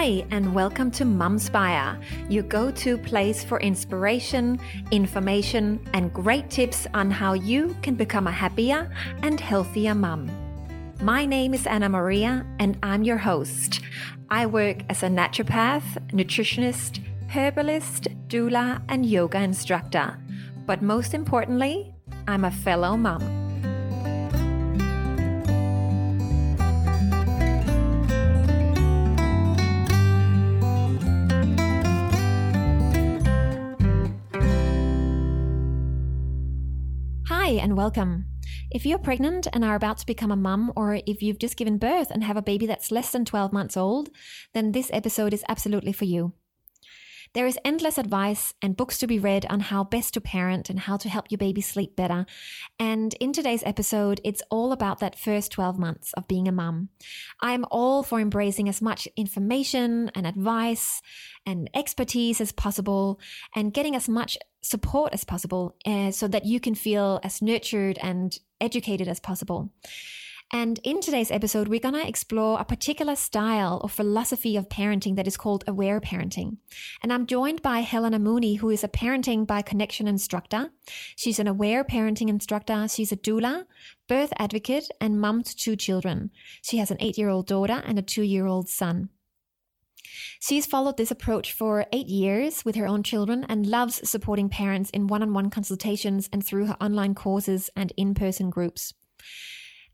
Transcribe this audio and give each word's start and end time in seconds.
Hi, 0.00 0.24
and 0.30 0.54
welcome 0.54 0.92
to 0.92 1.04
Mumspire, 1.04 2.00
your 2.30 2.44
go 2.44 2.70
to 2.70 2.96
place 2.96 3.42
for 3.42 3.58
inspiration, 3.58 4.60
information, 4.92 5.84
and 5.92 6.12
great 6.12 6.50
tips 6.50 6.86
on 6.94 7.10
how 7.10 7.32
you 7.32 7.74
can 7.82 7.96
become 7.96 8.28
a 8.28 8.30
happier 8.30 8.94
and 9.24 9.40
healthier 9.40 9.96
mum. 9.96 10.30
My 11.02 11.26
name 11.26 11.52
is 11.52 11.66
Anna 11.66 11.88
Maria, 11.88 12.46
and 12.60 12.78
I'm 12.80 13.02
your 13.02 13.16
host. 13.16 13.80
I 14.30 14.46
work 14.46 14.84
as 14.88 15.02
a 15.02 15.08
naturopath, 15.08 15.98
nutritionist, 16.12 17.04
herbalist, 17.34 18.06
doula, 18.28 18.80
and 18.88 19.04
yoga 19.04 19.42
instructor. 19.42 20.16
But 20.64 20.80
most 20.80 21.12
importantly, 21.12 21.92
I'm 22.28 22.44
a 22.44 22.52
fellow 22.52 22.96
mum. 22.96 23.37
Welcome. 37.78 38.26
If 38.72 38.84
you're 38.84 38.98
pregnant 38.98 39.46
and 39.52 39.64
are 39.64 39.76
about 39.76 39.98
to 39.98 40.06
become 40.06 40.32
a 40.32 40.36
mum, 40.36 40.72
or 40.74 40.98
if 41.06 41.22
you've 41.22 41.38
just 41.38 41.56
given 41.56 41.78
birth 41.78 42.10
and 42.10 42.24
have 42.24 42.36
a 42.36 42.42
baby 42.42 42.66
that's 42.66 42.90
less 42.90 43.12
than 43.12 43.24
12 43.24 43.52
months 43.52 43.76
old, 43.76 44.08
then 44.52 44.72
this 44.72 44.90
episode 44.92 45.32
is 45.32 45.44
absolutely 45.48 45.92
for 45.92 46.04
you. 46.04 46.32
There 47.34 47.46
is 47.46 47.58
endless 47.64 47.98
advice 47.98 48.54
and 48.62 48.76
books 48.76 48.98
to 48.98 49.06
be 49.06 49.18
read 49.18 49.46
on 49.50 49.60
how 49.60 49.84
best 49.84 50.14
to 50.14 50.20
parent 50.20 50.70
and 50.70 50.80
how 50.80 50.96
to 50.96 51.08
help 51.08 51.30
your 51.30 51.38
baby 51.38 51.60
sleep 51.60 51.94
better. 51.94 52.26
And 52.78 53.14
in 53.14 53.32
today's 53.32 53.62
episode, 53.64 54.20
it's 54.24 54.42
all 54.50 54.72
about 54.72 55.00
that 55.00 55.18
first 55.18 55.52
12 55.52 55.78
months 55.78 56.12
of 56.14 56.28
being 56.28 56.48
a 56.48 56.52
mum. 56.52 56.88
I'm 57.40 57.64
all 57.70 58.02
for 58.02 58.20
embracing 58.20 58.68
as 58.68 58.80
much 58.80 59.06
information 59.16 60.10
and 60.14 60.26
advice 60.26 61.02
and 61.44 61.70
expertise 61.74 62.40
as 62.40 62.52
possible 62.52 63.20
and 63.54 63.74
getting 63.74 63.94
as 63.94 64.08
much 64.08 64.38
support 64.62 65.12
as 65.12 65.24
possible 65.24 65.76
uh, 65.86 66.10
so 66.10 66.28
that 66.28 66.44
you 66.44 66.60
can 66.60 66.74
feel 66.74 67.20
as 67.22 67.42
nurtured 67.42 67.98
and 68.02 68.38
educated 68.60 69.08
as 69.08 69.20
possible. 69.20 69.70
And 70.50 70.80
in 70.82 71.02
today's 71.02 71.30
episode, 71.30 71.68
we're 71.68 71.78
going 71.78 71.94
to 71.94 72.08
explore 72.08 72.58
a 72.58 72.64
particular 72.64 73.16
style 73.16 73.80
or 73.82 73.88
philosophy 73.90 74.56
of 74.56 74.70
parenting 74.70 75.16
that 75.16 75.26
is 75.26 75.36
called 75.36 75.62
aware 75.66 76.00
parenting. 76.00 76.56
And 77.02 77.12
I'm 77.12 77.26
joined 77.26 77.60
by 77.60 77.80
Helena 77.80 78.18
Mooney, 78.18 78.54
who 78.54 78.70
is 78.70 78.82
a 78.82 78.88
parenting 78.88 79.46
by 79.46 79.60
connection 79.60 80.08
instructor. 80.08 80.70
She's 81.16 81.38
an 81.38 81.48
aware 81.48 81.84
parenting 81.84 82.30
instructor. 82.30 82.88
She's 82.88 83.12
a 83.12 83.16
doula, 83.16 83.66
birth 84.08 84.32
advocate, 84.38 84.88
and 85.02 85.20
mum 85.20 85.42
to 85.42 85.54
two 85.54 85.76
children. 85.76 86.30
She 86.62 86.78
has 86.78 86.90
an 86.90 86.96
eight 86.98 87.18
year 87.18 87.28
old 87.28 87.46
daughter 87.46 87.82
and 87.84 87.98
a 87.98 88.02
two 88.02 88.22
year 88.22 88.46
old 88.46 88.70
son. 88.70 89.10
She's 90.40 90.64
followed 90.64 90.96
this 90.96 91.10
approach 91.10 91.52
for 91.52 91.84
eight 91.92 92.06
years 92.06 92.64
with 92.64 92.74
her 92.76 92.86
own 92.86 93.02
children 93.02 93.44
and 93.50 93.66
loves 93.66 94.08
supporting 94.08 94.48
parents 94.48 94.88
in 94.90 95.08
one 95.08 95.22
on 95.22 95.34
one 95.34 95.50
consultations 95.50 96.30
and 96.32 96.42
through 96.44 96.66
her 96.66 96.76
online 96.80 97.14
courses 97.14 97.68
and 97.76 97.92
in 97.98 98.14
person 98.14 98.48
groups. 98.48 98.94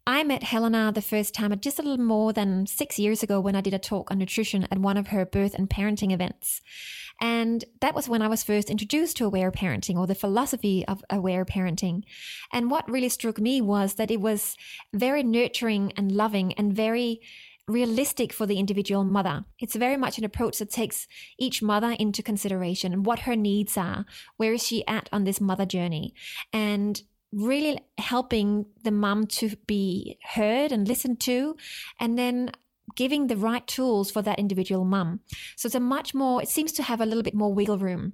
I 0.07 0.23
met 0.23 0.43
Helena 0.43 0.93
the 0.93 1.01
first 1.01 1.35
time 1.35 1.59
just 1.61 1.79
a 1.79 1.83
little 1.83 2.05
more 2.05 2.35
than 2.35 2.67
six 2.67 2.99
years 2.99 3.23
ago 3.23 3.41
when 3.41 3.57
I 3.57 3.63
did 3.63 3.73
a 3.73 3.79
talk 3.79 4.11
on 4.11 4.19
nutrition 4.19 4.65
at 4.71 4.79
one 4.79 4.99
of 4.99 5.09
her 5.09 5.25
birth 5.25 5.55
and 5.55 5.69
parenting 5.69 6.13
events. 6.13 6.61
And 7.23 7.65
that 7.81 7.95
was 7.95 8.07
when 8.07 8.21
I 8.21 8.29
was 8.29 8.45
first 8.45 8.69
introduced 8.69 9.17
to 9.17 9.25
aware 9.25 9.51
parenting 9.51 9.97
or 9.97 10.07
the 10.07 10.15
philosophy 10.15 10.85
of 10.87 11.03
aware 11.09 11.47
parenting. 11.47 12.03
And 12.53 12.71
what 12.71 12.91
really 12.91 13.09
struck 13.09 13.39
me 13.39 13.63
was 13.63 13.95
that 13.95 14.11
it 14.11 14.21
was 14.21 14.57
very 14.93 15.23
nurturing 15.23 15.93
and 15.97 16.13
loving 16.13 16.53
and 16.55 16.75
very 16.75 17.21
realistic 17.67 18.31
for 18.31 18.45
the 18.45 18.59
individual 18.59 19.05
mother. 19.05 19.47
It's 19.59 19.75
very 19.75 19.97
much 19.97 20.19
an 20.19 20.25
approach 20.25 20.59
that 20.59 20.71
takes 20.71 21.07
each 21.39 21.63
mother 21.63 21.97
into 21.99 22.23
consideration 22.23 22.93
and 22.93 23.07
what 23.07 23.21
her 23.21 23.37
needs 23.37 23.79
are. 23.79 24.05
Where 24.37 24.53
is 24.53 24.67
she 24.67 24.87
at 24.87 25.09
on 25.13 25.25
this 25.25 25.41
mother 25.41 25.65
journey? 25.65 26.15
And 26.53 27.01
really 27.35 27.81
helping 27.99 28.67
the 28.83 28.91
mum 28.91 29.27
to 29.27 29.57
be 29.67 30.19
heard 30.23 30.73
and 30.73 30.87
listened 30.87 31.21
to, 31.21 31.57
and 31.99 32.19
then 32.19 32.53
giving 32.97 33.27
the 33.27 33.37
right 33.37 33.67
tools 33.67 34.11
for 34.11 34.23
that 34.23 34.39
individual 34.39 34.85
mum. 34.85 35.21
So 35.57 35.67
it's 35.67 35.75
a 35.75 35.81
much 35.81 36.15
more, 36.15 36.43
it 36.43 36.49
seems 36.49 36.73
to 36.73 36.83
have 36.83 37.01
a 37.01 37.07
little 37.07 37.23
bit 37.23 37.35
more 37.35 37.53
wiggle 37.53 37.79
room 37.79 38.13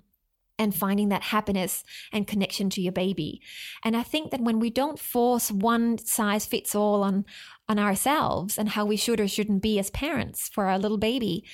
and 0.58 0.74
finding 0.74 1.08
that 1.08 1.22
happiness 1.22 1.82
and 2.12 2.26
connection 2.26 2.68
to 2.70 2.82
your 2.82 2.92
baby. 2.92 3.40
And 3.82 3.96
I 3.96 4.02
think 4.02 4.30
that 4.30 4.42
when 4.42 4.60
we 4.60 4.68
don't 4.68 4.98
force 4.98 5.50
one 5.50 5.96
size 5.98 6.44
fits 6.44 6.74
all 6.74 7.02
on 7.02 7.24
on 7.68 7.78
ourselves 7.78 8.58
and 8.58 8.68
how 8.70 8.84
we 8.84 8.96
should 8.96 9.20
or 9.20 9.28
shouldn't 9.28 9.62
be 9.62 9.78
as 9.78 9.90
parents 9.90 10.48
for 10.48 10.66
our 10.66 10.78
little 10.78 10.98
baby, 10.98 11.44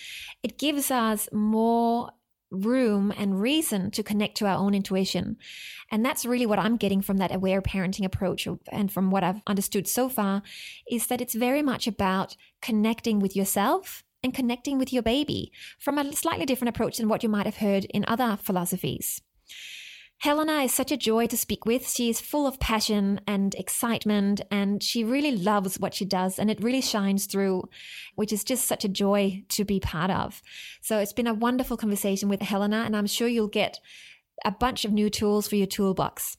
it 0.42 0.58
gives 0.58 0.90
us 0.90 1.28
more 1.32 2.10
room 2.56 3.12
and 3.16 3.40
reason 3.40 3.90
to 3.92 4.02
connect 4.02 4.36
to 4.38 4.46
our 4.46 4.56
own 4.56 4.74
intuition. 4.74 5.36
And 5.90 6.04
that's 6.04 6.26
really 6.26 6.46
what 6.46 6.58
I'm 6.58 6.76
getting 6.76 7.00
from 7.00 7.18
that 7.18 7.34
aware 7.34 7.62
parenting 7.62 8.04
approach 8.04 8.48
and 8.72 8.90
from 8.90 9.10
what 9.10 9.22
I've 9.22 9.42
understood 9.46 9.86
so 9.86 10.08
far 10.08 10.42
is 10.90 11.06
that 11.06 11.20
it's 11.20 11.34
very 11.34 11.62
much 11.62 11.86
about 11.86 12.36
connecting 12.60 13.18
with 13.20 13.36
yourself 13.36 14.02
and 14.22 14.34
connecting 14.34 14.78
with 14.78 14.92
your 14.92 15.02
baby 15.02 15.52
from 15.78 15.98
a 15.98 16.12
slightly 16.12 16.46
different 16.46 16.74
approach 16.74 16.96
than 16.96 17.08
what 17.08 17.22
you 17.22 17.28
might 17.28 17.46
have 17.46 17.58
heard 17.58 17.84
in 17.86 18.04
other 18.08 18.36
philosophies. 18.42 19.22
Helena 20.18 20.62
is 20.62 20.72
such 20.72 20.90
a 20.90 20.96
joy 20.96 21.26
to 21.26 21.36
speak 21.36 21.66
with. 21.66 21.88
She 21.88 22.08
is 22.08 22.20
full 22.20 22.46
of 22.46 22.58
passion 22.58 23.20
and 23.26 23.54
excitement, 23.54 24.40
and 24.50 24.82
she 24.82 25.04
really 25.04 25.36
loves 25.36 25.78
what 25.78 25.94
she 25.94 26.04
does, 26.04 26.38
and 26.38 26.50
it 26.50 26.62
really 26.62 26.80
shines 26.80 27.26
through, 27.26 27.68
which 28.14 28.32
is 28.32 28.42
just 28.42 28.66
such 28.66 28.84
a 28.84 28.88
joy 28.88 29.44
to 29.50 29.64
be 29.64 29.78
part 29.78 30.10
of. 30.10 30.42
So 30.80 30.98
it's 30.98 31.12
been 31.12 31.26
a 31.26 31.34
wonderful 31.34 31.76
conversation 31.76 32.28
with 32.28 32.40
Helena, 32.40 32.84
and 32.86 32.96
I'm 32.96 33.06
sure 33.06 33.28
you'll 33.28 33.48
get 33.48 33.78
a 34.44 34.50
bunch 34.50 34.84
of 34.84 34.92
new 34.92 35.10
tools 35.10 35.48
for 35.48 35.56
your 35.56 35.66
toolbox. 35.66 36.38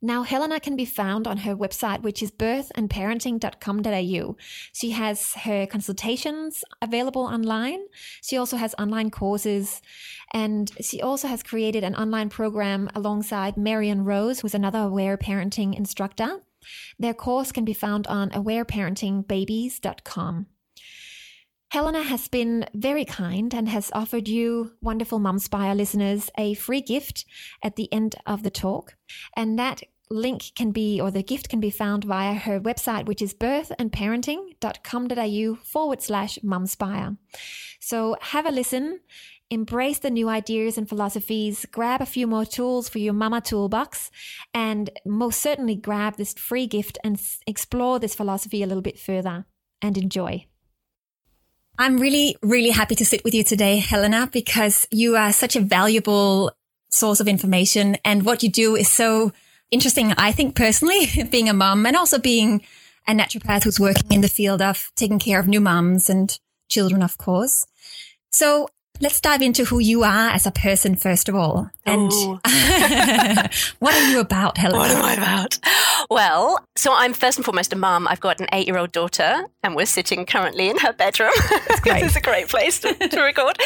Now, 0.00 0.22
Helena 0.22 0.60
can 0.60 0.76
be 0.76 0.84
found 0.84 1.26
on 1.26 1.38
her 1.38 1.56
website, 1.56 2.02
which 2.02 2.22
is 2.22 2.30
birthandparenting.com.au. 2.30 4.36
She 4.72 4.90
has 4.90 5.34
her 5.34 5.66
consultations 5.66 6.62
available 6.80 7.22
online. 7.22 7.80
She 8.22 8.36
also 8.36 8.56
has 8.56 8.76
online 8.78 9.10
courses, 9.10 9.82
and 10.32 10.70
she 10.80 11.02
also 11.02 11.26
has 11.26 11.42
created 11.42 11.82
an 11.82 11.96
online 11.96 12.28
program 12.28 12.88
alongside 12.94 13.56
Marion 13.56 14.04
Rose, 14.04 14.38
who's 14.40 14.54
another 14.54 14.78
aware 14.78 15.18
parenting 15.18 15.76
instructor. 15.76 16.42
Their 16.98 17.14
course 17.14 17.50
can 17.50 17.64
be 17.64 17.72
found 17.72 18.06
on 18.06 18.30
awareparentingbabies.com. 18.30 20.46
Helena 21.70 22.02
has 22.02 22.28
been 22.28 22.64
very 22.72 23.04
kind 23.04 23.52
and 23.52 23.68
has 23.68 23.90
offered 23.92 24.26
you, 24.26 24.72
wonderful 24.80 25.20
Mumspire 25.20 25.76
listeners, 25.76 26.30
a 26.38 26.54
free 26.54 26.80
gift 26.80 27.26
at 27.62 27.76
the 27.76 27.92
end 27.92 28.16
of 28.24 28.42
the 28.42 28.50
talk. 28.50 28.96
And 29.36 29.58
that 29.58 29.82
link 30.10 30.52
can 30.54 30.70
be, 30.70 30.98
or 30.98 31.10
the 31.10 31.22
gift 31.22 31.50
can 31.50 31.60
be 31.60 31.68
found 31.68 32.04
via 32.04 32.32
her 32.32 32.58
website, 32.58 33.04
which 33.04 33.20
is 33.20 33.34
birthandparenting.com.au 33.34 35.54
forward 35.56 36.00
slash 36.00 36.38
mumspire. 36.42 37.18
So 37.80 38.16
have 38.22 38.46
a 38.46 38.50
listen, 38.50 39.00
embrace 39.50 39.98
the 39.98 40.10
new 40.10 40.30
ideas 40.30 40.78
and 40.78 40.88
philosophies, 40.88 41.66
grab 41.70 42.00
a 42.00 42.06
few 42.06 42.26
more 42.26 42.46
tools 42.46 42.88
for 42.88 42.98
your 42.98 43.12
mama 43.12 43.42
toolbox, 43.42 44.10
and 44.54 44.88
most 45.04 45.42
certainly 45.42 45.74
grab 45.74 46.16
this 46.16 46.32
free 46.32 46.66
gift 46.66 46.96
and 47.04 47.20
explore 47.46 47.98
this 47.98 48.14
philosophy 48.14 48.62
a 48.62 48.66
little 48.66 48.80
bit 48.80 48.98
further 48.98 49.44
and 49.82 49.98
enjoy. 49.98 50.46
I'm 51.80 51.98
really, 51.98 52.36
really 52.42 52.70
happy 52.70 52.96
to 52.96 53.04
sit 53.04 53.22
with 53.22 53.34
you 53.34 53.44
today, 53.44 53.76
Helena, 53.76 54.28
because 54.32 54.88
you 54.90 55.14
are 55.14 55.32
such 55.32 55.54
a 55.54 55.60
valuable 55.60 56.50
source 56.90 57.20
of 57.20 57.28
information 57.28 57.96
and 58.04 58.24
what 58.24 58.42
you 58.42 58.50
do 58.50 58.74
is 58.74 58.90
so 58.90 59.32
interesting, 59.70 60.12
I 60.18 60.32
think 60.32 60.56
personally, 60.56 61.06
being 61.30 61.48
a 61.48 61.54
mum 61.54 61.86
and 61.86 61.96
also 61.96 62.18
being 62.18 62.62
a 63.06 63.12
naturopath 63.12 63.62
who's 63.62 63.78
working 63.78 64.10
in 64.10 64.22
the 64.22 64.28
field 64.28 64.60
of 64.60 64.90
taking 64.96 65.20
care 65.20 65.38
of 65.38 65.46
new 65.46 65.60
mums 65.60 66.10
and 66.10 66.36
children, 66.68 67.00
of 67.00 67.16
course. 67.16 67.64
So 68.30 68.68
Let's 69.00 69.20
dive 69.20 69.42
into 69.42 69.64
who 69.64 69.78
you 69.78 70.02
are 70.02 70.30
as 70.30 70.44
a 70.44 70.50
person, 70.50 70.96
first 70.96 71.28
of 71.28 71.36
all. 71.36 71.70
And 71.86 72.10
what 73.78 73.94
are 73.94 74.10
you 74.10 74.18
about, 74.18 74.58
Helen? 74.58 74.76
What 74.76 74.90
am 74.90 75.04
I 75.04 75.14
about? 75.14 75.58
Well, 76.10 76.58
so 76.74 76.92
I'm 76.92 77.12
first 77.12 77.38
and 77.38 77.44
foremost 77.44 77.72
a 77.72 77.76
mum. 77.76 78.08
I've 78.08 78.18
got 78.18 78.40
an 78.40 78.48
eight 78.52 78.66
year 78.66 78.76
old 78.76 78.90
daughter, 78.90 79.44
and 79.62 79.76
we're 79.76 79.86
sitting 79.86 80.26
currently 80.26 80.68
in 80.68 80.78
her 80.78 80.92
bedroom. 80.92 81.30
it's 81.36 82.16
a 82.16 82.20
great 82.20 82.48
place 82.48 82.80
to, 82.80 82.94
to 82.94 83.20
record. 83.20 83.58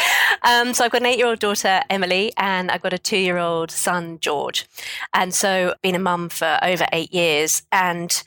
Um, 0.43 0.75
so 0.75 0.85
I've 0.85 0.91
got 0.91 1.01
an 1.01 1.07
eight 1.07 1.17
year 1.17 1.27
old 1.27 1.39
daughter, 1.39 1.81
Emily, 1.89 2.31
and 2.37 2.69
I've 2.69 2.83
got 2.83 2.93
a 2.93 2.99
two 2.99 3.17
year 3.17 3.39
old 3.39 3.71
son, 3.71 4.19
George. 4.19 4.67
And 5.15 5.33
so, 5.33 5.73
been 5.81 5.95
a 5.95 5.99
mum 5.99 6.29
for 6.29 6.59
over 6.61 6.85
eight 6.93 7.11
years. 7.11 7.63
And 7.71 8.23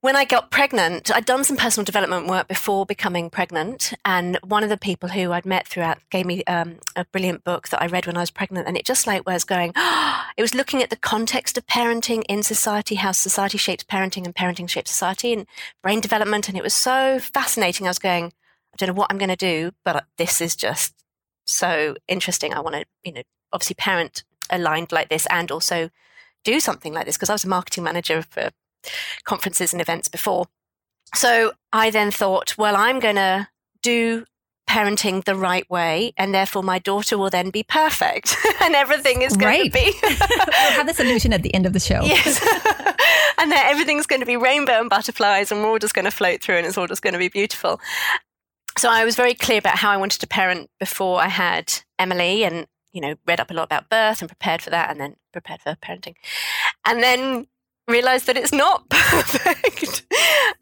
when 0.00 0.14
I 0.14 0.24
got 0.24 0.52
pregnant, 0.52 1.10
I'd 1.10 1.24
done 1.24 1.42
some 1.42 1.56
personal 1.56 1.84
development 1.84 2.28
work 2.28 2.46
before 2.46 2.86
becoming 2.86 3.30
pregnant. 3.30 3.92
And 4.04 4.38
one 4.44 4.62
of 4.62 4.68
the 4.68 4.76
people 4.76 5.08
who 5.08 5.32
I'd 5.32 5.44
met 5.44 5.66
throughout 5.66 5.98
gave 6.10 6.24
me 6.24 6.44
um, 6.44 6.78
a 6.94 7.04
brilliant 7.06 7.42
book 7.42 7.68
that 7.70 7.82
I 7.82 7.86
read 7.86 8.06
when 8.06 8.16
I 8.16 8.20
was 8.20 8.30
pregnant. 8.30 8.68
And 8.68 8.76
it 8.76 8.84
just 8.84 9.08
like 9.08 9.26
was 9.26 9.42
going, 9.42 9.72
oh, 9.74 10.24
it 10.36 10.42
was 10.42 10.54
looking 10.54 10.82
at 10.82 10.90
the 10.90 10.96
context 10.96 11.58
of 11.58 11.66
parenting 11.66 12.22
in 12.28 12.44
society, 12.44 12.94
how 12.94 13.10
society 13.10 13.58
shapes 13.58 13.82
parenting 13.82 14.24
and 14.24 14.36
parenting 14.36 14.68
shapes 14.68 14.92
society 14.92 15.32
and 15.32 15.46
brain 15.82 16.00
development. 16.00 16.48
And 16.48 16.56
it 16.56 16.62
was 16.62 16.74
so 16.74 17.18
fascinating. 17.18 17.86
I 17.86 17.90
was 17.90 17.98
going, 17.98 18.26
I 18.26 18.76
don't 18.76 18.88
know 18.88 19.00
what 19.00 19.10
I'm 19.10 19.18
going 19.18 19.30
to 19.30 19.36
do, 19.36 19.72
but 19.84 20.06
this 20.16 20.40
is 20.40 20.54
just 20.54 20.94
so 21.44 21.96
interesting. 22.06 22.54
I 22.54 22.60
want 22.60 22.76
to, 22.76 22.84
you 23.02 23.12
know, 23.12 23.22
obviously 23.52 23.74
parent 23.74 24.22
aligned 24.48 24.92
like 24.92 25.08
this 25.08 25.26
and 25.28 25.50
also 25.50 25.90
do 26.44 26.60
something 26.60 26.92
like 26.92 27.04
this 27.04 27.16
because 27.16 27.30
I 27.30 27.34
was 27.34 27.44
a 27.44 27.48
marketing 27.48 27.82
manager 27.82 28.22
for 28.22 28.50
conferences 29.24 29.72
and 29.72 29.80
events 29.80 30.08
before. 30.08 30.46
So 31.14 31.52
I 31.72 31.90
then 31.90 32.10
thought, 32.10 32.56
well, 32.58 32.76
I'm 32.76 33.00
going 33.00 33.16
to 33.16 33.48
do 33.82 34.24
parenting 34.68 35.24
the 35.24 35.34
right 35.34 35.68
way 35.70 36.12
and 36.18 36.34
therefore 36.34 36.62
my 36.62 36.78
daughter 36.78 37.16
will 37.16 37.30
then 37.30 37.48
be 37.48 37.62
perfect 37.62 38.36
and 38.60 38.74
everything 38.74 39.22
is 39.22 39.34
going 39.34 39.60
right. 39.62 39.72
to 39.72 39.78
be 39.78 39.92
we'll 40.02 40.72
have 40.72 40.86
the 40.86 40.92
solution 40.92 41.32
at 41.32 41.42
the 41.42 41.54
end 41.54 41.64
of 41.64 41.72
the 41.72 41.80
show 41.80 42.02
yes 42.02 42.38
and 43.38 43.50
then 43.50 43.64
everything's 43.64 44.06
going 44.06 44.20
to 44.20 44.26
be 44.26 44.36
rainbow 44.36 44.78
and 44.78 44.90
butterflies 44.90 45.50
and 45.50 45.62
we're 45.62 45.70
all 45.70 45.78
just 45.78 45.94
going 45.94 46.04
to 46.04 46.10
float 46.10 46.42
through 46.42 46.56
and 46.56 46.66
it's 46.66 46.76
all 46.76 46.86
just 46.86 47.00
going 47.00 47.14
to 47.14 47.18
be 47.18 47.28
beautiful 47.28 47.80
so 48.76 48.90
i 48.90 49.06
was 49.06 49.16
very 49.16 49.32
clear 49.32 49.58
about 49.58 49.78
how 49.78 49.90
i 49.90 49.96
wanted 49.96 50.20
to 50.20 50.26
parent 50.26 50.68
before 50.78 51.18
i 51.18 51.28
had 51.28 51.80
emily 51.98 52.44
and 52.44 52.66
you 52.92 53.00
know 53.00 53.14
read 53.26 53.40
up 53.40 53.50
a 53.50 53.54
lot 53.54 53.64
about 53.64 53.88
birth 53.88 54.20
and 54.20 54.28
prepared 54.28 54.60
for 54.60 54.68
that 54.68 54.90
and 54.90 55.00
then 55.00 55.16
prepared 55.32 55.62
for 55.62 55.76
parenting 55.76 56.14
and 56.84 57.02
then 57.02 57.46
realize 57.88 58.24
that 58.24 58.36
it's 58.36 58.52
not 58.52 58.88
perfect. 58.90 60.04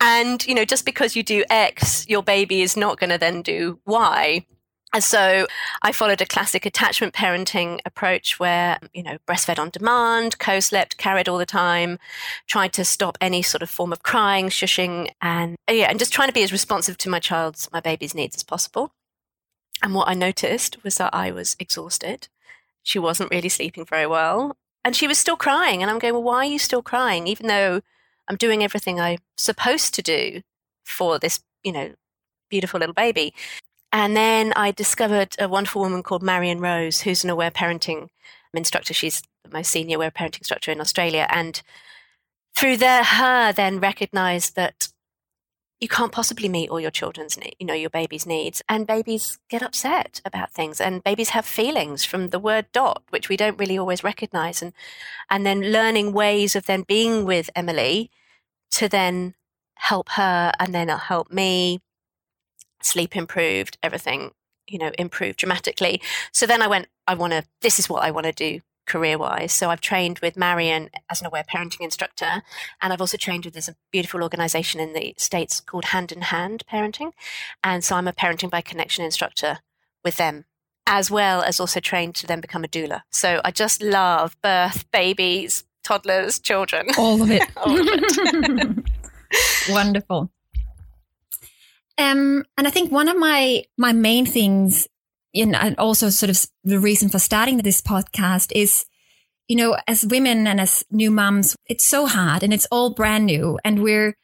and, 0.00 0.46
you 0.46 0.54
know, 0.54 0.64
just 0.64 0.84
because 0.84 1.16
you 1.16 1.22
do 1.22 1.44
X, 1.50 2.08
your 2.08 2.22
baby 2.22 2.62
is 2.62 2.76
not 2.76 2.98
going 2.98 3.10
to 3.10 3.18
then 3.18 3.42
do 3.42 3.80
Y. 3.86 4.46
And 4.92 5.04
so 5.04 5.46
I 5.82 5.92
followed 5.92 6.22
a 6.22 6.26
classic 6.26 6.64
attachment 6.64 7.12
parenting 7.12 7.80
approach 7.84 8.38
where, 8.38 8.78
you 8.94 9.02
know, 9.02 9.18
breastfed 9.28 9.58
on 9.58 9.68
demand, 9.68 10.38
co 10.38 10.60
slept, 10.60 10.96
carried 10.96 11.28
all 11.28 11.36
the 11.36 11.44
time, 11.44 11.98
tried 12.46 12.72
to 12.74 12.84
stop 12.84 13.18
any 13.20 13.42
sort 13.42 13.62
of 13.62 13.68
form 13.68 13.92
of 13.92 14.02
crying, 14.02 14.48
shushing, 14.48 15.10
and 15.20 15.56
yeah, 15.68 15.90
and 15.90 15.98
just 15.98 16.12
trying 16.12 16.28
to 16.28 16.34
be 16.34 16.44
as 16.44 16.52
responsive 16.52 16.96
to 16.98 17.10
my 17.10 17.18
child's, 17.18 17.68
my 17.72 17.80
baby's 17.80 18.14
needs 18.14 18.36
as 18.36 18.42
possible. 18.42 18.92
And 19.82 19.92
what 19.92 20.08
I 20.08 20.14
noticed 20.14 20.82
was 20.82 20.94
that 20.94 21.14
I 21.14 21.30
was 21.30 21.56
exhausted. 21.58 22.28
She 22.82 22.98
wasn't 22.98 23.30
really 23.30 23.50
sleeping 23.50 23.84
very 23.84 24.06
well 24.06 24.56
and 24.86 24.94
she 24.94 25.08
was 25.08 25.18
still 25.18 25.36
crying. 25.36 25.82
And 25.82 25.90
I'm 25.90 25.98
going, 25.98 26.14
well, 26.14 26.22
why 26.22 26.36
are 26.36 26.44
you 26.44 26.60
still 26.60 26.80
crying? 26.80 27.26
Even 27.26 27.48
though 27.48 27.80
I'm 28.28 28.36
doing 28.36 28.62
everything 28.62 29.00
I'm 29.00 29.18
supposed 29.36 29.94
to 29.94 30.02
do 30.02 30.42
for 30.84 31.18
this, 31.18 31.40
you 31.64 31.72
know, 31.72 31.94
beautiful 32.48 32.78
little 32.78 32.94
baby. 32.94 33.34
And 33.90 34.16
then 34.16 34.52
I 34.54 34.70
discovered 34.70 35.34
a 35.40 35.48
wonderful 35.48 35.82
woman 35.82 36.04
called 36.04 36.22
Marion 36.22 36.60
Rose, 36.60 37.00
who's 37.00 37.24
an 37.24 37.30
aware 37.30 37.50
parenting 37.50 38.10
instructor. 38.54 38.94
She's 38.94 39.22
the 39.42 39.50
most 39.50 39.72
senior 39.72 39.96
aware 39.96 40.12
parenting 40.12 40.38
instructor 40.38 40.70
in 40.70 40.80
Australia. 40.80 41.26
And 41.30 41.60
through 42.54 42.76
there, 42.76 43.02
her 43.02 43.52
then 43.52 43.80
recognized 43.80 44.54
that 44.54 44.86
you 45.80 45.88
can't 45.88 46.12
possibly 46.12 46.48
meet 46.48 46.70
all 46.70 46.80
your 46.80 46.90
children's 46.90 47.38
you 47.58 47.66
know 47.66 47.74
your 47.74 47.90
baby's 47.90 48.26
needs 48.26 48.62
and 48.68 48.86
babies 48.86 49.38
get 49.48 49.62
upset 49.62 50.20
about 50.24 50.50
things 50.50 50.80
and 50.80 51.04
babies 51.04 51.30
have 51.30 51.44
feelings 51.44 52.04
from 52.04 52.28
the 52.28 52.38
word 52.38 52.66
dot 52.72 53.02
which 53.10 53.28
we 53.28 53.36
don't 53.36 53.58
really 53.58 53.78
always 53.78 54.04
recognize 54.04 54.62
and 54.62 54.72
and 55.28 55.44
then 55.44 55.72
learning 55.72 56.12
ways 56.12 56.56
of 56.56 56.66
then 56.66 56.82
being 56.82 57.24
with 57.24 57.50
emily 57.54 58.10
to 58.70 58.88
then 58.88 59.34
help 59.76 60.08
her 60.10 60.52
and 60.58 60.74
then 60.74 60.88
uh, 60.88 60.98
help 60.98 61.30
me 61.30 61.80
sleep 62.82 63.16
improved 63.16 63.76
everything 63.82 64.30
you 64.68 64.78
know 64.78 64.90
improved 64.98 65.38
dramatically. 65.38 66.00
So 66.32 66.46
then 66.46 66.62
i 66.62 66.66
went 66.66 66.88
i 67.06 67.14
want 67.14 67.32
to 67.32 67.44
this 67.60 67.78
is 67.78 67.88
what 67.88 68.02
i 68.02 68.10
want 68.10 68.26
to 68.26 68.32
do 68.32 68.60
career 68.86 69.18
wise. 69.18 69.52
So 69.52 69.70
I've 69.70 69.80
trained 69.80 70.20
with 70.20 70.36
Marion 70.36 70.90
as 71.10 71.20
an 71.20 71.26
aware 71.26 71.44
parenting 71.44 71.80
instructor, 71.80 72.42
and 72.80 72.92
I've 72.92 73.00
also 73.00 73.16
trained 73.16 73.44
with 73.44 73.54
this 73.54 73.70
beautiful 73.90 74.22
organization 74.22 74.80
in 74.80 74.92
the 74.92 75.14
States 75.18 75.60
called 75.60 75.86
Hand 75.86 76.12
in 76.12 76.22
Hand 76.22 76.64
Parenting. 76.70 77.12
And 77.62 77.84
so 77.84 77.96
I'm 77.96 78.08
a 78.08 78.12
parenting 78.12 78.50
by 78.50 78.60
connection 78.60 79.04
instructor 79.04 79.58
with 80.04 80.16
them, 80.16 80.44
as 80.86 81.10
well 81.10 81.42
as 81.42 81.60
also 81.60 81.80
trained 81.80 82.14
to 82.16 82.26
then 82.26 82.40
become 82.40 82.64
a 82.64 82.68
doula. 82.68 83.02
So 83.10 83.40
I 83.44 83.50
just 83.50 83.82
love 83.82 84.36
birth, 84.42 84.90
babies, 84.92 85.64
toddlers, 85.82 86.38
children. 86.38 86.88
All 86.98 87.22
of 87.22 87.30
it. 87.30 87.42
All 87.56 87.78
of 87.78 87.86
it. 87.88 88.84
Wonderful. 89.70 90.30
Um, 91.98 92.44
and 92.58 92.66
I 92.66 92.70
think 92.70 92.92
one 92.92 93.08
of 93.08 93.16
my 93.16 93.64
my 93.78 93.92
main 93.92 94.26
things 94.26 94.86
and 95.42 95.74
also 95.78 96.10
sort 96.10 96.30
of 96.30 96.46
the 96.64 96.78
reason 96.78 97.08
for 97.08 97.18
starting 97.18 97.58
this 97.58 97.80
podcast 97.80 98.52
is, 98.54 98.86
you 99.48 99.56
know, 99.56 99.76
as 99.86 100.04
women 100.04 100.46
and 100.46 100.60
as 100.60 100.84
new 100.90 101.10
moms, 101.10 101.56
it's 101.66 101.84
so 101.84 102.06
hard 102.06 102.42
and 102.42 102.52
it's 102.52 102.66
all 102.70 102.94
brand 102.94 103.26
new. 103.26 103.58
And 103.64 103.82
we're 103.82 104.16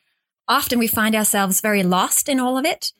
often 0.49 0.79
we 0.79 0.87
find 0.87 1.15
ourselves 1.15 1.61
very 1.61 1.83
lost 1.83 2.29
in 2.29 2.41
all 2.41 2.59
of 2.59 2.65
it. 2.65 2.93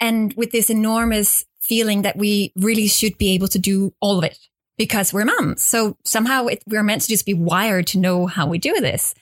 And 0.00 0.32
with 0.34 0.50
this 0.50 0.70
enormous 0.70 1.44
feeling 1.60 2.02
that 2.02 2.16
we 2.16 2.52
really 2.56 2.88
should 2.88 3.18
be 3.18 3.32
able 3.34 3.48
to 3.48 3.58
do 3.58 3.94
all 4.00 4.18
of 4.18 4.24
it 4.24 4.38
because 4.76 5.12
we're 5.12 5.26
moms. 5.26 5.62
So 5.62 5.96
somehow 6.04 6.46
it, 6.46 6.62
we're 6.66 6.82
meant 6.82 7.02
to 7.02 7.08
just 7.08 7.26
be 7.26 7.34
wired 7.34 7.86
to 7.88 7.98
know 7.98 8.26
how 8.26 8.46
we 8.46 8.58
do 8.58 8.80
this. 8.80 9.14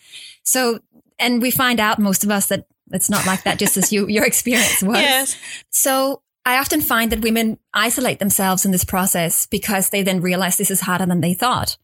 So, 0.44 0.78
and 1.18 1.42
we 1.42 1.50
find 1.50 1.80
out 1.80 1.98
most 1.98 2.22
of 2.22 2.30
us 2.30 2.46
that 2.46 2.66
it's 2.92 3.10
not 3.10 3.26
like 3.26 3.42
that, 3.42 3.58
just 3.58 3.76
as 3.76 3.92
you, 3.92 4.06
your 4.06 4.24
experience 4.32 4.82
was. 4.82 5.00
Yes. 5.00 5.36
So 5.70 6.22
I 6.48 6.56
often 6.56 6.80
find 6.80 7.12
that 7.12 7.20
women 7.20 7.58
isolate 7.74 8.20
themselves 8.20 8.64
in 8.64 8.70
this 8.70 8.82
process 8.82 9.44
because 9.44 9.90
they 9.90 10.02
then 10.02 10.22
realize 10.22 10.56
this 10.56 10.70
is 10.70 10.80
harder 10.80 11.04
than 11.04 11.20
they 11.20 11.34
thought. 11.34 11.76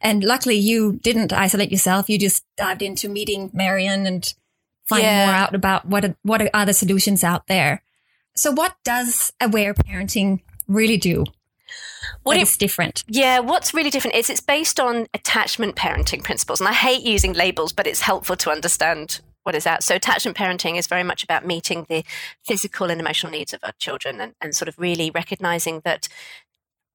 And 0.00 0.22
luckily 0.22 0.54
you 0.54 1.00
didn't 1.02 1.32
isolate 1.32 1.72
yourself. 1.72 2.08
You 2.08 2.16
just 2.16 2.44
dived 2.56 2.80
into 2.80 3.08
meeting 3.08 3.50
Marion 3.52 4.06
and 4.06 4.32
finding 4.86 5.08
yeah. 5.08 5.26
more 5.26 5.34
out 5.34 5.54
about 5.56 5.86
what 5.86 6.04
are, 6.04 6.14
what 6.22 6.40
are 6.40 6.50
other 6.54 6.72
solutions 6.72 7.24
out 7.24 7.48
there. 7.48 7.82
So 8.36 8.52
what 8.52 8.76
does 8.84 9.32
aware 9.40 9.74
parenting 9.74 10.42
really 10.68 10.96
do? 10.96 11.24
What 12.22 12.36
is 12.36 12.56
different? 12.56 13.02
Yeah, 13.08 13.40
what's 13.40 13.74
really 13.74 13.90
different 13.90 14.14
is 14.14 14.30
it's 14.30 14.40
based 14.40 14.78
on 14.78 15.08
attachment 15.12 15.74
parenting 15.74 16.22
principles. 16.22 16.60
And 16.60 16.68
I 16.68 16.72
hate 16.72 17.02
using 17.02 17.32
labels, 17.32 17.72
but 17.72 17.88
it's 17.88 18.02
helpful 18.02 18.36
to 18.36 18.50
understand 18.50 19.22
what 19.44 19.54
is 19.54 19.64
that? 19.64 19.82
So 19.82 19.94
attachment 19.94 20.36
parenting 20.36 20.76
is 20.76 20.86
very 20.86 21.04
much 21.04 21.22
about 21.22 21.46
meeting 21.46 21.86
the 21.88 22.04
physical 22.42 22.90
and 22.90 23.00
emotional 23.00 23.32
needs 23.32 23.52
of 23.52 23.60
our 23.62 23.72
children 23.78 24.20
and, 24.20 24.34
and 24.40 24.54
sort 24.54 24.68
of 24.68 24.78
really 24.78 25.10
recognizing 25.10 25.80
that 25.84 26.08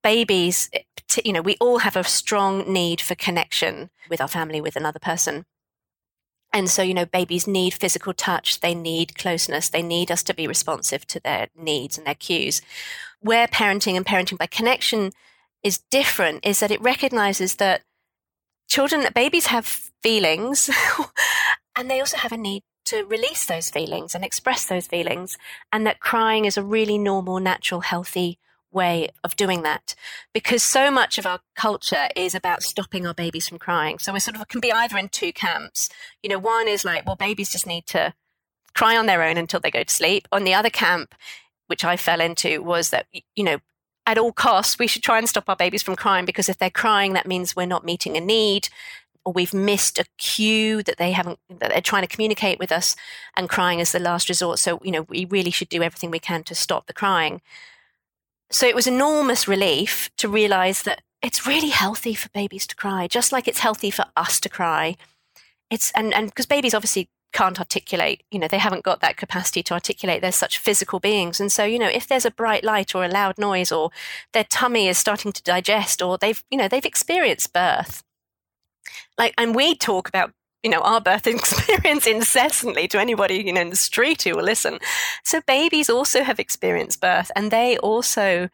babies, 0.04 0.70
eh, 0.74 0.82
you 1.24 1.34
know, 1.34 1.42
we 1.42 1.58
all 1.60 1.80
have 1.80 1.96
a 1.96 2.04
strong 2.04 2.72
need 2.72 3.02
for 3.02 3.16
connection 3.16 3.90
with 4.10 4.22
our 4.22 4.28
family, 4.28 4.62
with 4.62 4.76
another 4.76 5.00
person. 5.00 5.46
And 6.52 6.70
so, 6.70 6.82
you 6.82 6.96
know, 6.96 7.06
babies 7.06 7.46
need 7.46 7.76
physical 7.76 8.14
touch, 8.14 8.62
they 8.62 8.74
need 8.74 9.16
closeness, 9.16 9.70
they 9.70 9.84
need 9.84 10.10
us 10.10 10.24
to 10.24 10.34
be 10.34 10.48
responsive 10.48 11.06
to 11.08 11.20
their 11.20 11.50
needs 11.56 11.98
and 11.98 12.08
their 12.08 12.16
cues. 12.16 12.62
Aware 13.24 13.48
parenting 13.48 13.96
and 13.96 14.06
parenting 14.06 14.38
by 14.38 14.48
connection 14.48 15.12
is 15.62 15.80
different 15.92 16.46
is 16.46 16.60
that 16.60 16.72
it 16.72 16.82
recognizes 16.82 17.56
that 17.56 17.84
children, 18.68 19.06
babies 19.14 19.48
have 19.48 19.66
feelings 20.02 20.70
And 21.80 21.90
they 21.90 22.02
also 22.02 22.18
have 22.18 22.34
a 22.34 22.38
need 22.38 22.64
to 22.86 23.06
release 23.06 23.46
those 23.46 23.70
feelings 23.70 24.14
and 24.14 24.26
express 24.26 24.66
those 24.66 24.86
feelings, 24.86 25.38
and 25.72 25.88
that 25.88 26.02
crying 26.02 26.44
is 26.44 26.58
a 26.58 26.64
really 26.64 26.98
normal, 26.98 27.40
natural, 27.40 27.80
healthy 27.80 28.38
way 28.70 29.08
of 29.24 29.38
doing 29.38 29.64
that 29.64 29.96
because 30.34 30.62
so 30.62 30.92
much 30.92 31.18
of 31.18 31.26
our 31.26 31.40
culture 31.56 32.10
is 32.18 32.36
about 32.36 32.64
stopping 32.64 33.08
our 33.08 33.14
babies 33.14 33.48
from 33.48 33.60
crying. 33.60 33.98
So 33.98 34.12
we 34.12 34.20
sort 34.20 34.36
of 34.36 34.46
can 34.50 34.60
be 34.60 34.74
either 34.74 34.98
in 34.98 35.08
two 35.08 35.32
camps. 35.32 35.90
You 36.22 36.30
know, 36.30 36.38
one 36.38 36.68
is 36.68 36.84
like, 36.84 37.06
well, 37.06 37.16
babies 37.16 37.50
just 37.50 37.66
need 37.66 37.86
to 37.88 38.14
cry 38.76 38.98
on 38.98 39.06
their 39.06 39.24
own 39.24 39.38
until 39.38 39.62
they 39.62 39.72
go 39.72 39.84
to 39.84 39.94
sleep. 39.94 40.28
On 40.34 40.44
the 40.44 40.54
other 40.54 40.70
camp, 40.70 41.16
which 41.68 41.86
I 41.86 41.96
fell 41.96 42.20
into, 42.20 42.62
was 42.62 42.90
that, 42.90 43.08
you 43.36 43.44
know, 43.46 43.60
at 44.06 44.18
all 44.18 44.34
costs, 44.34 44.78
we 44.78 44.88
should 44.88 45.04
try 45.04 45.18
and 45.18 45.30
stop 45.30 45.48
our 45.48 45.56
babies 45.56 45.84
from 45.84 45.96
crying 45.96 46.26
because 46.26 46.50
if 46.50 46.58
they're 46.58 46.70
crying, 46.70 47.14
that 47.14 47.28
means 47.28 47.56
we're 47.56 47.66
not 47.66 47.86
meeting 47.86 48.18
a 48.18 48.22
need 48.22 48.68
or 49.30 49.34
we've 49.34 49.54
missed 49.54 50.00
a 50.00 50.06
cue 50.18 50.82
that 50.82 50.98
they 50.98 51.12
haven't 51.12 51.38
that 51.50 51.70
they're 51.70 51.82
trying 51.82 52.02
to 52.02 52.08
communicate 52.08 52.58
with 52.58 52.72
us 52.72 52.96
and 53.38 53.48
crying 53.48 53.80
is 53.80 53.92
the 53.92 54.00
last 54.00 54.28
resort. 54.28 54.58
So 54.58 54.80
you 54.84 54.92
know 54.92 55.04
we 55.04 55.26
really 55.26 55.52
should 55.52 55.70
do 55.70 55.84
everything 55.84 56.10
we 56.10 56.18
can 56.18 56.42
to 56.46 56.56
stop 56.56 56.88
the 56.88 56.94
crying. 56.94 57.42
So 58.50 58.66
it 58.66 58.74
was 58.74 58.88
enormous 58.88 59.48
relief 59.48 60.10
to 60.18 60.28
realize 60.28 60.82
that 60.82 61.04
it's 61.22 61.46
really 61.46 61.70
healthy 61.70 62.16
for 62.16 62.30
babies 62.30 62.66
to 62.68 62.76
cry 62.76 63.06
just 63.08 63.32
like 63.32 63.48
it's 63.48 63.60
healthy 63.60 63.92
for 63.92 64.06
us 64.18 64.40
to 64.40 64.50
cry. 64.50 64.98
It's 65.70 65.92
and 65.92 66.12
and 66.12 66.30
because 66.30 66.48
babies 66.48 66.74
obviously 66.74 67.08
can't 67.32 67.60
articulate 67.60 68.24
you 68.32 68.40
know 68.40 68.48
they 68.48 68.58
haven't 68.58 68.84
got 68.84 69.02
that 69.02 69.16
capacity 69.16 69.62
to 69.62 69.76
articulate. 69.76 70.22
They're 70.22 70.32
such 70.32 70.58
physical 70.58 71.00
beings. 71.00 71.40
And 71.40 71.52
so 71.52 71.66
you 71.66 71.78
know 71.78 71.88
if 71.88 72.08
there's 72.08 72.26
a 72.26 72.32
bright 72.32 72.64
light 72.64 72.96
or 72.96 73.06
a 73.06 73.10
loud 73.20 73.38
noise 73.38 73.72
or 73.72 73.92
their 74.34 74.46
tummy 74.46 74.88
is 74.88 74.98
starting 74.98 75.32
to 75.34 75.44
digest 75.44 76.02
or 76.02 76.18
they've 76.18 76.44
you 76.50 76.58
know 76.58 76.68
they've 76.68 76.84
experienced 76.84 77.54
birth 77.54 78.04
like, 79.18 79.34
and 79.38 79.56
we 79.56 79.76
talk 79.76 80.08
about 80.08 80.32
you 80.64 80.70
know 80.70 80.82
our 80.82 81.00
birth 81.00 81.28
experience 81.28 82.06
incessantly 82.06 82.88
to 82.90 83.00
anybody 83.00 83.36
you 83.36 83.54
know 83.54 83.62
in 83.62 83.70
the 83.70 83.76
street 83.76 84.24
who 84.24 84.36
will 84.36 84.44
listen. 84.44 84.80
So 85.24 85.42
babies 85.48 85.90
also 85.90 86.24
have 86.24 86.40
experienced 86.40 87.02
birth, 87.02 87.32
and 87.36 87.52
they 87.52 87.78
also 87.78 88.50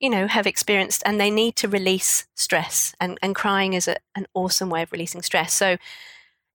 you 0.00 0.10
know 0.10 0.26
have 0.26 0.46
experienced 0.46 1.02
and 1.04 1.20
they 1.20 1.30
need 1.30 1.56
to 1.56 1.68
release 1.68 2.26
stress 2.34 2.94
and 3.00 3.18
and 3.20 3.34
crying 3.34 3.72
is 3.72 3.88
a, 3.88 3.96
an 4.14 4.26
awesome 4.32 4.70
way 4.70 4.82
of 4.82 4.92
releasing 4.92 5.22
stress 5.22 5.52
so 5.52 5.76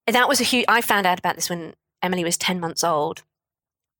that 0.07 0.29
was 0.29 0.39
a 0.39 0.45
huge 0.45 0.63
i 0.69 0.79
found 0.79 1.05
out 1.05 1.19
about 1.19 1.35
this 1.35 1.49
when 1.49 1.73
emily 2.01 2.23
was 2.23 2.37
10 2.37 2.57
months 2.57 2.85
old 2.85 3.23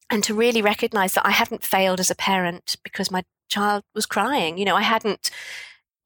and 0.10 0.24
to 0.24 0.34
really 0.34 0.62
recognize 0.62 1.14
that 1.14 1.26
I 1.26 1.32
hadn't 1.32 1.64
failed 1.64 2.00
as 2.00 2.12
a 2.12 2.16
parent 2.16 2.76
because 2.84 3.10
my 3.10 3.24
child 3.50 3.84
was 3.96 4.06
crying. 4.06 4.58
You 4.58 4.66
know, 4.66 4.76
I 4.76 4.84
hadn't 4.84 5.32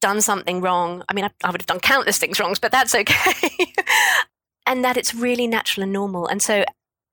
done 0.00 0.20
something 0.20 0.60
wrong. 0.60 1.02
I 1.08 1.14
mean, 1.14 1.24
I, 1.24 1.30
I 1.44 1.50
would 1.50 1.60
have 1.60 1.66
done 1.66 1.80
countless 1.80 2.18
things 2.18 2.38
wrong, 2.38 2.54
but 2.60 2.72
that's 2.72 2.94
okay. 2.94 3.72
and 4.66 4.84
that 4.84 4.96
it's 4.96 5.14
really 5.14 5.46
natural 5.46 5.84
and 5.84 5.92
normal. 5.92 6.26
And 6.26 6.42
so 6.42 6.64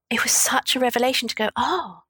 it 0.10 0.24
was 0.24 0.32
such 0.32 0.75
a 0.75 0.80
revelation 0.80 1.27
to 1.27 1.36
go, 1.36 1.50
oh, 1.56 2.04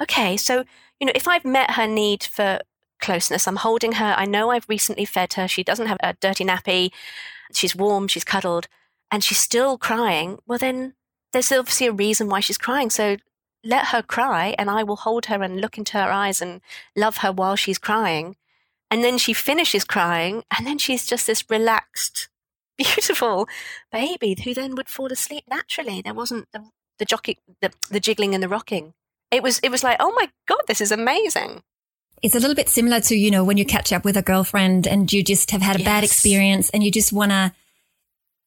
okay. 0.00 0.36
So, 0.36 0.64
you 1.00 1.06
know, 1.06 1.12
if 1.14 1.26
I've 1.26 1.44
met 1.44 1.72
her 1.72 1.86
need 1.86 2.22
for 2.22 2.60
closeness, 3.00 3.48
I'm 3.48 3.56
holding 3.56 3.92
her, 3.92 4.14
I 4.16 4.26
know 4.26 4.50
I've 4.50 4.68
recently 4.68 5.04
fed 5.04 5.34
her, 5.34 5.48
she 5.48 5.64
doesn't 5.64 5.86
have 5.86 5.98
a 6.02 6.14
dirty 6.20 6.44
nappy, 6.44 6.92
she's 7.52 7.74
warm, 7.74 8.06
she's 8.06 8.24
cuddled, 8.24 8.68
and 9.10 9.24
she's 9.24 9.40
still 9.40 9.76
crying, 9.76 10.38
well, 10.46 10.58
then 10.58 10.94
there's 11.32 11.50
obviously 11.50 11.86
a 11.86 11.92
reason 11.92 12.28
why 12.28 12.40
she's 12.40 12.58
crying. 12.58 12.90
So 12.90 13.16
let 13.64 13.86
her 13.86 14.02
cry, 14.02 14.54
and 14.58 14.70
I 14.70 14.82
will 14.82 14.96
hold 14.96 15.26
her 15.26 15.42
and 15.42 15.60
look 15.60 15.78
into 15.78 15.98
her 15.98 16.10
eyes 16.10 16.40
and 16.42 16.60
love 16.96 17.18
her 17.18 17.32
while 17.32 17.56
she's 17.56 17.78
crying. 17.78 18.36
And 18.92 19.02
then 19.02 19.16
she 19.16 19.32
finishes 19.32 19.84
crying, 19.84 20.44
and 20.54 20.66
then 20.66 20.76
she's 20.76 21.06
just 21.06 21.26
this 21.26 21.48
relaxed, 21.48 22.28
beautiful 22.76 23.48
baby 23.90 24.36
who 24.44 24.52
then 24.52 24.74
would 24.74 24.90
fall 24.90 25.10
asleep 25.10 25.44
naturally. 25.48 26.02
There 26.02 26.12
wasn't 26.12 26.46
the, 26.52 26.66
the 26.98 27.06
jockey, 27.06 27.38
the, 27.62 27.72
the 27.90 28.00
jiggling 28.00 28.34
and 28.34 28.42
the 28.42 28.50
rocking. 28.50 28.92
It 29.30 29.42
was, 29.42 29.60
it 29.60 29.70
was 29.70 29.82
like, 29.82 29.96
oh 29.98 30.12
my 30.14 30.28
God, 30.46 30.60
this 30.68 30.82
is 30.82 30.92
amazing. 30.92 31.62
It's 32.22 32.34
a 32.34 32.38
little 32.38 32.54
bit 32.54 32.68
similar 32.68 33.00
to, 33.00 33.16
you 33.16 33.30
know, 33.30 33.44
when 33.44 33.56
you 33.56 33.64
catch 33.64 33.94
up 33.94 34.04
with 34.04 34.18
a 34.18 34.22
girlfriend 34.22 34.86
and 34.86 35.10
you 35.10 35.24
just 35.24 35.52
have 35.52 35.62
had 35.62 35.76
a 35.76 35.78
yes. 35.78 35.86
bad 35.86 36.04
experience 36.04 36.68
and 36.68 36.84
you 36.84 36.90
just 36.90 37.14
want 37.14 37.30
to 37.30 37.54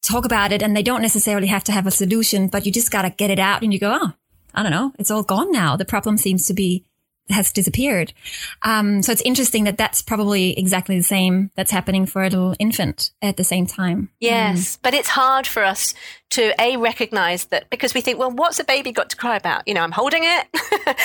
talk 0.04 0.26
about 0.26 0.52
it 0.52 0.62
and 0.62 0.78
they 0.78 0.84
don't 0.84 1.02
necessarily 1.02 1.48
have 1.48 1.64
to 1.64 1.72
have 1.72 1.88
a 1.88 1.92
solution, 1.92 2.50
but 2.50 2.68
you 2.68 2.72
just 2.72 2.92
got 2.92 3.02
to 3.02 3.10
get 3.10 3.32
it 3.32 3.40
out 3.40 3.64
and 3.64 3.74
you 3.74 3.80
go, 3.80 3.98
oh, 4.00 4.14
I 4.54 4.62
don't 4.62 4.72
know, 4.72 4.94
it's 5.00 5.10
all 5.10 5.24
gone 5.24 5.52
now. 5.52 5.76
The 5.76 5.86
problem 5.86 6.20
seems 6.20 6.46
to 6.46 6.54
be 6.54 6.86
has 7.30 7.52
disappeared. 7.52 8.14
Um, 8.62 9.02
so 9.02 9.12
it's 9.12 9.22
interesting 9.22 9.64
that 9.64 9.78
that's 9.78 10.02
probably 10.02 10.58
exactly 10.58 10.98
the 10.98 11.04
same 11.04 11.52
that's 11.56 11.72
happening 11.72 12.06
for 12.06 12.24
a 12.24 12.30
little 12.30 12.56
infant 12.60 13.12
at 13.22 13.38
the 13.38 13.44
same 13.44 13.66
time. 13.66 14.10
Yes, 14.20 14.78
mm. 14.78 14.80
but 14.82 14.94
it's 14.94 15.10
hard 15.10 15.48
for 15.48 15.64
us 15.64 15.94
to 16.32 16.54
a 16.60 16.78
recognize 16.78 17.46
that 17.46 17.70
because 17.70 17.94
we 17.94 18.02
think, 18.02 18.20
well, 18.20 18.32
what's 18.32 18.60
a 18.60 18.64
baby 18.64 18.92
got 18.92 19.10
to 19.10 19.18
cry 19.18 19.36
about? 19.36 19.68
You 19.68 19.74
know, 19.74 19.82
I'm 19.82 19.92
holding 19.92 20.24
it, 20.24 20.48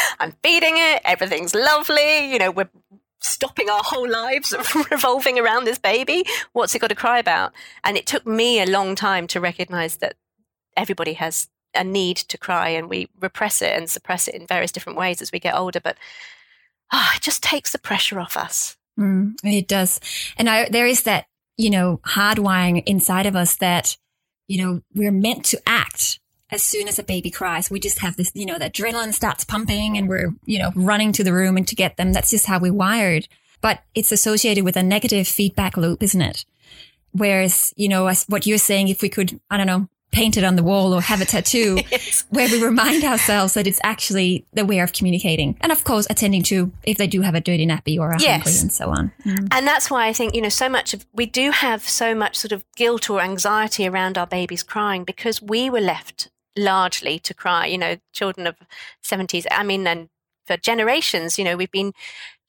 I'm 0.21 0.33
feeding 0.43 0.75
it, 0.77 1.03
everything's 1.05 1.55
lovely. 1.55 2.31
You 2.31 2.39
know, 2.39 2.51
we're 2.51 2.71
stopping 3.21 3.69
our 3.71 3.83
whole 3.83 4.09
lives 4.09 4.55
revolving 4.91 5.39
around 5.39 5.65
this 5.65 5.79
baby. 5.79 6.25
What's 6.53 6.75
it 6.75 6.81
got 6.81 6.89
to 6.89 6.95
cry 6.95 7.19
about? 7.19 7.53
And 7.85 7.97
it 7.97 8.07
took 8.07 8.27
me 8.27 8.61
a 8.61 8.67
long 8.67 8.95
time 8.95 9.27
to 9.29 9.41
recognize 9.41 9.97
that 9.99 10.17
everybody 10.77 11.15
has 11.15 11.49
a 11.75 11.85
need 11.85 12.17
to 12.17 12.39
cry 12.39 12.71
and 12.71 12.89
we 12.89 13.09
repress 13.21 13.63
it 13.63 13.73
and 13.77 13.89
suppress 13.89 14.29
it 14.29 14.35
in 14.35 14.47
various 14.47 14.73
different 14.73 14.99
ways 14.99 15.23
as 15.23 15.33
we 15.33 15.39
get 15.39 15.55
older. 15.55 15.81
But 15.81 15.97
oh, 16.93 17.11
it 17.15 17.23
just 17.23 17.43
takes 17.43 17.73
the 17.73 17.79
pressure 17.79 18.21
off 18.21 18.37
us. 18.37 18.77
Mm, 18.99 19.35
it 19.45 19.69
does. 19.69 20.01
And 20.37 20.49
I, 20.49 20.69
there 20.69 20.87
is 20.87 21.05
that, 21.05 21.27
you 21.57 21.71
know, 21.71 22.01
hardwiring 22.07 22.83
inside 22.87 23.27
of 23.27 23.37
us 23.37 23.57
that, 23.57 23.97
you 24.49 24.63
know, 24.63 24.83
we're 24.95 25.13
meant 25.13 25.45
to 25.47 25.61
act 25.67 26.19
as 26.51 26.63
soon 26.63 26.89
as 26.89 26.99
a 26.99 27.05
baby 27.05 27.31
cries. 27.31 27.71
We 27.71 27.81
just 27.81 28.01
have 28.01 28.17
this, 28.17 28.33
you 28.35 28.47
know, 28.47 28.59
the 28.59 28.71
adrenaline 28.71 29.15
starts 29.15 29.45
pumping 29.45 29.97
and 29.97 30.09
we're, 30.09 30.35
you 30.45 30.59
know, 30.59 30.73
running 30.75 31.13
to 31.13 31.25
the 31.25 31.33
room 31.33 31.57
and 31.57 31.67
to 31.69 31.77
get 31.77 31.97
them. 31.97 32.13
That's 32.13 32.31
just 32.31 32.47
how 32.47 32.59
we're 32.59 32.73
wired. 32.73 33.29
But 33.61 33.81
it's 33.95 34.11
associated 34.11 34.65
with 34.65 34.77
a 34.77 34.83
negative 34.83 35.29
feedback 35.29 35.77
loop, 35.77 36.03
isn't 36.03 36.23
it? 36.23 36.45
Whereas, 37.13 37.73
you 37.77 37.89
know, 37.89 38.07
as 38.07 38.25
what 38.25 38.47
you're 38.47 38.59
saying, 38.59 38.89
if 38.89 39.03
we 39.03 39.09
could, 39.09 39.41
I 39.51 39.57
don't 39.57 39.67
know, 39.67 39.89
painted 40.13 40.45
on 40.45 40.57
the 40.57 40.63
wall 40.63 40.93
or 40.93 41.01
have 41.01 41.21
a 41.21 41.25
tattoo 41.25 41.79
yes. 41.91 42.25
where 42.31 42.49
we 42.49 42.63
remind 42.63 43.05
ourselves 43.05 43.55
that 43.55 43.67
it's 43.67 43.81
actually 43.85 44.45
the 44.53 44.65
way 44.65 44.81
of 44.81 44.93
communicating. 44.93 45.57
And 45.61 45.71
of 45.71 45.85
course, 45.85 46.07
attending 46.11 46.43
to 46.45 46.73
if 46.83 46.97
they 46.97 47.07
do 47.07 47.21
have 47.21 47.35
a 47.35 47.41
dirty 47.41 47.67
nappy 47.67 47.99
or 47.99 48.11
a 48.11 48.21
yes. 48.21 48.43
hungry 48.43 48.61
and 48.61 48.73
so 48.73 48.91
on. 48.91 49.13
Mm. 49.25 49.49
And 49.53 49.67
that's 49.67 49.91
why 49.91 50.07
I 50.07 50.13
think, 50.13 50.35
you 50.35 50.43
know, 50.43 50.49
so 50.49 50.69
much 50.69 50.95
of, 50.95 51.07
we 51.13 51.27
do 51.27 51.51
have 51.51 51.89
so 51.89 52.15
much 52.15 52.37
sort 52.37 52.53
of 52.53 52.65
guilt 52.77 53.09
or 53.09 53.21
anxiety 53.21 53.87
around 53.87 54.19
our 54.19 54.27
babies 54.27 54.63
crying 54.63 55.05
because 55.05 55.41
we 55.41 55.71
were 55.71 55.81
left 55.81 56.31
largely 56.57 57.19
to 57.21 57.35
cry, 57.35 57.67
you 57.67 57.79
know, 57.79 57.97
children 58.13 58.47
of 58.47 58.57
70s. 59.03 59.47
I 59.51 59.63
mean, 59.63 59.87
and 59.87 60.09
for 60.45 60.57
generations, 60.57 61.39
you 61.39 61.45
know, 61.45 61.57
we've 61.57 61.71
been 61.71 61.93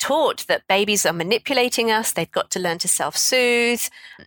taught 0.02 0.48
that 0.48 0.68
babies 0.68 1.06
are 1.06 1.14
manipulating 1.14 1.92
us. 1.92 2.12
They've 2.12 2.32
got 2.32 2.50
to 2.52 2.60
learn 2.60 2.80
to 2.80 2.88
self 2.88 3.16
soothe. 3.16 3.84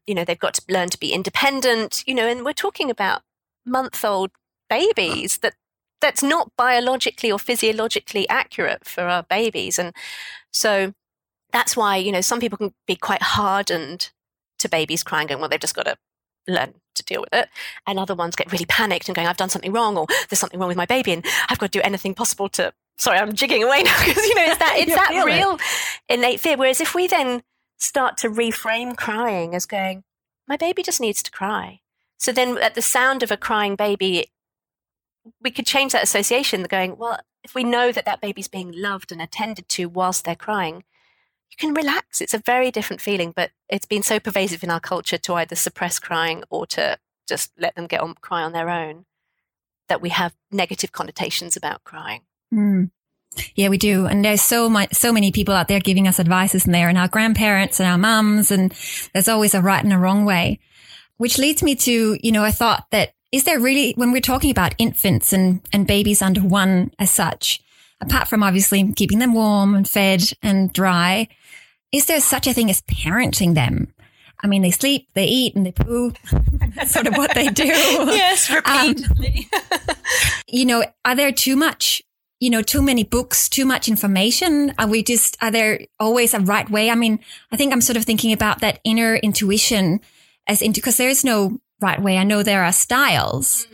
You 0.07 0.15
know, 0.15 0.25
they've 0.25 0.39
got 0.39 0.55
to 0.55 0.63
learn 0.69 0.89
to 0.91 0.99
be 0.99 1.13
independent, 1.13 2.05
you 2.07 2.15
know, 2.15 2.29
and 2.29 2.45
we're 2.45 2.53
talking 2.53 2.91
about 2.91 3.23
month 3.67 4.05
old 4.05 4.31
babies 4.71 5.39
that 5.39 5.55
that's 6.01 6.23
not 6.23 6.53
biologically 6.57 7.33
or 7.33 7.41
physiologically 7.41 8.29
accurate 8.29 8.85
for 8.87 9.05
our 9.05 9.25
babies. 9.25 9.79
And 9.79 9.93
so 10.53 10.95
that's 11.53 11.77
why, 11.77 11.97
you 11.97 12.13
know, 12.13 12.21
some 12.21 12.41
people 12.41 12.59
can 12.59 12.73
be 12.87 12.95
quite 12.95 13.23
hardened 13.23 14.13
to 14.61 14.69
babies 14.69 15.03
crying, 15.03 15.27
going, 15.27 15.41
well, 15.41 15.49
they've 15.49 15.59
just 15.59 15.75
got 15.75 15.87
to 15.87 15.97
learn 16.47 16.75
to 16.95 17.03
deal 17.03 17.23
with 17.23 17.33
it. 17.33 17.49
And 17.87 17.99
other 17.99 18.15
ones 18.15 18.37
get 18.37 18.53
really 18.53 18.67
panicked 18.67 19.09
and 19.09 19.17
going, 19.17 19.27
I've 19.27 19.37
done 19.37 19.49
something 19.49 19.73
wrong, 19.73 19.97
or 19.97 20.07
there's 20.29 20.39
something 20.39 20.61
wrong 20.61 20.69
with 20.69 20.77
my 20.77 20.87
baby, 20.87 21.13
and 21.13 21.25
I've 21.49 21.59
got 21.59 21.73
to 21.73 21.79
do 21.79 21.83
anything 21.83 22.15
possible 22.15 22.49
to 22.51 22.73
sorry, 22.97 23.19
I'm 23.19 23.35
jigging 23.35 23.63
away 23.63 23.83
now 23.85 23.99
because 24.05 24.25
you 24.25 24.35
know 24.35 24.45
it's 24.45 24.59
that 24.59 24.77
it's 24.79 24.95
that 24.95 25.25
real 25.25 25.55
it. 25.55 25.61
innate 26.09 26.41
fear. 26.41 26.57
Whereas 26.57 26.81
if 26.81 26.95
we 26.95 27.07
then 27.07 27.43
start 27.79 28.17
to 28.19 28.29
reframe 28.29 28.97
crying 28.97 29.55
as 29.55 29.67
going, 29.67 30.05
my 30.47 30.57
baby 30.57 30.83
just 30.83 31.01
needs 31.01 31.23
to 31.23 31.31
cry. 31.31 31.81
So 32.19 32.33
then 32.33 32.59
at 32.59 32.75
the 32.75 32.83
sound 32.83 33.23
of 33.23 33.31
a 33.31 33.37
crying 33.37 33.77
baby, 33.77 34.31
we 35.41 35.51
could 35.51 35.67
change 35.67 35.93
that 35.93 36.03
association. 36.03 36.63
Going, 36.65 36.97
well, 36.97 37.19
if 37.43 37.55
we 37.55 37.65
know 37.65 37.93
that 37.93 38.05
that 38.07 38.21
baby's 38.21 38.49
being 38.49 38.73
loved 38.75 39.13
and 39.13 39.21
attended 39.21 39.69
to 39.71 39.89
whilst 39.89 40.25
they're 40.25 40.35
crying, 40.35 40.85
you 41.51 41.57
can 41.59 41.75
relax. 41.75 42.21
It's 42.21 42.35
a 42.35 42.39
very 42.39 42.71
different 42.71 43.03
feeling, 43.03 43.33
but 43.35 43.51
it's 43.69 43.87
been 43.87 44.03
so 44.03 44.19
pervasive 44.19 44.65
in 44.65 44.71
our 44.71 44.81
culture 44.81 45.19
to 45.19 45.35
either 45.35 45.55
suppress 45.55 45.99
crying 45.99 46.43
or 46.51 46.67
to 46.69 46.99
just 47.29 47.53
let 47.59 47.75
them 47.75 47.87
get 47.87 48.01
on 48.01 48.15
cry 48.15 48.43
on 48.43 48.53
their 48.53 48.69
own 48.69 49.07
that 49.89 50.01
we 50.01 50.09
have 50.09 50.35
negative 50.51 50.93
connotations 50.93 51.57
about 51.57 51.85
crying. 51.85 52.23
Mm. 52.53 52.91
Yeah, 53.55 53.69
we 53.69 53.79
do. 53.79 54.07
And 54.07 54.25
there's 54.25 54.43
so 54.43 54.69
much, 54.69 54.95
so 54.95 55.13
many 55.13 55.33
people 55.33 55.55
out 55.55 55.69
there 55.69 55.81
giving 55.81 56.07
us 56.07 56.21
advices 56.21 56.67
in 56.67 56.73
there 56.73 56.89
and 56.89 56.99
our 56.99 57.09
grandparents 57.09 57.81
and 57.81 57.89
our 57.89 57.99
mums. 57.99 58.51
And 58.51 58.73
there's 59.13 59.29
always 59.29 59.55
a 59.55 59.61
right 59.61 59.83
and 59.83 59.93
a 59.93 59.99
wrong 59.99 60.25
way, 60.25 60.61
which 61.17 61.39
leads 61.39 61.63
me 61.63 61.75
to, 61.77 62.19
you 62.23 62.33
know, 62.33 62.45
I 62.45 62.51
thought 62.51 62.87
that 62.91 63.15
is 63.33 63.45
there 63.45 63.59
really, 63.59 63.93
when 63.97 64.13
we're 64.13 64.21
talking 64.21 64.51
about 64.51 64.77
infants 64.79 65.33
and, 65.33 65.61
and 65.73 65.87
babies 65.87 66.23
under 66.23 66.41
one 66.41 66.93
as 67.01 67.11
such, 67.11 67.61
apart 68.01 68.29
from 68.29 68.45
obviously 68.45 68.93
keeping 68.93 69.19
them 69.19 69.35
warm 69.35 69.75
and 69.75 69.89
fed 69.89 70.23
and 70.41 70.73
dry, 70.73 71.27
is 71.91 72.07
there 72.07 72.21
such 72.21 72.47
a 72.47 72.55
thing 72.55 72.71
as 72.71 72.83
parenting 72.83 73.55
them? 73.55 73.93
I 74.45 74.47
mean, 74.47 74.63
they 74.63 74.71
sleep, 74.71 75.09
they 75.15 75.25
eat, 75.25 75.57
and 75.57 75.65
they 75.65 75.73
poo. 75.73 76.13
That's 76.77 76.91
sort 76.95 77.07
of 77.07 77.17
what 77.17 77.35
they 77.35 77.49
do. 77.49 77.65
yes, 77.67 78.51
repeatedly. 78.51 79.49
Um, 79.53 79.97
you 80.47 80.67
know, 80.67 80.85
are 81.05 81.17
there 81.17 81.33
too 81.33 81.57
much 81.57 82.03
you 82.45 82.51
know, 82.51 82.61
too 82.61 82.83
many 82.83 83.05
books, 83.05 83.49
too 83.49 83.65
much 83.65 83.89
information? 83.89 84.75
Are 84.79 84.87
we 84.87 85.03
just, 85.03 85.35
are 85.41 85.51
there 85.51 85.81
always 85.99 86.35
a 86.35 86.41
right 86.41 86.69
way? 86.69 86.91
I 86.91 86.95
mean, 86.95 87.19
I 87.51 87.57
think 87.57 87.73
I'm 87.73 87.81
sort 87.81 87.97
of 87.97 88.05
thinking 88.05 88.35
about 88.35 88.61
that 88.61 88.81
inner 88.85 89.17
intuition 89.17 90.03
as 90.47 90.61
into, 90.61 90.83
because 90.83 90.99
there's 90.99 91.25
no 91.25 91.59
right 91.81 92.03
way. 92.03 92.19
I 92.19 92.25
know 92.25 92.43
there 92.43 92.63
are 92.63 92.71
styles, 92.71 93.67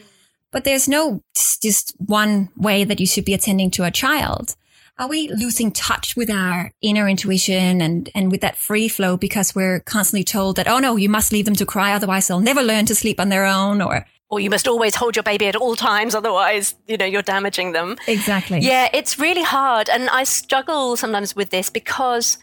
but 0.53 0.63
there's 0.63 0.87
no 0.87 1.21
just 1.35 1.97
one 1.99 2.49
way 2.57 2.85
that 2.85 3.01
you 3.01 3.07
should 3.07 3.25
be 3.25 3.35
attending 3.35 3.73
to 3.73 3.83
a 3.83 3.91
child. 3.91 4.55
Are 5.01 5.09
we 5.09 5.27
losing 5.33 5.73
touch 5.73 6.15
with 6.15 6.31
our 6.31 6.71
inner 6.81 7.09
intuition 7.09 7.81
and, 7.81 8.09
and 8.15 8.31
with 8.31 8.43
that 8.43 8.57
free 8.57 8.87
flow 8.87 9.17
because 9.17 9.53
we're 9.53 9.81
constantly 9.81 10.23
told 10.23 10.55
that, 10.55 10.69
oh 10.69 10.79
no, 10.79 10.95
you 10.95 11.09
must 11.09 11.33
leave 11.33 11.47
them 11.47 11.57
to 11.57 11.67
cry. 11.67 11.93
Otherwise 11.93 12.29
they'll 12.29 12.39
never 12.39 12.63
learn 12.63 12.87
to 12.87 12.95
sleep 12.95 13.19
on 13.19 13.31
their 13.31 13.47
own 13.47 13.83
or 13.83 14.07
or 14.31 14.41
you 14.41 14.49
must 14.49 14.69
always 14.69 14.95
hold 14.95 15.17
your 15.17 15.23
baby 15.23 15.47
at 15.47 15.57
all 15.57 15.77
times 15.77 16.15
otherwise 16.15 16.75
you 16.87 16.97
know 16.97 17.05
you're 17.05 17.23
damaging 17.23 17.73
them. 17.73 17.97
Exactly. 18.07 18.61
Yeah 18.61 18.89
it's 18.93 19.19
really 19.19 19.43
hard 19.43 19.89
and 19.89 20.09
i 20.11 20.25
struggle 20.25 20.97
sometimes 20.97 21.37
with 21.37 21.51
this 21.51 21.71
because 21.71 22.39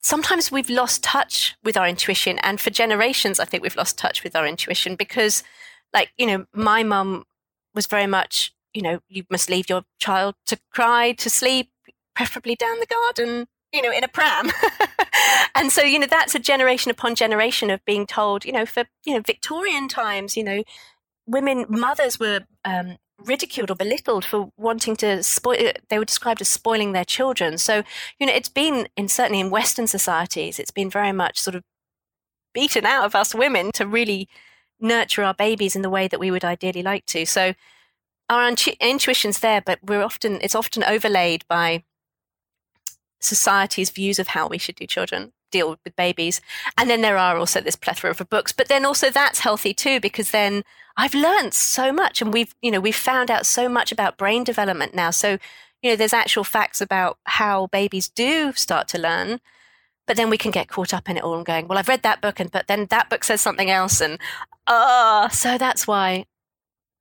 sometimes 0.00 0.50
we've 0.50 0.70
lost 0.70 1.02
touch 1.02 1.56
with 1.62 1.76
our 1.76 1.86
intuition 1.86 2.38
and 2.40 2.60
for 2.60 2.70
generations 2.70 3.38
i 3.38 3.44
think 3.44 3.62
we've 3.62 3.76
lost 3.76 3.98
touch 3.98 4.22
with 4.24 4.34
our 4.34 4.46
intuition 4.46 4.96
because 4.96 5.42
like 5.92 6.12
you 6.16 6.26
know 6.26 6.46
my 6.54 6.82
mum 6.82 7.24
was 7.74 7.86
very 7.86 8.06
much 8.06 8.52
you 8.74 8.82
know 8.82 9.00
you 9.08 9.24
must 9.30 9.50
leave 9.50 9.68
your 9.68 9.82
child 9.98 10.34
to 10.46 10.58
cry 10.72 11.12
to 11.12 11.28
sleep 11.28 11.70
preferably 12.14 12.54
down 12.54 12.78
the 12.80 12.86
garden 12.86 13.46
you 13.72 13.82
know, 13.82 13.92
in 13.92 14.04
a 14.04 14.08
pram. 14.08 14.50
and 15.54 15.70
so, 15.70 15.82
you 15.82 15.98
know, 15.98 16.06
that's 16.06 16.34
a 16.34 16.38
generation 16.38 16.90
upon 16.90 17.14
generation 17.14 17.70
of 17.70 17.84
being 17.84 18.06
told, 18.06 18.44
you 18.44 18.52
know, 18.52 18.66
for, 18.66 18.84
you 19.04 19.14
know, 19.14 19.20
Victorian 19.20 19.88
times, 19.88 20.36
you 20.36 20.44
know, 20.44 20.62
women, 21.26 21.66
mothers 21.68 22.18
were 22.18 22.40
um, 22.64 22.96
ridiculed 23.24 23.70
or 23.70 23.76
belittled 23.76 24.24
for 24.24 24.50
wanting 24.56 24.96
to 24.96 25.22
spoil, 25.22 25.72
they 25.88 25.98
were 25.98 26.04
described 26.04 26.40
as 26.40 26.48
spoiling 26.48 26.92
their 26.92 27.04
children. 27.04 27.58
So, 27.58 27.82
you 28.18 28.26
know, 28.26 28.32
it's 28.32 28.48
been 28.48 28.88
in 28.96 29.08
certainly 29.08 29.40
in 29.40 29.50
Western 29.50 29.86
societies, 29.86 30.58
it's 30.58 30.70
been 30.70 30.90
very 30.90 31.12
much 31.12 31.38
sort 31.38 31.54
of 31.54 31.62
beaten 32.52 32.84
out 32.84 33.04
of 33.04 33.14
us 33.14 33.34
women 33.34 33.70
to 33.72 33.86
really 33.86 34.28
nurture 34.80 35.22
our 35.22 35.34
babies 35.34 35.76
in 35.76 35.82
the 35.82 35.90
way 35.90 36.08
that 36.08 36.20
we 36.20 36.30
would 36.30 36.44
ideally 36.44 36.82
like 36.82 37.06
to. 37.06 37.24
So, 37.24 37.54
our 38.28 38.48
intu- 38.48 38.76
intuition's 38.80 39.40
there, 39.40 39.60
but 39.60 39.80
we're 39.82 40.02
often 40.02 40.38
it's 40.40 40.54
often 40.54 40.84
overlaid 40.84 41.44
by 41.48 41.82
society's 43.20 43.90
views 43.90 44.18
of 44.18 44.28
how 44.28 44.48
we 44.48 44.58
should 44.58 44.76
do 44.76 44.86
children 44.86 45.32
deal 45.50 45.76
with 45.84 45.96
babies. 45.96 46.40
And 46.78 46.88
then 46.88 47.00
there 47.00 47.18
are 47.18 47.36
also 47.36 47.60
this 47.60 47.76
plethora 47.76 48.10
of 48.10 48.28
books, 48.30 48.52
but 48.52 48.68
then 48.68 48.84
also 48.84 49.10
that's 49.10 49.40
healthy 49.40 49.74
too, 49.74 50.00
because 50.00 50.30
then 50.30 50.62
I've 50.96 51.14
learned 51.14 51.54
so 51.54 51.92
much 51.92 52.22
and 52.22 52.32
we've, 52.32 52.54
you 52.62 52.70
know, 52.70 52.80
we've 52.80 52.96
found 52.96 53.30
out 53.30 53.46
so 53.46 53.68
much 53.68 53.92
about 53.92 54.16
brain 54.16 54.44
development 54.44 54.94
now. 54.94 55.10
So, 55.10 55.38
you 55.82 55.90
know, 55.90 55.96
there's 55.96 56.12
actual 56.12 56.44
facts 56.44 56.80
about 56.80 57.18
how 57.24 57.66
babies 57.68 58.08
do 58.08 58.52
start 58.52 58.88
to 58.88 58.98
learn. 58.98 59.40
But 60.06 60.16
then 60.16 60.30
we 60.30 60.38
can 60.38 60.50
get 60.50 60.68
caught 60.68 60.92
up 60.92 61.08
in 61.08 61.16
it 61.16 61.22
all 61.22 61.36
and 61.36 61.46
going, 61.46 61.68
well, 61.68 61.78
I've 61.78 61.86
read 61.86 62.02
that 62.02 62.20
book, 62.20 62.40
and 62.40 62.50
but 62.50 62.66
then 62.66 62.86
that 62.86 63.08
book 63.08 63.22
says 63.22 63.40
something 63.40 63.70
else, 63.70 64.00
and 64.00 64.18
ah, 64.66 65.26
uh, 65.26 65.28
so 65.28 65.56
that's 65.56 65.86
why. 65.86 66.24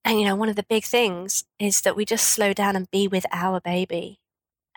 And 0.06 0.20
you 0.20 0.28
know, 0.28 0.36
one 0.36 0.48
of 0.48 0.56
the 0.56 0.64
big 0.70 0.84
things 0.84 1.44
is 1.58 1.82
that 1.82 1.96
we 1.96 2.06
just 2.06 2.28
slow 2.30 2.54
down 2.54 2.76
and 2.76 2.92
be 2.92 3.08
with 3.08 3.26
our 3.32 3.60
baby, 3.60 4.19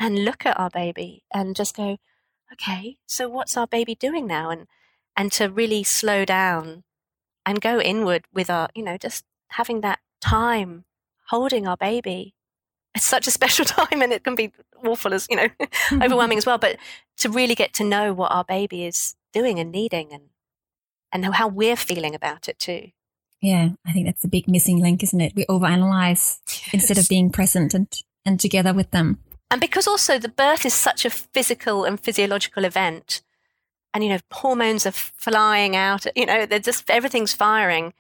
and 0.03 0.25
look 0.25 0.45
at 0.45 0.59
our 0.59 0.71
baby, 0.71 1.23
and 1.33 1.55
just 1.55 1.77
go, 1.77 1.99
okay, 2.53 2.99
so 3.07 3.29
what's 3.29 3.57
our 3.57 3.67
baby 3.67 3.95
doing 3.95 4.27
now? 4.27 4.51
And 4.51 4.67
and 5.17 5.31
to 5.33 5.49
really 5.49 5.85
slow 5.85 6.25
down 6.25 6.85
and 7.45 7.61
go 7.61 7.81
inward 7.81 8.25
with 8.33 8.51
our, 8.51 8.69
you 8.75 8.83
know, 8.83 8.97
just 8.97 9.25
having 9.49 9.81
that 9.83 10.01
time 10.21 10.85
holding 11.29 11.67
our 11.67 11.77
baby. 11.77 12.35
It's 12.95 13.05
such 13.05 13.27
a 13.27 13.31
special 13.39 13.65
time 13.65 14.03
and 14.03 14.13
it 14.13 14.25
can 14.25 14.35
be 14.35 14.53
awful 14.85 15.15
as, 15.15 15.27
you 15.31 15.37
know, 15.37 15.49
overwhelming 15.93 16.39
as 16.39 16.47
well. 16.47 16.59
But 16.59 16.79
to 17.19 17.29
really 17.29 17.55
get 17.55 17.73
to 17.75 17.85
know 17.85 18.13
what 18.13 18.33
our 18.33 18.45
baby 18.45 18.85
is 18.85 19.15
doing 19.33 19.59
and 19.59 19.71
needing 19.71 20.13
and 20.13 20.25
and 21.15 21.35
how 21.35 21.47
we're 21.47 21.77
feeling 21.77 22.15
about 22.15 22.49
it 22.49 22.59
too. 22.59 22.89
Yeah, 23.43 23.71
I 23.87 23.93
think 23.93 24.07
that's 24.07 24.23
the 24.23 24.29
big 24.29 24.49
missing 24.49 24.81
link, 24.81 25.03
isn't 25.03 25.21
it? 25.21 25.35
We 25.37 25.45
overanalyze 25.47 26.39
yes. 26.49 26.69
instead 26.73 26.97
of 26.97 27.09
being 27.09 27.29
present 27.31 27.75
and, 27.75 27.87
and 28.25 28.41
together 28.41 28.73
with 28.73 28.93
them. 28.93 29.19
And 29.53 29.61
because 29.61 29.87
also 29.87 30.19
the 30.19 30.31
birth 30.31 30.65
is 30.65 30.73
such 30.73 31.05
a 31.05 31.11
physical 31.11 31.85
and 31.85 32.01
physiological 32.01 32.65
event, 32.65 33.21
and 33.93 34.03
you 34.03 34.09
know 34.09 34.19
hormones 34.33 34.87
are 34.87 34.93
flying 34.93 35.77
out, 35.77 36.07
you 36.17 36.25
know, 36.25 36.47
they're 36.47 36.59
just 36.59 36.89
everything's 36.89 37.35
firing, 37.35 37.93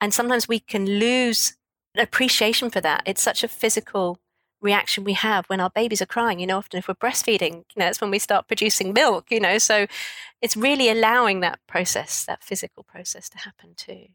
and 0.00 0.14
sometimes 0.14 0.46
we 0.46 0.60
can 0.60 0.86
lose 0.86 1.56
appreciation 1.98 2.70
for 2.70 2.80
that. 2.82 3.02
It's 3.06 3.20
such 3.20 3.42
a 3.42 3.48
physical 3.48 4.20
reaction 4.60 5.02
we 5.02 5.14
have 5.14 5.46
when 5.46 5.58
our 5.58 5.70
babies 5.70 6.00
are 6.00 6.06
crying. 6.06 6.38
You 6.38 6.46
know, 6.46 6.58
often 6.58 6.78
if 6.78 6.86
we're 6.86 6.94
breastfeeding, 6.94 7.64
you 7.74 7.78
know, 7.78 7.88
it's 7.88 8.00
when 8.00 8.12
we 8.12 8.20
start 8.20 8.46
producing 8.46 8.92
milk. 8.92 9.32
You 9.32 9.40
know, 9.40 9.58
so 9.58 9.88
it's 10.40 10.56
really 10.56 10.90
allowing 10.90 11.40
that 11.40 11.58
process, 11.66 12.24
that 12.26 12.44
physical 12.44 12.84
process, 12.84 13.28
to 13.30 13.38
happen 13.38 13.74
too. 13.76 14.06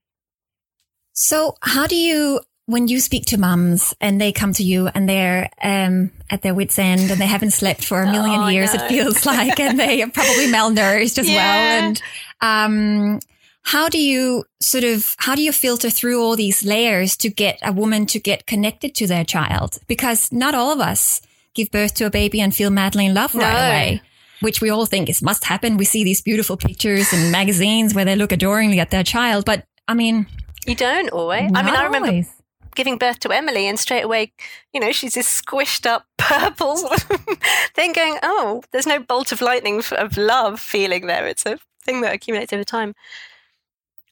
So, 1.12 1.58
how 1.62 1.88
do 1.88 1.98
you 1.98 2.40
when 2.68 2.88
you 2.88 3.00
speak 3.00 3.26
to 3.26 3.38
mums 3.38 3.94
and 4.02 4.20
they 4.20 4.32
come 4.32 4.52
to 4.54 4.64
you 4.64 4.88
and 4.88 5.08
they're 5.08 5.50
um, 5.62 6.12
at 6.30 6.42
their 6.42 6.56
wits' 6.56 6.80
end 6.80 7.12
and 7.12 7.22
they 7.22 7.28
haven't 7.28 7.52
slept 7.52 7.86
for 7.86 8.02
a 8.02 8.12
million 8.12 8.42
oh, 8.42 8.48
years, 8.48 8.74
it 8.74 8.82
feels 8.88 9.26
like, 9.26 9.60
and 9.60 9.80
they 9.80 10.02
are 10.02 10.10
probably 10.10 10.48
malnourished 10.48 11.18
as 11.20 11.30
yeah. 11.30 11.36
well. 11.36 11.84
And 11.84 12.02
um, 12.42 13.20
how 13.62 13.88
do 13.88 14.00
you 14.00 14.46
sort 14.60 14.84
of 14.84 15.16
how 15.20 15.36
do 15.36 15.44
you 15.44 15.52
filter 15.52 15.90
through 15.90 16.22
all 16.22 16.36
these 16.36 16.64
layers 16.64 17.16
to 17.18 17.30
get 17.30 17.60
a 17.62 17.72
woman 17.72 18.06
to 18.08 18.20
get 18.20 18.48
connected 18.48 18.96
to 18.96 19.08
their 19.08 19.24
child? 19.24 19.78
Because 19.88 20.32
not 20.32 20.56
all 20.56 20.72
of 20.72 20.80
us 20.80 21.22
give 21.54 21.70
birth 21.72 21.94
to 21.96 22.06
a 22.06 22.10
baby 22.10 22.42
and 22.42 22.56
feel 22.56 22.72
madly 22.72 23.06
in 23.06 23.14
love 23.14 23.36
no. 23.36 23.42
right 23.42 23.68
away. 23.68 24.02
Which 24.42 24.60
we 24.60 24.70
all 24.70 24.86
think 24.86 25.10
is 25.10 25.22
must 25.22 25.46
happen. 25.46 25.78
We 25.78 25.86
see 25.86 26.04
these 26.04 26.22
beautiful 26.22 26.58
pictures 26.58 27.14
in 27.14 27.32
magazines 27.32 27.94
where 27.94 28.06
they 28.06 28.16
look 28.16 28.32
adoringly 28.32 28.80
at 28.80 28.92
their 28.92 29.04
child, 29.04 29.46
but 29.46 29.66
I 29.88 29.94
mean, 29.94 30.28
you 30.66 30.76
don't 30.76 31.10
always. 31.10 31.52
I 31.54 31.64
mean, 31.64 31.74
I 31.74 31.84
remember 31.84 32.10
always 32.10 32.30
giving 32.76 32.98
birth 32.98 33.20
to 33.20 33.32
Emily, 33.32 33.68
and 33.68 33.80
straight 33.80 34.04
away, 34.04 34.34
you 34.74 34.80
know, 34.80 34.92
she's 34.92 35.16
this 35.16 35.42
squished 35.42 35.86
up 35.86 36.06
purple. 36.18 36.76
then 37.76 37.94
going, 37.94 38.18
oh, 38.24 38.64
there's 38.72 38.88
no 38.88 39.00
bolt 39.00 39.32
of 39.32 39.42
lightning 39.42 39.82
of 39.92 40.18
love 40.18 40.60
feeling 40.60 41.08
there. 41.08 41.28
It's 41.28 41.46
a 41.46 41.60
thing 41.84 42.02
that 42.02 42.14
accumulates 42.14 42.54
over 42.54 42.64
time. 42.64 42.96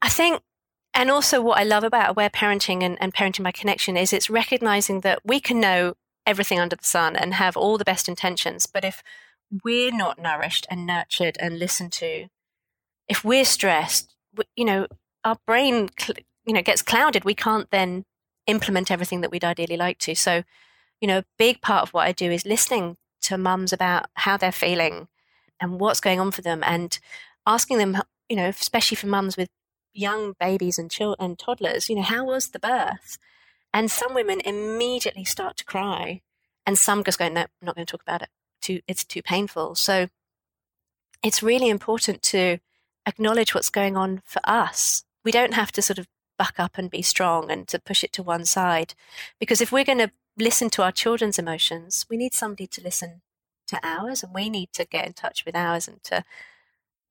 I 0.01 0.09
think, 0.09 0.41
and 0.93 1.09
also 1.09 1.41
what 1.41 1.59
I 1.59 1.63
love 1.63 1.83
about 1.83 2.11
aware 2.11 2.29
parenting 2.29 2.83
and, 2.83 2.97
and 3.01 3.13
parenting 3.13 3.43
by 3.43 3.51
connection 3.51 3.97
is 3.97 4.13
it's 4.13 4.29
recognizing 4.29 5.01
that 5.01 5.19
we 5.23 5.39
can 5.39 5.59
know 5.59 5.95
everything 6.25 6.59
under 6.59 6.75
the 6.75 6.83
sun 6.83 7.15
and 7.15 7.33
have 7.33 7.57
all 7.57 7.77
the 7.77 7.85
best 7.85 8.07
intentions, 8.07 8.65
but 8.65 8.85
if 8.85 9.03
we're 9.63 9.91
not 9.91 10.19
nourished 10.19 10.65
and 10.69 10.85
nurtured 10.85 11.37
and 11.39 11.59
listened 11.59 11.91
to, 11.91 12.27
if 13.07 13.23
we're 13.23 13.45
stressed, 13.45 14.15
you 14.55 14.65
know, 14.65 14.87
our 15.23 15.37
brain, 15.45 15.89
you 16.45 16.53
know, 16.53 16.61
gets 16.61 16.81
clouded. 16.81 17.25
We 17.25 17.35
can't 17.35 17.69
then 17.71 18.05
implement 18.47 18.91
everything 18.91 19.21
that 19.21 19.31
we'd 19.31 19.45
ideally 19.45 19.77
like 19.77 19.97
to. 19.99 20.15
So, 20.15 20.43
you 20.99 21.07
know, 21.07 21.19
a 21.19 21.25
big 21.37 21.61
part 21.61 21.83
of 21.83 21.93
what 21.93 22.07
I 22.07 22.11
do 22.11 22.31
is 22.31 22.45
listening 22.45 22.97
to 23.23 23.37
mums 23.37 23.73
about 23.73 24.07
how 24.15 24.37
they're 24.37 24.51
feeling 24.51 25.07
and 25.59 25.79
what's 25.79 25.99
going 25.99 26.19
on 26.19 26.31
for 26.31 26.41
them 26.41 26.61
and 26.65 26.99
asking 27.45 27.77
them, 27.77 28.01
you 28.29 28.35
know, 28.35 28.47
especially 28.47 28.95
for 28.95 29.07
mums 29.07 29.37
with 29.37 29.49
young 29.93 30.33
babies 30.39 30.77
and 30.77 30.91
children 30.91 31.17
and 31.19 31.39
toddlers, 31.39 31.89
you 31.89 31.95
know, 31.95 32.01
how 32.01 32.25
was 32.25 32.49
the 32.49 32.59
birth? 32.59 33.17
And 33.73 33.89
some 33.89 34.13
women 34.13 34.41
immediately 34.41 35.23
start 35.23 35.57
to 35.57 35.65
cry 35.65 36.21
and 36.65 36.77
some 36.77 37.03
just 37.03 37.19
go, 37.19 37.29
no, 37.29 37.41
I'm 37.41 37.47
not 37.61 37.75
going 37.75 37.85
to 37.85 37.91
talk 37.91 38.01
about 38.01 38.21
it. 38.21 38.29
Too, 38.61 38.81
it's 38.87 39.03
too 39.03 39.21
painful. 39.21 39.75
So 39.75 40.07
it's 41.23 41.43
really 41.43 41.69
important 41.69 42.21
to 42.23 42.59
acknowledge 43.05 43.53
what's 43.53 43.69
going 43.69 43.97
on 43.97 44.21
for 44.25 44.41
us. 44.45 45.03
We 45.23 45.31
don't 45.31 45.53
have 45.53 45.71
to 45.73 45.81
sort 45.81 45.99
of 45.99 46.07
buck 46.37 46.55
up 46.57 46.77
and 46.77 46.89
be 46.89 47.01
strong 47.01 47.49
and 47.51 47.67
to 47.67 47.79
push 47.79 48.03
it 48.03 48.13
to 48.13 48.23
one 48.23 48.45
side. 48.45 48.93
Because 49.39 49.61
if 49.61 49.71
we're 49.71 49.83
going 49.83 49.99
to 49.99 50.11
listen 50.37 50.69
to 50.71 50.83
our 50.83 50.91
children's 50.91 51.39
emotions, 51.39 52.05
we 52.09 52.17
need 52.17 52.33
somebody 52.33 52.67
to 52.67 52.81
listen 52.81 53.21
to 53.67 53.79
ours 53.83 54.23
and 54.23 54.33
we 54.33 54.49
need 54.49 54.73
to 54.73 54.85
get 54.85 55.05
in 55.05 55.13
touch 55.13 55.45
with 55.45 55.55
ours 55.55 55.87
and 55.87 56.03
to, 56.03 56.23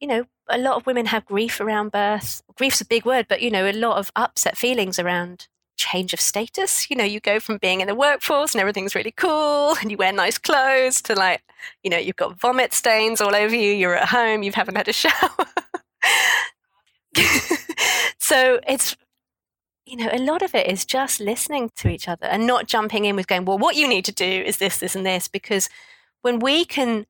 you 0.00 0.08
know, 0.08 0.26
a 0.48 0.58
lot 0.58 0.76
of 0.76 0.86
women 0.86 1.06
have 1.06 1.24
grief 1.26 1.60
around 1.60 1.92
birth. 1.92 2.42
Grief's 2.56 2.80
a 2.80 2.86
big 2.86 3.04
word, 3.04 3.26
but, 3.28 3.40
you 3.40 3.50
know, 3.50 3.68
a 3.68 3.72
lot 3.72 3.98
of 3.98 4.10
upset 4.16 4.56
feelings 4.56 4.98
around 4.98 5.48
change 5.76 6.12
of 6.12 6.20
status. 6.20 6.90
You 6.90 6.96
know, 6.96 7.04
you 7.04 7.20
go 7.20 7.40
from 7.40 7.58
being 7.58 7.80
in 7.80 7.88
the 7.88 7.94
workforce 7.94 8.54
and 8.54 8.60
everything's 8.60 8.94
really 8.94 9.12
cool 9.12 9.74
and 9.80 9.90
you 9.90 9.96
wear 9.96 10.12
nice 10.12 10.38
clothes 10.38 11.02
to 11.02 11.14
like, 11.14 11.42
you 11.82 11.90
know, 11.90 11.98
you've 11.98 12.16
got 12.16 12.38
vomit 12.38 12.72
stains 12.72 13.20
all 13.20 13.34
over 13.34 13.54
you, 13.54 13.72
you're 13.72 13.96
at 13.96 14.08
home, 14.08 14.42
you 14.42 14.52
haven't 14.52 14.76
had 14.76 14.88
a 14.88 14.92
shower. 15.02 15.46
so 18.18 18.60
it's 18.66 18.96
you 19.84 19.96
know, 19.96 20.08
a 20.12 20.18
lot 20.18 20.42
of 20.42 20.54
it 20.54 20.68
is 20.68 20.84
just 20.84 21.20
listening 21.20 21.70
to 21.76 21.88
each 21.88 22.08
other 22.08 22.26
and 22.26 22.46
not 22.46 22.66
jumping 22.66 23.04
in 23.04 23.16
with 23.16 23.26
going, 23.26 23.44
well, 23.44 23.58
what 23.58 23.76
you 23.76 23.88
need 23.88 24.04
to 24.04 24.12
do 24.12 24.24
is 24.24 24.58
this, 24.58 24.78
this, 24.78 24.94
and 24.94 25.04
this. 25.04 25.28
Because 25.28 25.68
when 26.22 26.38
we 26.38 26.64
can 26.64 27.06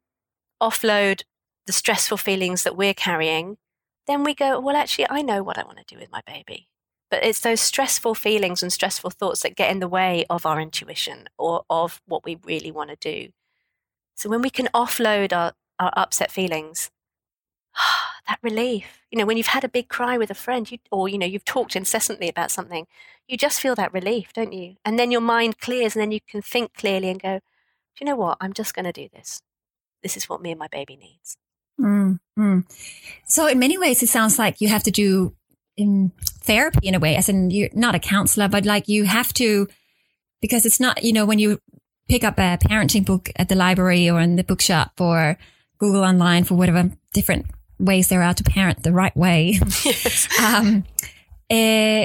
offload 0.63 1.23
the 1.67 1.73
stressful 1.73 2.17
feelings 2.17 2.63
that 2.63 2.77
we're 2.77 2.95
carrying, 2.95 3.59
then 4.07 4.25
we 4.25 4.35
go, 4.35 4.59
well, 4.59 4.77
actually, 4.77 5.07
I 5.11 5.23
know 5.23 5.43
what 5.43 5.59
I 5.59 5.65
want 5.65 5.79
to 5.79 5.95
do 5.95 6.01
with 6.01 6.11
my 6.11 6.23
baby. 6.27 6.69
But 7.11 7.25
it's 7.25 7.41
those 7.41 7.61
stressful 7.61 8.15
feelings 8.15 8.63
and 8.63 8.73
stressful 8.73 9.11
thoughts 9.11 9.43
that 9.43 9.55
get 9.55 9.71
in 9.71 9.81
the 9.81 9.89
way 9.89 10.25
of 10.31 10.47
our 10.47 10.59
intuition 10.61 11.29
or 11.39 11.65
of 11.69 12.01
what 12.07 12.25
we 12.25 12.39
really 12.45 12.71
want 12.71 12.89
to 12.89 12.97
do. 12.97 13.33
So 14.15 14.31
when 14.31 14.41
we 14.41 14.51
can 14.51 14.69
offload 14.75 15.37
our, 15.37 15.53
our 15.79 15.93
upset 15.95 16.33
feelings, 16.33 16.91
that 18.29 18.39
relief. 18.43 19.03
You 19.11 19.19
know, 19.19 19.27
when 19.27 19.37
you've 19.37 19.49
had 19.49 19.65
a 19.65 19.69
big 19.69 19.89
cry 19.89 20.17
with 20.19 20.31
a 20.31 20.35
friend, 20.35 20.71
you, 20.71 20.79
or 20.91 21.09
you 21.09 21.19
know, 21.19 21.27
you've 21.27 21.45
talked 21.45 21.77
incessantly 21.77 22.29
about 22.29 22.51
something, 22.51 22.87
you 23.29 23.37
just 23.37 23.61
feel 23.61 23.75
that 23.75 23.93
relief, 23.93 24.33
don't 24.33 24.53
you? 24.53 24.77
And 24.85 24.99
then 24.99 25.11
your 25.11 25.21
mind 25.21 25.59
clears, 25.59 25.95
and 25.95 26.03
then 26.03 26.13
you 26.13 26.21
can 26.29 26.43
think 26.43 26.75
clearly 26.75 27.09
and 27.09 27.21
go, 27.21 27.39
"Do 27.39 28.05
you 28.05 28.07
know 28.07 28.17
what? 28.17 28.39
I'm 28.41 28.53
just 28.53 28.75
going 28.75 28.85
to 28.85 28.93
do 28.93 29.09
this. 29.13 29.43
This 30.03 30.17
is 30.17 30.29
what 30.29 30.43
me 30.43 30.51
and 30.51 30.59
my 30.59 30.69
baby 30.69 30.97
needs." 30.97 31.37
Mm-hmm. 31.81 32.61
So, 33.27 33.47
in 33.47 33.59
many 33.59 33.79
ways, 33.79 34.03
it 34.03 34.09
sounds 34.09 34.39
like 34.39 34.61
you 34.61 34.69
have 34.69 34.83
to 34.85 34.91
do 34.91 35.35
in 35.77 36.13
therapy 36.41 36.87
in 36.89 36.95
a 36.95 36.99
way, 36.99 37.17
as 37.17 37.29
in 37.29 37.51
you're 37.51 37.71
not 37.73 37.95
a 37.95 37.99
counselor, 37.99 38.49
but 38.49 38.65
like 38.65 38.89
you 38.89 39.05
have 39.05 39.33
to, 39.35 39.69
because 40.41 40.67
it's 40.67 40.81
not, 40.81 41.03
you 41.03 41.13
know, 41.13 41.25
when 41.25 41.39
you 41.39 41.59
pick 42.09 42.25
up 42.25 42.39
a 42.39 42.59
parenting 42.59 43.07
book 43.07 43.31
at 43.37 43.49
the 43.49 43.55
library 43.55 44.11
or 44.11 44.21
in 44.21 44.37
the 44.37 44.45
bookshop 44.45 44.93
or 45.01 45.39
Google 45.79 46.05
online 46.05 46.45
for 46.45 46.55
whatever 46.55 46.91
different 47.13 47.47
ways 47.83 48.09
there 48.09 48.23
are 48.23 48.35
to 48.35 48.45
parent 48.45 48.83
the 48.83 48.93
right 48.93 49.17
way. 49.17 49.59
um, 50.43 50.85
uh, 51.51 52.05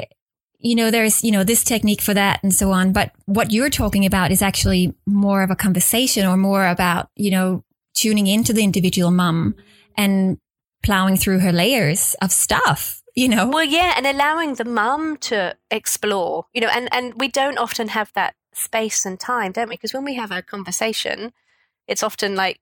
you 0.58 0.74
know, 0.74 0.90
there's, 0.90 1.22
you 1.22 1.30
know, 1.30 1.44
this 1.44 1.62
technique 1.62 2.02
for 2.02 2.14
that 2.14 2.42
and 2.42 2.52
so 2.52 2.72
on. 2.72 2.92
But 2.92 3.12
what 3.26 3.52
you're 3.52 3.70
talking 3.70 4.04
about 4.04 4.32
is 4.32 4.42
actually 4.42 4.94
more 5.06 5.42
of 5.42 5.50
a 5.50 5.56
conversation 5.56 6.26
or 6.26 6.36
more 6.36 6.66
about, 6.66 7.10
you 7.14 7.30
know, 7.30 7.64
tuning 7.94 8.26
into 8.26 8.52
the 8.52 8.64
individual 8.64 9.10
mum 9.10 9.54
and 9.96 10.38
plowing 10.82 11.16
through 11.16 11.40
her 11.40 11.52
layers 11.52 12.14
of 12.20 12.32
stuff, 12.32 13.02
you 13.14 13.28
know? 13.28 13.48
Well, 13.48 13.64
yeah. 13.64 13.94
And 13.96 14.06
allowing 14.06 14.54
the 14.54 14.64
mum 14.64 15.16
to 15.18 15.56
explore, 15.70 16.46
you 16.52 16.60
know, 16.60 16.68
and, 16.68 16.88
and 16.92 17.14
we 17.20 17.28
don't 17.28 17.58
often 17.58 17.88
have 17.88 18.12
that 18.14 18.34
space 18.52 19.06
and 19.06 19.18
time, 19.18 19.52
don't 19.52 19.68
we? 19.68 19.74
Because 19.74 19.94
when 19.94 20.04
we 20.04 20.14
have 20.14 20.32
a 20.32 20.42
conversation, 20.42 21.32
it's 21.86 22.02
often 22.02 22.34
like 22.34 22.60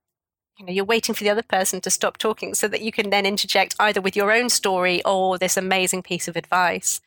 you 0.58 0.64
know 0.64 0.72
you're 0.72 0.84
waiting 0.84 1.14
for 1.14 1.24
the 1.24 1.30
other 1.30 1.42
person 1.42 1.80
to 1.80 1.90
stop 1.90 2.16
talking 2.16 2.54
so 2.54 2.68
that 2.68 2.82
you 2.82 2.92
can 2.92 3.10
then 3.10 3.26
interject 3.26 3.74
either 3.78 4.00
with 4.00 4.16
your 4.16 4.32
own 4.32 4.48
story 4.48 5.02
or 5.04 5.38
this 5.38 5.56
amazing 5.56 6.02
piece 6.02 6.28
of 6.28 6.36
advice 6.36 7.00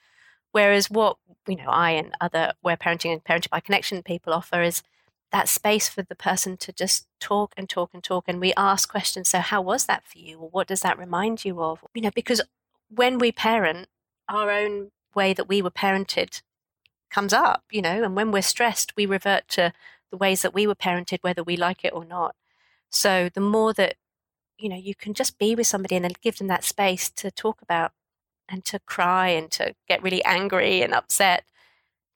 Whereas 0.52 0.90
what 0.90 1.18
you 1.48 1.56
know, 1.56 1.70
I 1.70 1.92
and 1.92 2.14
other 2.22 2.54
Aware 2.64 2.78
Parenting 2.78 3.12
and 3.12 3.24
Parenting 3.24 3.50
by 3.50 3.60
Connection 3.60 4.04
people 4.04 4.34
offer 4.34 4.62
is 4.62 4.84
that 5.32 5.48
space 5.48 5.90
for 5.90 6.02
the 6.02 6.16
person 6.16 6.58
to 6.58 6.72
just 6.72 7.08
talk 7.20 7.54
and 7.56 7.70
talk 7.70 7.92
and 7.94 8.04
talk. 8.04 8.26
And 8.28 8.40
we 8.40 8.54
ask 8.56 8.90
questions. 8.90 9.30
So, 9.30 9.40
how 9.40 9.62
was 9.62 9.86
that 9.86 10.08
for 10.08 10.18
you? 10.18 10.40
Or 10.40 10.50
what 10.50 10.68
does 10.68 10.82
that 10.82 10.98
remind 10.98 11.46
you 11.46 11.62
of? 11.62 11.84
You 11.94 12.02
know, 12.02 12.12
because 12.14 12.42
when 12.90 13.20
we 13.20 13.32
parent, 13.32 13.88
our 14.28 14.52
own 14.52 14.92
way 15.16 15.34
that 15.34 15.48
we 15.48 15.62
were 15.62 15.72
parented 15.72 16.42
comes 17.10 17.34
up, 17.34 17.64
you 17.72 17.82
know, 17.82 18.04
and 18.04 18.16
when 18.16 18.32
we're 18.32 18.42
stressed, 18.44 18.96
we 18.96 19.06
revert 19.06 19.48
to 19.50 19.74
the 20.12 20.18
ways 20.18 20.44
that 20.44 20.54
we 20.54 20.68
were 20.68 20.76
parented, 20.76 21.20
whether 21.22 21.44
we 21.44 21.58
like 21.58 21.84
it 21.84 21.94
or 21.94 22.06
not. 22.06 22.36
So, 22.90 23.30
the 23.34 23.42
more 23.42 23.74
that, 23.74 23.96
you 24.58 24.70
know, 24.70 24.76
you 24.76 24.96
can 24.96 25.14
just 25.14 25.38
be 25.38 25.56
with 25.56 25.68
somebody 25.68 25.96
and 25.96 26.06
then 26.06 26.14
give 26.22 26.38
them 26.38 26.48
that 26.48 26.64
space 26.64 27.10
to 27.12 27.32
talk 27.32 27.62
about 27.62 27.92
and 28.48 28.66
to 28.66 28.80
cry 28.80 29.30
and 29.30 29.52
to 29.52 29.76
get 29.88 30.04
really 30.04 30.24
angry 30.26 30.82
and 30.82 30.94
upset, 30.94 31.44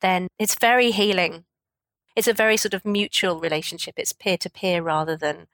then 0.01 0.27
it's 0.39 0.55
very 0.55 0.91
healing 0.91 1.45
it's 2.15 2.27
a 2.27 2.33
very 2.33 2.57
sort 2.57 2.73
of 2.73 2.86
mutual 2.86 3.39
relationship. 3.39 3.95
It's 3.97 4.13
peer 4.13 4.38
to 4.38 4.49
peer 4.49 4.81
rather 4.81 5.17
than 5.17 5.47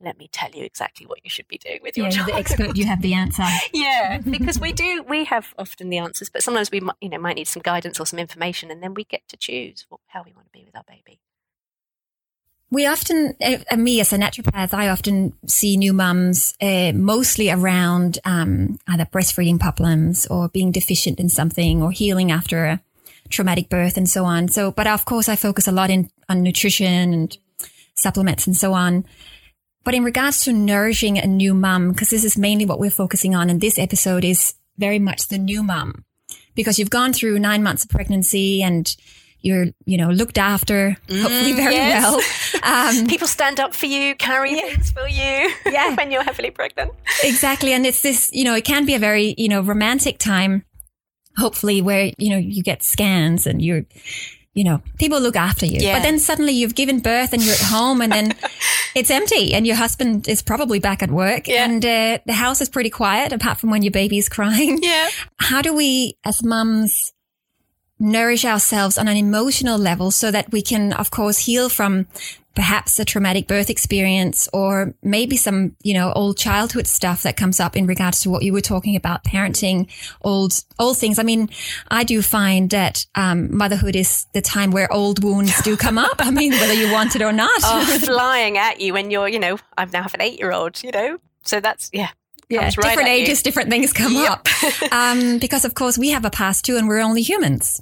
let 0.00 0.18
me 0.18 0.28
tell 0.32 0.50
you 0.50 0.64
exactly 0.64 1.06
what 1.06 1.20
you 1.22 1.30
should 1.30 1.46
be 1.46 1.58
doing 1.58 1.78
with 1.80 1.96
your 1.96 2.06
yeah, 2.06 2.12
child. 2.12 2.28
the 2.28 2.34
expert, 2.34 2.76
you 2.76 2.86
have 2.86 3.02
the 3.02 3.14
answer. 3.14 3.44
yeah, 3.72 4.18
because 4.18 4.58
we 4.58 4.72
do, 4.84 5.02
we 5.02 5.24
have 5.24 5.54
often 5.58 5.90
the 5.90 5.98
answers, 5.98 6.28
but 6.28 6.42
sometimes 6.42 6.70
we, 6.72 6.80
you 7.00 7.08
know, 7.08 7.18
might 7.18 7.36
need 7.36 7.46
some 7.46 7.62
guidance 7.62 8.00
or 8.00 8.06
some 8.06 8.18
information, 8.18 8.70
and 8.70 8.82
then 8.82 8.94
we 8.94 9.04
get 9.04 9.22
to 9.28 9.36
choose 9.36 9.86
how 10.08 10.22
we 10.24 10.32
want 10.32 10.46
to 10.46 10.52
be 10.52 10.64
with 10.64 10.74
our 10.74 10.84
baby. 10.88 11.20
We 12.72 12.86
often, 12.86 13.36
uh, 13.42 13.76
me 13.76 14.00
as 14.00 14.14
a 14.14 14.16
naturopath, 14.16 14.72
I 14.72 14.88
often 14.88 15.34
see 15.46 15.76
new 15.76 15.92
mums 15.92 16.54
uh, 16.58 16.92
mostly 16.94 17.50
around 17.50 18.18
um, 18.24 18.78
either 18.88 19.04
breastfeeding 19.04 19.60
problems 19.60 20.26
or 20.28 20.48
being 20.48 20.72
deficient 20.72 21.20
in 21.20 21.28
something 21.28 21.82
or 21.82 21.90
healing 21.90 22.32
after 22.32 22.64
a 22.64 22.80
traumatic 23.28 23.68
birth 23.68 23.98
and 23.98 24.08
so 24.08 24.24
on. 24.24 24.48
So, 24.48 24.70
but 24.70 24.86
of 24.86 25.04
course 25.04 25.28
I 25.28 25.36
focus 25.36 25.68
a 25.68 25.72
lot 25.72 25.90
in 25.90 26.08
on 26.30 26.42
nutrition 26.42 27.12
and 27.12 27.36
supplements 27.94 28.46
and 28.46 28.56
so 28.56 28.72
on. 28.72 29.04
But 29.84 29.94
in 29.94 30.02
regards 30.02 30.42
to 30.44 30.52
nourishing 30.54 31.18
a 31.18 31.26
new 31.26 31.52
mum, 31.52 31.92
because 31.92 32.08
this 32.08 32.24
is 32.24 32.38
mainly 32.38 32.64
what 32.64 32.80
we're 32.80 32.90
focusing 32.90 33.34
on 33.34 33.50
in 33.50 33.58
this 33.58 33.78
episode 33.78 34.24
is 34.24 34.54
very 34.78 34.98
much 34.98 35.28
the 35.28 35.36
new 35.36 35.62
mum 35.62 36.06
because 36.54 36.78
you've 36.78 36.88
gone 36.88 37.12
through 37.12 37.38
nine 37.38 37.62
months 37.62 37.84
of 37.84 37.90
pregnancy 37.90 38.62
and 38.62 38.96
you're, 39.42 39.66
you 39.84 39.96
know, 39.96 40.10
looked 40.10 40.38
after, 40.38 40.90
hopefully 41.08 41.52
mm, 41.52 41.56
very 41.56 41.74
yes. 41.74 42.02
well. 42.02 42.20
Um, 42.64 43.08
People 43.08 43.26
stand 43.26 43.58
up 43.58 43.74
for 43.74 43.86
you, 43.86 44.14
carry 44.14 44.52
yeah. 44.52 44.60
things 44.60 44.92
for 44.92 45.08
you 45.08 45.52
yeah. 45.72 45.94
when 45.96 46.12
you're 46.12 46.22
heavily 46.22 46.52
pregnant. 46.52 46.92
Exactly. 47.24 47.72
And 47.72 47.84
it's 47.84 48.02
this, 48.02 48.30
you 48.32 48.44
know, 48.44 48.54
it 48.54 48.64
can 48.64 48.86
be 48.86 48.94
a 48.94 49.00
very, 49.00 49.34
you 49.36 49.48
know, 49.48 49.62
romantic 49.62 50.18
time 50.18 50.64
hopefully 51.36 51.80
where, 51.80 52.12
you 52.18 52.30
know, 52.30 52.36
you 52.36 52.62
get 52.62 52.82
scans 52.82 53.46
and 53.46 53.62
you're, 53.62 53.84
you 54.54 54.64
know, 54.64 54.82
people 54.98 55.20
look 55.20 55.36
after 55.36 55.66
you. 55.66 55.78
Yeah. 55.80 55.98
But 55.98 56.02
then 56.02 56.18
suddenly 56.18 56.52
you've 56.52 56.74
given 56.74 57.00
birth 57.00 57.32
and 57.32 57.42
you're 57.42 57.54
at 57.54 57.60
home 57.60 58.00
and 58.02 58.12
then 58.12 58.34
it's 58.94 59.10
empty 59.10 59.54
and 59.54 59.66
your 59.66 59.76
husband 59.76 60.28
is 60.28 60.42
probably 60.42 60.78
back 60.78 61.02
at 61.02 61.10
work 61.10 61.48
yeah. 61.48 61.64
and 61.64 61.84
uh, 61.84 62.18
the 62.26 62.34
house 62.34 62.60
is 62.60 62.68
pretty 62.68 62.90
quiet 62.90 63.32
apart 63.32 63.58
from 63.58 63.70
when 63.70 63.82
your 63.82 63.92
baby's 63.92 64.28
crying. 64.28 64.78
Yeah. 64.82 65.08
How 65.38 65.62
do 65.62 65.74
we 65.74 66.18
as 66.24 66.42
mums 66.42 67.12
nourish 68.02 68.44
ourselves 68.44 68.98
on 68.98 69.06
an 69.06 69.16
emotional 69.16 69.78
level 69.78 70.10
so 70.10 70.30
that 70.30 70.50
we 70.50 70.60
can, 70.60 70.92
of 70.92 71.10
course, 71.10 71.38
heal 71.38 71.68
from 71.68 72.06
perhaps 72.54 72.98
a 72.98 73.04
traumatic 73.04 73.46
birth 73.46 73.70
experience 73.70 74.48
or 74.52 74.94
maybe 75.02 75.36
some, 75.36 75.74
you 75.82 75.94
know, 75.94 76.12
old 76.12 76.36
childhood 76.36 76.86
stuff 76.86 77.22
that 77.22 77.36
comes 77.36 77.60
up 77.60 77.76
in 77.76 77.86
regards 77.86 78.20
to 78.20 78.28
what 78.28 78.42
you 78.42 78.52
were 78.52 78.60
talking 78.60 78.96
about, 78.96 79.24
parenting, 79.24 79.88
old, 80.20 80.52
old 80.78 80.98
things. 80.98 81.18
I 81.18 81.22
mean, 81.22 81.48
I 81.88 82.04
do 82.04 82.20
find 82.20 82.68
that 82.70 83.06
um, 83.14 83.56
motherhood 83.56 83.96
is 83.96 84.26
the 84.32 84.42
time 84.42 84.72
where 84.72 84.92
old 84.92 85.22
wounds 85.22 85.62
do 85.62 85.76
come 85.76 85.96
up. 85.96 86.16
I 86.18 86.30
mean, 86.30 86.52
whether 86.52 86.74
you 86.74 86.92
want 86.92 87.16
it 87.16 87.22
or 87.22 87.32
not. 87.32 87.60
oh, 87.62 87.98
flying 88.04 88.58
at 88.58 88.80
you 88.80 88.92
when 88.92 89.10
you're, 89.10 89.28
you 89.28 89.38
know, 89.38 89.58
I 89.78 89.84
now 89.86 90.02
have 90.02 90.14
an 90.14 90.20
eight 90.20 90.38
year 90.38 90.52
old, 90.52 90.82
you 90.82 90.90
know, 90.90 91.18
so 91.44 91.60
that's, 91.60 91.88
yeah. 91.92 92.10
Yeah, 92.48 92.64
right 92.64 92.74
different 92.74 93.08
ages, 93.08 93.38
you. 93.38 93.44
different 93.44 93.70
things 93.70 93.94
come 93.94 94.12
yep. 94.12 94.30
up. 94.30 94.48
um, 94.92 95.38
because 95.38 95.64
of 95.64 95.74
course 95.74 95.96
we 95.96 96.10
have 96.10 96.26
a 96.26 96.30
past 96.30 96.66
too, 96.66 96.76
and 96.76 96.86
we're 96.86 97.00
only 97.00 97.22
humans. 97.22 97.80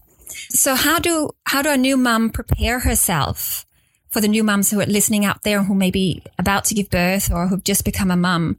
So 0.51 0.75
how 0.75 0.99
do 0.99 1.31
how 1.47 1.63
do 1.63 1.71
a 1.71 1.77
new 1.77 1.97
mum 1.97 2.31
prepare 2.31 2.81
herself 2.81 3.67
for 4.11 4.21
the 4.21 4.29
new 4.29 4.45
mums 4.45 4.71
who 4.71 4.81
are 4.81 4.87
listening 4.87 5.25
out 5.25 5.43
there 5.45 5.63
who 5.63 5.75
may 5.75 5.91
be 5.91 6.23
about 6.39 6.65
to 6.67 6.75
give 6.75 6.91
birth 6.91 7.31
or 7.31 7.47
who've 7.47 7.65
just 7.65 7.85
become 7.85 8.11
a 8.11 8.17
mum, 8.17 8.59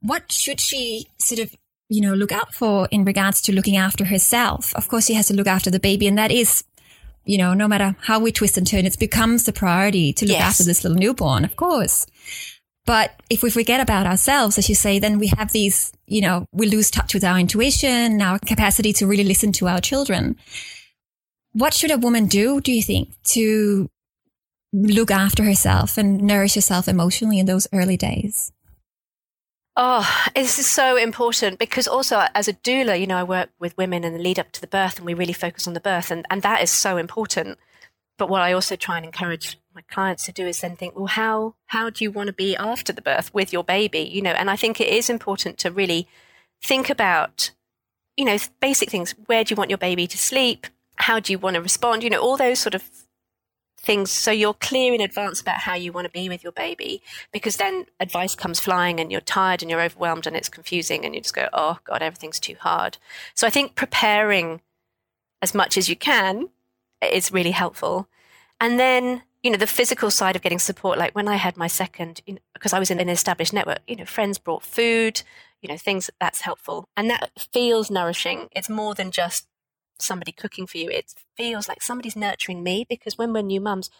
what 0.00 0.30
should 0.32 0.60
she 0.60 1.06
sort 1.18 1.40
of, 1.40 1.54
you 1.88 2.00
know, 2.00 2.14
look 2.14 2.32
out 2.32 2.52
for 2.52 2.88
in 2.90 3.04
regards 3.04 3.40
to 3.42 3.54
looking 3.54 3.76
after 3.76 4.04
herself? 4.04 4.74
Of 4.74 4.88
course, 4.88 5.06
she 5.06 5.14
has 5.14 5.28
to 5.28 5.34
look 5.34 5.46
after 5.46 5.70
the 5.70 5.80
baby, 5.80 6.06
and 6.06 6.18
that 6.18 6.32
is, 6.32 6.64
you 7.24 7.38
know, 7.38 7.54
no 7.54 7.68
matter 7.68 7.94
how 8.00 8.18
we 8.18 8.32
twist 8.32 8.56
and 8.56 8.66
turn, 8.66 8.84
it 8.84 8.98
becomes 8.98 9.44
the 9.44 9.52
priority 9.52 10.12
to 10.14 10.26
look 10.26 10.36
yes. 10.36 10.50
after 10.50 10.64
this 10.64 10.82
little 10.82 10.98
newborn, 10.98 11.44
of 11.44 11.54
course. 11.56 12.06
But 12.86 13.12
if 13.28 13.42
we 13.42 13.50
forget 13.50 13.80
about 13.80 14.06
ourselves, 14.06 14.58
as 14.58 14.68
you 14.68 14.74
say, 14.74 14.98
then 14.98 15.18
we 15.18 15.28
have 15.36 15.52
these, 15.52 15.92
you 16.06 16.22
know, 16.22 16.46
we 16.50 16.66
lose 16.66 16.90
touch 16.90 17.14
with 17.14 17.22
our 17.22 17.38
intuition, 17.38 18.20
our 18.20 18.38
capacity 18.40 18.92
to 18.94 19.06
really 19.06 19.22
listen 19.22 19.52
to 19.52 19.68
our 19.68 19.80
children. 19.80 20.36
What 21.52 21.74
should 21.74 21.90
a 21.90 21.98
woman 21.98 22.26
do, 22.26 22.60
do 22.60 22.72
you 22.72 22.82
think, 22.82 23.10
to 23.24 23.88
look 24.72 25.10
after 25.10 25.42
herself 25.44 25.98
and 25.98 26.22
nourish 26.22 26.54
herself 26.54 26.86
emotionally 26.86 27.38
in 27.38 27.46
those 27.46 27.66
early 27.72 27.96
days? 27.96 28.52
Oh, 29.76 30.08
this 30.34 30.58
is 30.58 30.66
so 30.66 30.96
important 30.96 31.58
because 31.58 31.88
also 31.88 32.24
as 32.34 32.48
a 32.48 32.52
doula, 32.52 33.00
you 33.00 33.06
know, 33.06 33.16
I 33.16 33.22
work 33.22 33.50
with 33.58 33.76
women 33.76 34.04
in 34.04 34.12
the 34.12 34.18
lead 34.18 34.38
up 34.38 34.52
to 34.52 34.60
the 34.60 34.66
birth 34.66 34.98
and 34.98 35.06
we 35.06 35.14
really 35.14 35.32
focus 35.32 35.66
on 35.66 35.74
the 35.74 35.80
birth 35.80 36.10
and, 36.10 36.26
and 36.30 36.42
that 36.42 36.62
is 36.62 36.70
so 36.70 36.96
important. 36.96 37.58
But 38.18 38.28
what 38.28 38.42
I 38.42 38.52
also 38.52 38.76
try 38.76 38.98
and 38.98 39.06
encourage 39.06 39.58
my 39.74 39.80
clients 39.90 40.26
to 40.26 40.32
do 40.32 40.46
is 40.46 40.60
then 40.60 40.76
think, 40.76 40.94
well, 40.94 41.06
how 41.06 41.54
how 41.66 41.88
do 41.88 42.04
you 42.04 42.10
want 42.10 42.26
to 42.26 42.32
be 42.32 42.54
after 42.56 42.92
the 42.92 43.00
birth 43.00 43.32
with 43.32 43.52
your 43.52 43.64
baby? 43.64 44.00
You 44.00 44.20
know, 44.20 44.32
and 44.32 44.50
I 44.50 44.56
think 44.56 44.80
it 44.80 44.88
is 44.88 45.08
important 45.08 45.56
to 45.58 45.70
really 45.70 46.06
think 46.62 46.90
about, 46.90 47.52
you 48.16 48.24
know, 48.24 48.36
basic 48.60 48.90
things. 48.90 49.14
Where 49.26 49.42
do 49.42 49.52
you 49.52 49.56
want 49.56 49.70
your 49.70 49.78
baby 49.78 50.06
to 50.06 50.18
sleep? 50.18 50.66
How 51.00 51.20
do 51.20 51.32
you 51.32 51.38
want 51.38 51.54
to 51.54 51.62
respond? 51.62 52.02
You 52.02 52.10
know, 52.10 52.20
all 52.20 52.36
those 52.36 52.58
sort 52.58 52.74
of 52.74 52.88
things. 53.78 54.10
So 54.10 54.30
you're 54.30 54.54
clear 54.54 54.92
in 54.92 55.00
advance 55.00 55.40
about 55.40 55.60
how 55.60 55.74
you 55.74 55.92
want 55.92 56.06
to 56.06 56.10
be 56.10 56.28
with 56.28 56.42
your 56.42 56.52
baby 56.52 57.02
because 57.32 57.56
then 57.56 57.86
advice 57.98 58.34
comes 58.34 58.60
flying 58.60 59.00
and 59.00 59.10
you're 59.10 59.22
tired 59.22 59.62
and 59.62 59.70
you're 59.70 59.80
overwhelmed 59.80 60.26
and 60.26 60.36
it's 60.36 60.50
confusing 60.50 61.04
and 61.04 61.14
you 61.14 61.22
just 61.22 61.34
go 61.34 61.48
oh 61.54 61.78
god 61.84 62.02
everything's 62.02 62.38
too 62.40 62.56
hard. 62.60 62.98
So 63.34 63.46
i 63.46 63.50
think 63.50 63.74
preparing 63.74 64.60
as 65.40 65.54
much 65.54 65.78
as 65.78 65.88
you 65.88 65.96
can 65.96 66.50
is 67.02 67.32
really 67.32 67.52
helpful. 67.52 68.06
And 68.60 68.78
then 68.78 69.22
you 69.42 69.50
know 69.50 69.56
the 69.56 69.66
physical 69.66 70.10
side 70.10 70.36
of 70.36 70.42
getting 70.42 70.58
support 70.58 70.98
like 70.98 71.14
when 71.14 71.26
i 71.26 71.36
had 71.36 71.56
my 71.56 71.66
second 71.66 72.20
you 72.26 72.34
know, 72.34 72.40
because 72.52 72.74
i 72.74 72.78
was 72.78 72.90
in 72.90 73.00
an 73.00 73.08
established 73.08 73.54
network 73.54 73.78
you 73.86 73.96
know 73.96 74.04
friends 74.04 74.36
brought 74.36 74.62
food 74.62 75.22
you 75.60 75.68
know 75.68 75.76
things 75.76 76.10
that's 76.20 76.40
helpful. 76.40 76.88
And 76.96 77.10
that 77.10 77.30
feels 77.52 77.90
nourishing. 77.90 78.48
It's 78.52 78.68
more 78.68 78.94
than 78.94 79.10
just 79.10 79.46
somebody 80.02 80.32
cooking 80.32 80.66
for 80.66 80.78
you. 80.78 80.90
It 80.90 81.14
feels 81.36 81.68
like 81.68 81.82
somebody's 81.82 82.16
nurturing 82.16 82.62
me 82.62 82.86
because 82.88 83.18
when 83.18 83.32
we're 83.32 83.42
new 83.42 83.60
mums, 83.60 83.90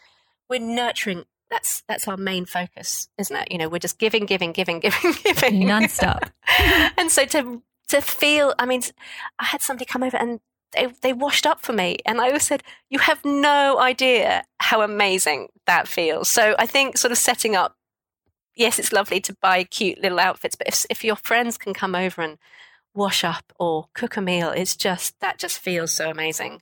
we're 0.49 0.61
nurturing. 0.61 1.25
That's 1.51 1.83
that's 1.89 2.07
our 2.07 2.17
main 2.17 2.45
focus, 2.45 3.09
isn't 3.19 3.35
it? 3.35 3.51
You 3.51 3.59
know, 3.59 3.69
we're 3.69 3.79
just 3.79 3.99
giving, 3.99 4.27
giving, 4.27 4.53
giving, 4.53 4.81
giving, 4.81 5.15
giving 5.25 5.63
nonstop. 5.63 6.31
and 6.97 7.11
so 7.11 7.25
to 7.27 7.63
to 7.89 8.01
feel, 8.01 8.55
I 8.59 8.67
mean, 8.67 8.83
I 9.39 9.47
had 9.47 9.63
somebody 9.63 9.85
come 9.85 10.03
over 10.03 10.17
and 10.17 10.41
they 10.73 10.87
they 11.03 11.13
washed 11.13 11.47
up 11.47 11.61
for 11.61 11.73
me, 11.73 11.99
and 12.07 12.21
I 12.21 12.29
always 12.29 12.45
said, 12.45 12.63
"You 12.89 12.99
have 13.01 13.25
no 13.25 13.79
idea 13.81 14.45
how 14.59 14.83
amazing 14.83 15.49
that 15.67 15.89
feels." 15.89 16.29
So 16.29 16.55
I 16.59 16.67
think 16.67 16.99
sort 16.99 17.13
of 17.13 17.19
setting 17.19 17.57
up. 17.57 17.77
Yes, 18.57 18.79
it's 18.79 18.93
lovely 18.93 19.21
to 19.21 19.37
buy 19.41 19.65
cute 19.65 20.01
little 20.01 20.21
outfits, 20.21 20.57
but 20.57 20.69
if 20.69 20.87
if 20.91 21.05
your 21.05 21.17
friends 21.17 21.59
can 21.59 21.75
come 21.75 21.95
over 21.95 22.23
and 22.23 22.39
wash 22.95 23.25
up 23.25 23.53
or 23.59 23.87
cook 23.95 24.17
a 24.17 24.21
meal. 24.21 24.51
It's 24.51 24.77
just, 24.77 25.19
that 25.21 25.39
just 25.39 25.59
feels 25.59 25.93
so 25.93 26.11
amazing. 26.11 26.61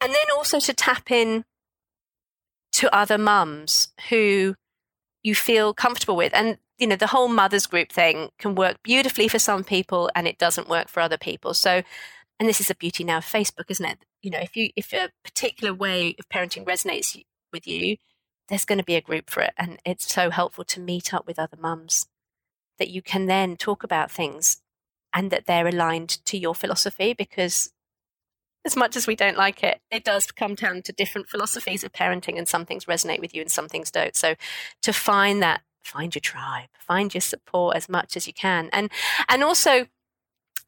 And 0.00 0.12
then 0.12 0.36
also 0.36 0.60
to 0.60 0.74
tap 0.74 1.10
in 1.10 1.44
to 2.72 2.94
other 2.94 3.18
mums 3.18 3.88
who 4.08 4.54
you 5.22 5.34
feel 5.34 5.74
comfortable 5.74 6.16
with. 6.16 6.32
And, 6.34 6.58
you 6.78 6.86
know, 6.86 6.96
the 6.96 7.08
whole 7.08 7.28
mothers 7.28 7.66
group 7.66 7.90
thing 7.90 8.30
can 8.38 8.54
work 8.54 8.76
beautifully 8.82 9.28
for 9.28 9.38
some 9.38 9.64
people 9.64 10.10
and 10.14 10.28
it 10.28 10.38
doesn't 10.38 10.68
work 10.68 10.88
for 10.88 11.00
other 11.00 11.18
people. 11.18 11.54
So, 11.54 11.82
and 12.38 12.48
this 12.48 12.60
is 12.60 12.68
the 12.68 12.74
beauty 12.74 13.02
now 13.02 13.18
of 13.18 13.24
Facebook, 13.24 13.70
isn't 13.70 13.84
it? 13.84 13.98
You 14.22 14.30
know, 14.30 14.38
if 14.38 14.56
you, 14.56 14.70
if 14.76 14.92
a 14.92 15.10
particular 15.24 15.74
way 15.74 16.14
of 16.18 16.28
parenting 16.28 16.64
resonates 16.64 17.20
with 17.52 17.66
you, 17.66 17.96
there's 18.48 18.64
going 18.64 18.78
to 18.78 18.84
be 18.84 18.94
a 18.94 19.00
group 19.00 19.28
for 19.28 19.42
it. 19.42 19.52
And 19.58 19.78
it's 19.84 20.12
so 20.12 20.30
helpful 20.30 20.64
to 20.64 20.80
meet 20.80 21.12
up 21.12 21.26
with 21.26 21.38
other 21.38 21.56
mums 21.60 22.06
that 22.78 22.90
you 22.90 23.02
can 23.02 23.26
then 23.26 23.56
talk 23.56 23.82
about 23.82 24.10
things 24.10 24.62
and 25.18 25.32
that 25.32 25.46
they're 25.46 25.66
aligned 25.66 26.24
to 26.24 26.38
your 26.38 26.54
philosophy 26.54 27.12
because 27.12 27.72
as 28.64 28.76
much 28.76 28.94
as 28.94 29.08
we 29.08 29.16
don't 29.16 29.36
like 29.36 29.64
it, 29.64 29.80
it 29.90 30.04
does 30.04 30.30
come 30.30 30.54
down 30.54 30.80
to 30.82 30.92
different 30.92 31.28
philosophies 31.28 31.82
of 31.82 31.92
parenting, 31.92 32.38
and 32.38 32.46
some 32.46 32.64
things 32.64 32.84
resonate 32.84 33.18
with 33.18 33.34
you 33.34 33.42
and 33.42 33.50
some 33.50 33.68
things 33.68 33.90
don't. 33.90 34.14
So, 34.14 34.36
to 34.82 34.92
find 34.92 35.42
that, 35.42 35.62
find 35.82 36.14
your 36.14 36.20
tribe, 36.20 36.68
find 36.78 37.12
your 37.12 37.20
support 37.20 37.74
as 37.74 37.88
much 37.88 38.16
as 38.16 38.28
you 38.28 38.32
can, 38.32 38.70
and 38.72 38.92
and 39.28 39.42
also 39.42 39.86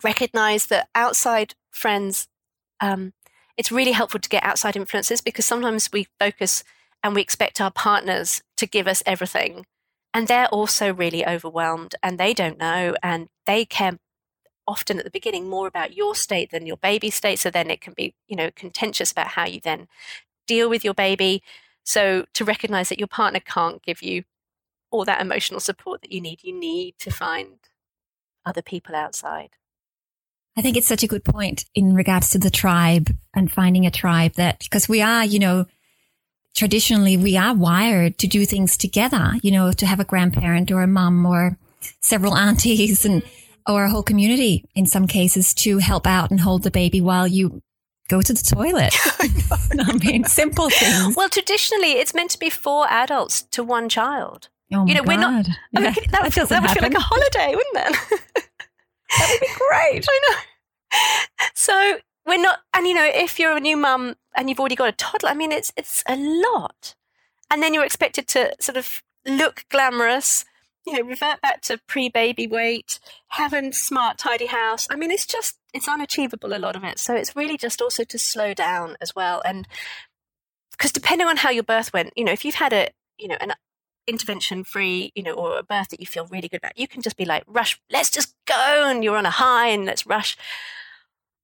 recognize 0.03 0.67
that 0.67 0.89
outside 0.97 1.55
friends 1.71 2.27
um, 2.81 3.13
it's 3.57 3.71
really 3.71 3.93
helpful 3.93 4.19
to 4.19 4.29
get 4.29 4.43
outside 4.43 4.75
influences 4.75 5.21
because 5.21 5.47
sometimes 5.47 5.93
we 5.93 6.09
focus 6.19 6.65
and 7.05 7.15
we 7.15 7.23
expect 7.23 7.61
our 7.61 7.71
partners 7.71 8.43
to 8.57 8.67
give 8.67 8.89
us 8.89 9.03
everything. 9.07 9.67
And 10.13 10.27
they're 10.27 10.49
also 10.49 10.93
really 10.93 11.25
overwhelmed 11.25 11.95
and 12.03 12.19
they 12.19 12.35
don't 12.35 12.59
know 12.59 12.97
and 13.01 13.29
they 13.47 13.65
care 13.65 13.99
often 14.71 14.99
at 14.99 15.05
the 15.05 15.11
beginning 15.11 15.49
more 15.49 15.67
about 15.67 15.97
your 15.97 16.15
state 16.15 16.53
than 16.53 16.67
your 16.67 16.77
baby 16.77 17.11
state. 17.11 17.41
So 17.41 17.51
then 17.51 17.71
it 17.71 17.81
can 17.81 17.93
be, 17.93 18.15
you 18.29 18.37
know, 18.37 18.51
contentious 18.55 19.11
about 19.11 19.29
how 19.29 19.45
you 19.45 19.61
then 19.61 19.89
deal 20.47 20.71
with 20.71 20.85
your 20.85 20.95
baby. 20.95 21.43
So 21.83 22.27
to 22.35 22.45
recognize 22.45 22.89
that 22.89 22.99
your 22.99 23.09
partner 23.09 23.41
can't 23.41 23.83
give 23.83 24.01
you 24.01 24.25
all 24.91 25.05
that 25.05 25.21
emotional 25.21 25.61
support 25.61 26.03
that 26.03 26.13
you 26.13 26.21
need, 26.21 26.45
you 26.45 26.59
need 26.59 26.95
to 27.01 27.11
find 27.11 27.59
other 28.47 28.63
people 28.63 28.95
outside. 28.95 29.51
I 30.57 30.63
think 30.63 30.77
it's 30.77 30.89
such 30.89 31.03
a 31.03 31.09
good 31.09 31.25
point 31.25 31.65
in 31.75 31.95
regards 31.95 32.31
to 32.31 32.39
the 32.39 32.51
tribe 32.51 33.11
and 33.35 33.51
finding 33.51 33.87
a 33.87 33.91
tribe 33.91 34.35
that 34.35 34.61
because 34.61 34.89
we 34.89 35.01
are, 35.01 35.25
you 35.25 35.39
know, 35.39 35.67
traditionally 36.55 37.17
we 37.17 37.37
are 37.37 37.55
wired 37.55 38.19
to 38.19 38.27
do 38.27 38.45
things 38.45 38.77
together, 38.77 39.35
you 39.43 39.51
know, 39.51 39.73
to 39.73 39.87
have 39.87 40.01
a 40.01 40.05
grandparent 40.05 40.71
or 40.71 40.83
a 40.83 40.87
mum 40.87 41.25
or 41.25 41.57
several 42.01 42.37
aunties 42.47 43.05
and 43.05 43.23
or 43.71 43.85
a 43.85 43.91
whole 43.91 44.03
community 44.03 44.65
in 44.75 44.87
some 44.87 45.07
cases 45.07 45.55
to 45.55 45.79
help 45.79 46.07
out 46.07 46.31
and 46.31 46.41
hold 46.41 46.63
the 46.63 46.71
baby 46.71 47.01
while 47.01 47.27
you 47.27 47.63
go 48.09 48.21
to 48.21 48.33
the 48.33 48.43
toilet. 48.43 48.95
I 49.87 49.93
mean, 49.99 50.25
simple 50.25 50.69
things. 50.71 51.17
Well, 51.17 51.29
traditionally, 51.29 51.93
it's 51.93 52.15
meant 52.15 52.31
to 52.33 52.39
be 52.39 52.51
four 52.51 52.87
adults 52.89 53.43
to 53.43 53.63
one 53.63 53.89
child. 53.89 54.49
Oh 54.73 54.87
you 54.87 54.95
know, 54.95 55.01
God. 55.01 55.09
we're 55.09 55.19
not. 55.19 55.47
I 55.75 55.81
mean, 55.81 55.95
that, 56.11 56.23
would, 56.23 56.35
feel, 56.35 56.47
that 56.47 56.63
would 56.63 56.71
feel 56.71 56.83
like 56.83 56.95
a 56.95 57.01
holiday, 57.01 57.55
wouldn't 57.57 57.77
it? 57.77 58.21
that 59.19 59.29
would 59.31 59.41
be 59.41 59.47
great. 59.57 60.07
I 60.09 60.21
know. 60.29 60.37
So 61.55 61.99
we're 62.27 62.41
not, 62.41 62.61
and 62.75 62.87
you 62.87 62.95
know, 62.95 63.09
if 63.13 63.39
you're 63.39 63.57
a 63.57 63.61
new 63.61 63.77
mum 63.77 64.17
and 64.37 64.49
you've 64.49 64.61
already 64.61 64.77
got 64.77 64.89
a 64.89 64.93
toddler, 64.93 65.31
I 65.31 65.35
mean, 65.35 65.53
it's 65.53 65.73
it's 65.77 66.05
a 66.09 66.17
lot, 66.17 66.95
and 67.51 67.63
then 67.63 67.75
you're 67.75 67.85
expected 67.85 68.29
to 68.29 68.55
sort 68.61 68.77
of 68.77 69.03
look 69.27 69.65
glamorous, 69.71 70.45
you 70.87 70.95
know, 70.95 71.03
revert 71.03 71.41
back 71.41 71.61
to 71.63 71.79
pre-baby 71.87 72.47
weight, 72.47 72.99
have 73.29 73.53
a 73.53 73.73
smart, 73.73 74.19
tidy 74.19 74.47
house. 74.47 74.87
I 74.91 74.97
mean, 74.97 75.11
it's 75.11 75.27
just 75.27 75.57
it's 75.73 75.89
unachievable 75.89 76.55
a 76.55 76.59
lot 76.59 76.77
of 76.77 76.85
it. 76.85 76.99
So 76.99 77.15
it's 77.15 77.37
really 77.37 77.57
just 77.57 77.81
also 77.83 78.05
to 78.05 78.19
slow 78.19 78.55
down 78.55 78.97
as 79.01 79.15
well, 79.15 79.43
and 79.45 79.69
because 80.73 80.93
depending 80.93 81.27
on 81.27 81.39
how 81.39 81.51
your 81.51 81.63
birth 81.63 81.93
went, 81.93 82.13
you 82.17 82.25
know, 82.25 82.33
if 82.33 82.45
you've 82.45 82.55
had 82.55 82.73
a 82.73 82.89
you 83.19 83.29
know 83.29 83.37
an 83.41 83.53
intervention 84.07 84.65
free, 84.65 85.13
you 85.15 85.23
know, 85.23 85.33
or 85.33 85.59
a 85.59 85.63
birth 85.63 85.89
that 85.89 86.01
you 86.01 86.07
feel 86.07 86.27
really 86.27 86.49
good 86.49 86.59
about, 86.59 86.79
you 86.79 86.89
can 86.89 87.03
just 87.03 87.17
be 87.17 87.25
like, 87.25 87.45
rush, 87.47 87.81
let's 87.91 88.11
just 88.11 88.35
go. 88.47 88.85
And 88.87 89.05
you're 89.05 89.17
on 89.17 89.27
a 89.27 89.31
high 89.31 89.69
and 89.69 89.85
let's 89.85 90.07
rush. 90.07 90.37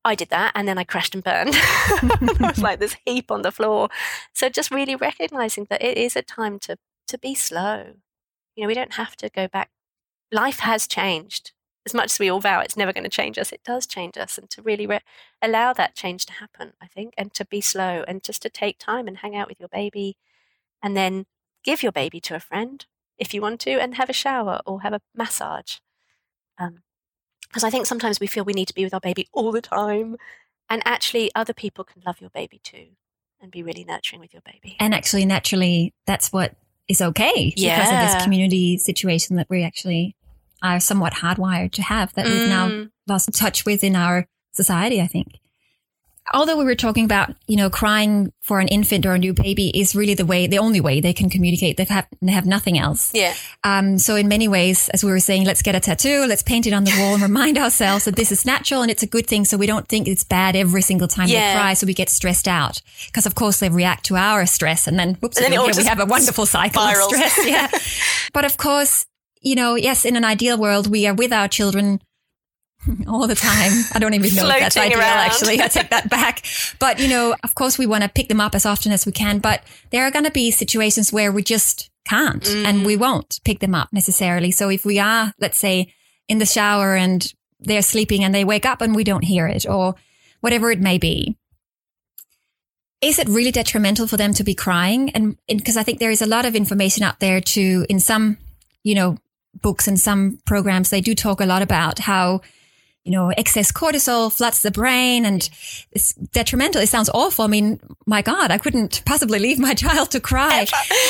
I 0.04 0.14
did 0.14 0.28
that 0.30 0.52
and 0.54 0.68
then 0.68 0.78
I 0.78 0.84
crashed 0.84 1.14
and 1.14 1.24
burned. 1.24 1.50
I 1.54 2.36
was 2.40 2.62
like 2.62 2.78
this 2.78 2.96
heap 3.04 3.30
on 3.30 3.42
the 3.42 3.50
floor. 3.50 3.88
So 4.32 4.48
just 4.48 4.70
really 4.70 4.94
recognizing 4.94 5.66
that 5.68 5.82
it 5.82 5.98
is 5.98 6.14
a 6.14 6.22
time 6.22 6.58
to 6.60 6.76
to 7.08 7.18
be 7.18 7.34
slow. 7.34 7.94
You 8.56 8.62
know, 8.62 8.68
we 8.68 8.74
don't 8.74 8.94
have 8.94 9.16
to 9.18 9.28
go 9.28 9.46
back. 9.46 9.70
Life 10.32 10.60
has 10.60 10.88
changed. 10.88 11.52
As 11.84 11.94
much 11.94 12.12
as 12.14 12.18
we 12.18 12.28
all 12.28 12.40
vow 12.40 12.58
it's 12.58 12.76
never 12.76 12.92
going 12.92 13.04
to 13.04 13.10
change 13.10 13.38
us, 13.38 13.52
it 13.52 13.62
does 13.62 13.86
change 13.86 14.16
us. 14.16 14.38
And 14.38 14.50
to 14.50 14.62
really 14.62 14.88
re- 14.88 15.02
allow 15.40 15.72
that 15.74 15.94
change 15.94 16.26
to 16.26 16.32
happen, 16.32 16.72
I 16.82 16.86
think, 16.88 17.14
and 17.16 17.32
to 17.34 17.44
be 17.44 17.60
slow 17.60 18.02
and 18.08 18.24
just 18.24 18.42
to 18.42 18.48
take 18.48 18.78
time 18.78 19.06
and 19.06 19.18
hang 19.18 19.36
out 19.36 19.48
with 19.48 19.60
your 19.60 19.68
baby 19.68 20.16
and 20.82 20.96
then 20.96 21.26
give 21.62 21.82
your 21.82 21.92
baby 21.92 22.18
to 22.20 22.34
a 22.34 22.40
friend 22.40 22.86
if 23.18 23.32
you 23.32 23.40
want 23.40 23.60
to 23.60 23.72
and 23.72 23.94
have 23.94 24.10
a 24.10 24.14
shower 24.14 24.60
or 24.66 24.82
have 24.82 24.92
a 24.92 25.00
massage. 25.14 25.76
Because 26.58 27.62
um, 27.62 27.66
I 27.66 27.70
think 27.70 27.86
sometimes 27.86 28.18
we 28.18 28.26
feel 28.26 28.44
we 28.44 28.52
need 28.52 28.68
to 28.68 28.74
be 28.74 28.84
with 28.84 28.94
our 28.94 29.00
baby 29.00 29.28
all 29.32 29.52
the 29.52 29.62
time. 29.62 30.16
And 30.68 30.82
actually, 30.84 31.30
other 31.34 31.54
people 31.54 31.84
can 31.84 32.02
love 32.04 32.20
your 32.20 32.30
baby 32.30 32.60
too 32.62 32.88
and 33.40 33.52
be 33.52 33.62
really 33.62 33.84
nurturing 33.84 34.20
with 34.20 34.32
your 34.32 34.42
baby. 34.42 34.76
And 34.80 34.94
actually, 34.94 35.24
naturally, 35.24 35.94
that's 36.06 36.32
what 36.32 36.56
is 36.88 37.00
okay 37.00 37.52
yeah. 37.56 37.76
because 37.76 37.92
of 37.92 38.14
this 38.14 38.24
community 38.24 38.78
situation 38.78 39.36
that 39.36 39.48
we 39.50 39.62
actually 39.62 40.16
are 40.62 40.80
somewhat 40.80 41.14
hardwired 41.14 41.72
to 41.72 41.82
have 41.82 42.12
that 42.14 42.26
mm. 42.26 42.30
we've 42.30 42.48
now 42.48 42.68
mm. 42.68 42.90
lost 43.06 43.32
touch 43.32 43.64
with 43.64 43.84
in 43.84 43.96
our 43.96 44.26
society, 44.52 45.00
I 45.00 45.06
think 45.06 45.38
although 46.34 46.56
we 46.56 46.64
were 46.64 46.74
talking 46.74 47.04
about, 47.04 47.34
you 47.46 47.56
know, 47.56 47.70
crying 47.70 48.32
for 48.40 48.60
an 48.60 48.68
infant 48.68 49.06
or 49.06 49.14
a 49.14 49.18
new 49.18 49.32
baby 49.32 49.70
is 49.78 49.94
really 49.94 50.14
the 50.14 50.26
way, 50.26 50.46
the 50.46 50.58
only 50.58 50.80
way 50.80 51.00
they 51.00 51.12
can 51.12 51.30
communicate. 51.30 51.76
They 51.76 51.84
have, 51.84 52.06
they 52.20 52.32
have 52.32 52.46
nothing 52.46 52.78
else. 52.78 53.12
Yeah. 53.14 53.34
Um, 53.64 53.98
so 53.98 54.16
in 54.16 54.28
many 54.28 54.48
ways, 54.48 54.88
as 54.90 55.04
we 55.04 55.10
were 55.10 55.20
saying, 55.20 55.44
let's 55.44 55.62
get 55.62 55.74
a 55.74 55.80
tattoo, 55.80 56.26
let's 56.26 56.42
paint 56.42 56.66
it 56.66 56.72
on 56.72 56.84
the 56.84 56.92
wall 56.98 57.14
and 57.14 57.22
remind 57.22 57.58
ourselves 57.66 58.04
that 58.04 58.16
this 58.16 58.32
is 58.32 58.44
natural 58.44 58.82
and 58.82 58.90
it's 58.90 59.02
a 59.02 59.06
good 59.06 59.26
thing. 59.26 59.44
So 59.44 59.56
we 59.56 59.66
don't 59.66 59.88
think 59.88 60.08
it's 60.08 60.24
bad 60.24 60.56
every 60.56 60.82
single 60.82 61.08
time 61.08 61.28
yeah. 61.28 61.54
they 61.54 61.60
cry. 61.60 61.74
So 61.74 61.86
we 61.86 61.94
get 61.94 62.08
stressed 62.08 62.48
out 62.48 62.80
because 63.06 63.26
of 63.26 63.34
course 63.34 63.60
they 63.60 63.68
react 63.68 64.04
to 64.06 64.16
our 64.16 64.46
stress 64.46 64.86
and 64.86 64.98
then, 64.98 65.14
whoops, 65.14 65.38
and 65.38 65.52
then 65.52 65.60
we 65.60 65.84
have 65.84 66.00
a 66.00 66.06
wonderful 66.06 66.46
cycle 66.46 66.82
spirals. 66.82 67.12
of 67.12 67.18
stress. 67.18 67.46
Yeah. 67.46 67.68
but 68.32 68.44
of 68.44 68.56
course, 68.56 69.06
you 69.40 69.54
know, 69.54 69.76
yes, 69.76 70.04
in 70.04 70.16
an 70.16 70.24
ideal 70.24 70.58
world, 70.58 70.88
we 70.88 71.06
are 71.06 71.14
with 71.14 71.32
our 71.32 71.46
children 71.46 72.00
all 73.08 73.26
the 73.26 73.34
time. 73.34 73.72
I 73.92 73.98
don't 73.98 74.14
even 74.14 74.34
know 74.34 74.48
if 74.48 74.60
that's 74.60 74.76
ideal, 74.76 74.98
around. 74.98 75.18
actually. 75.18 75.60
I 75.60 75.68
take 75.68 75.90
that 75.90 76.10
back. 76.10 76.44
But, 76.78 76.98
you 76.98 77.08
know, 77.08 77.34
of 77.42 77.54
course, 77.54 77.78
we 77.78 77.86
want 77.86 78.02
to 78.02 78.08
pick 78.08 78.28
them 78.28 78.40
up 78.40 78.54
as 78.54 78.66
often 78.66 78.92
as 78.92 79.06
we 79.06 79.12
can. 79.12 79.38
But 79.38 79.62
there 79.90 80.06
are 80.06 80.10
going 80.10 80.24
to 80.24 80.30
be 80.30 80.50
situations 80.50 81.12
where 81.12 81.32
we 81.32 81.42
just 81.42 81.90
can't 82.04 82.42
mm. 82.42 82.64
and 82.64 82.86
we 82.86 82.96
won't 82.96 83.40
pick 83.44 83.60
them 83.60 83.74
up 83.74 83.92
necessarily. 83.92 84.50
So 84.50 84.68
if 84.68 84.84
we 84.84 84.98
are, 84.98 85.32
let's 85.40 85.58
say, 85.58 85.92
in 86.28 86.38
the 86.38 86.46
shower 86.46 86.94
and 86.94 87.32
they're 87.60 87.82
sleeping 87.82 88.24
and 88.24 88.34
they 88.34 88.44
wake 88.44 88.66
up 88.66 88.80
and 88.80 88.94
we 88.94 89.04
don't 89.04 89.24
hear 89.24 89.46
it 89.46 89.66
or 89.68 89.94
whatever 90.40 90.70
it 90.70 90.80
may 90.80 90.98
be, 90.98 91.36
is 93.00 93.18
it 93.18 93.28
really 93.28 93.52
detrimental 93.52 94.06
for 94.06 94.16
them 94.16 94.32
to 94.34 94.44
be 94.44 94.54
crying? 94.54 95.10
And 95.10 95.36
because 95.46 95.76
I 95.76 95.82
think 95.82 95.98
there 95.98 96.10
is 96.10 96.22
a 96.22 96.26
lot 96.26 96.46
of 96.46 96.56
information 96.56 97.02
out 97.02 97.20
there 97.20 97.40
to, 97.40 97.86
in 97.88 98.00
some, 98.00 98.38
you 98.82 98.94
know, 98.94 99.18
books 99.62 99.86
and 99.86 99.98
some 99.98 100.38
programs, 100.46 100.90
they 100.90 101.00
do 101.00 101.14
talk 101.14 101.40
a 101.40 101.46
lot 101.46 101.62
about 101.62 101.98
how 102.00 102.40
you 103.06 103.12
know, 103.12 103.30
excess 103.36 103.70
cortisol 103.70 104.32
floods 104.32 104.62
the 104.62 104.72
brain 104.72 105.24
and 105.24 105.48
it's 105.92 106.12
detrimental. 106.12 106.82
It 106.82 106.88
sounds 106.88 107.08
awful. 107.14 107.44
I 107.44 107.48
mean, 107.48 107.78
my 108.04 108.20
God, 108.20 108.50
I 108.50 108.58
couldn't 108.58 109.02
possibly 109.06 109.38
leave 109.38 109.60
my 109.60 109.74
child 109.84 110.10
to 110.10 110.20
cry. 110.20 110.66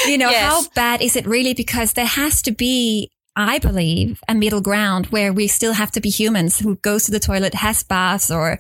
you 0.06 0.18
know, 0.18 0.28
yes. 0.28 0.42
how 0.42 0.68
bad 0.74 1.00
is 1.00 1.16
it 1.16 1.26
really? 1.26 1.54
Because 1.54 1.94
there 1.94 2.06
has 2.06 2.42
to 2.42 2.52
be, 2.52 3.11
I 3.35 3.59
believe, 3.59 4.20
a 4.28 4.35
middle 4.35 4.61
ground 4.61 5.06
where 5.06 5.32
we 5.32 5.48
still 5.48 5.72
have 5.72 5.90
to 5.92 6.00
be 6.02 6.11
humans 6.11 6.59
who 6.59 6.76
goes 6.76 7.04
to 7.04 7.11
the 7.11 7.18
toilet, 7.18 7.54
has 7.54 7.82
baths 7.82 8.30
or 8.30 8.59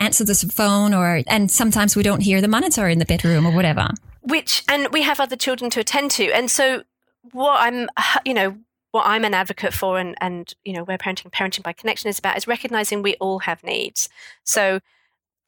answer 0.00 0.24
the 0.24 0.34
phone 0.34 0.94
or, 0.94 1.20
and 1.26 1.50
sometimes 1.50 1.94
we 1.94 2.02
don't 2.02 2.20
hear 2.22 2.40
the 2.40 2.48
monitor 2.48 2.88
in 2.88 2.98
the 2.98 3.04
bedroom 3.04 3.46
or 3.46 3.54
whatever. 3.54 3.90
Which, 4.22 4.64
and 4.66 4.88
we 4.94 5.02
have 5.02 5.20
other 5.20 5.36
children 5.36 5.70
to 5.72 5.80
attend 5.80 6.10
to. 6.12 6.32
And 6.32 6.50
so 6.50 6.84
what 7.32 7.60
I'm, 7.60 7.88
you 8.24 8.32
know, 8.32 8.56
what 8.90 9.06
I'm 9.06 9.24
an 9.24 9.34
advocate 9.34 9.74
for 9.74 9.98
and, 9.98 10.14
and 10.20 10.52
you 10.64 10.72
know 10.72 10.80
aware 10.80 10.98
parenting 10.98 11.30
parenting 11.30 11.62
by 11.62 11.72
connection 11.72 12.08
is 12.08 12.18
about 12.18 12.36
is 12.36 12.46
recognizing 12.46 13.02
we 13.02 13.14
all 13.16 13.40
have 13.40 13.62
needs. 13.62 14.08
So, 14.44 14.80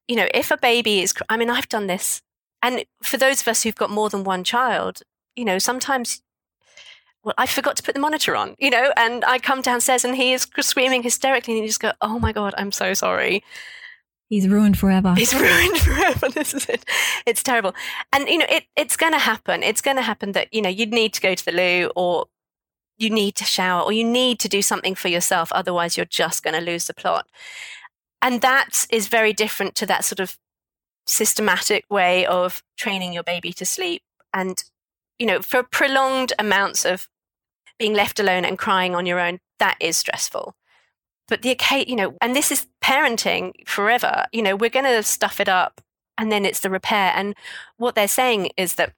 you 0.09 0.17
know, 0.17 0.29
if 0.35 0.51
a 0.51 0.57
baby 0.57 1.01
is 1.01 1.15
I 1.29 1.37
mean, 1.37 1.51
I've 1.51 1.69
done 1.69 1.87
this. 1.87 2.23
And 2.63 2.85
for 3.03 3.17
those 3.17 3.41
of 3.41 3.49
us 3.49 3.63
who've 3.63 3.75
got 3.75 3.91
more 3.91 4.11
than 4.11 4.23
one 4.23 4.45
child, 4.45 5.03
you 5.35 5.45
know, 5.45 5.59
sometimes 5.59 6.23
well, 7.23 7.35
I 7.37 7.47
forgot 7.47 7.77
to 7.77 7.83
put 7.83 7.95
the 7.95 8.01
monitor 8.01 8.35
on, 8.35 8.55
you 8.59 8.71
know, 8.71 8.93
and 8.97 9.25
I 9.27 9.39
come 9.39 9.61
downstairs 9.61 10.05
and 10.05 10.17
he 10.17 10.33
is 10.33 10.47
screaming 10.61 11.03
hysterically 11.03 11.55
and 11.55 11.63
you 11.63 11.69
just 11.69 11.81
go, 11.81 11.93
Oh 12.01 12.19
my 12.19 12.33
God, 12.33 12.55
I'm 12.57 12.73
so 12.73 12.95
sorry. 12.95 13.43
He's 14.29 14.47
ruined 14.47 14.79
forever. 14.79 15.15
He's 15.17 15.35
ruined 15.39 15.79
forever. 15.79 16.29
This 16.29 16.55
is 16.55 16.67
it. 16.67 16.85
It's 17.27 17.43
terrible. 17.43 17.75
And, 18.13 18.29
you 18.29 18.39
know, 18.39 18.47
it, 18.49 18.65
it's 18.77 18.97
going 18.97 19.13
to 19.13 19.19
happen. 19.19 19.63
It's 19.63 19.81
going 19.81 19.97
to 19.97 20.03
happen 20.03 20.33
that, 20.33 20.55
you 20.55 20.63
know, 20.63 20.69
you'd 20.69 20.93
need 20.93 21.13
to 21.15 21.21
go 21.21 21.35
to 21.35 21.45
the 21.45 21.53
loo 21.53 21.91
or 21.97 22.27
you 23.01 23.11
need 23.11 23.35
to 23.37 23.45
shower 23.45 23.83
or 23.83 23.93
you 23.93 24.05
need 24.05 24.39
to 24.41 24.49
do 24.49 24.63
something 24.63 24.95
for 24.95 25.09
yourself. 25.09 25.51
Otherwise, 25.53 25.97
you're 25.97 26.07
just 26.07 26.43
going 26.43 26.55
to 26.55 26.61
lose 26.61 26.87
the 26.87 26.95
plot. 26.95 27.27
And 28.23 28.43
that 28.43 28.87
is 28.91 29.09
very 29.09 29.33
different 29.33 29.75
to 29.77 29.87
that 29.87 30.05
sort 30.05 30.21
of 30.21 30.37
systematic 31.07 31.85
way 31.89 32.27
of 32.27 32.63
training 32.77 33.13
your 33.13 33.23
baby 33.23 33.53
to 33.55 33.65
sleep. 33.65 34.03
And, 34.35 34.63
you 35.19 35.27
know, 35.27 35.41
for 35.41 35.63
prolonged 35.63 36.35
amounts 36.39 36.85
of 36.85 37.09
being 37.79 37.95
left 37.95 38.21
alone 38.21 38.45
and 38.45 38.59
crying 38.59 38.95
on 38.95 39.07
your 39.07 39.19
own, 39.19 39.41
that 39.59 39.77
is 39.81 39.97
stressful. 39.97 40.55
But 41.27 41.43
the, 41.43 41.57
you 41.87 41.97
know, 41.97 42.17
and 42.21 42.37
this 42.37 42.51
is 42.51 42.67
parenting 42.83 43.67
forever. 43.67 44.27
You 44.33 44.43
know, 44.43 44.57
we're 44.57 44.69
going 44.69 44.85
to 44.85 45.03
stuff 45.03 45.41
it 45.41 45.49
up 45.49 45.81
and 46.19 46.31
then 46.31 46.45
it's 46.45 46.61
the 46.61 46.69
repair. 46.69 47.13
And 47.15 47.35
what 47.79 47.95
they're 47.95 48.09
saying 48.09 48.51
is 48.59 48.75
that 48.75 48.93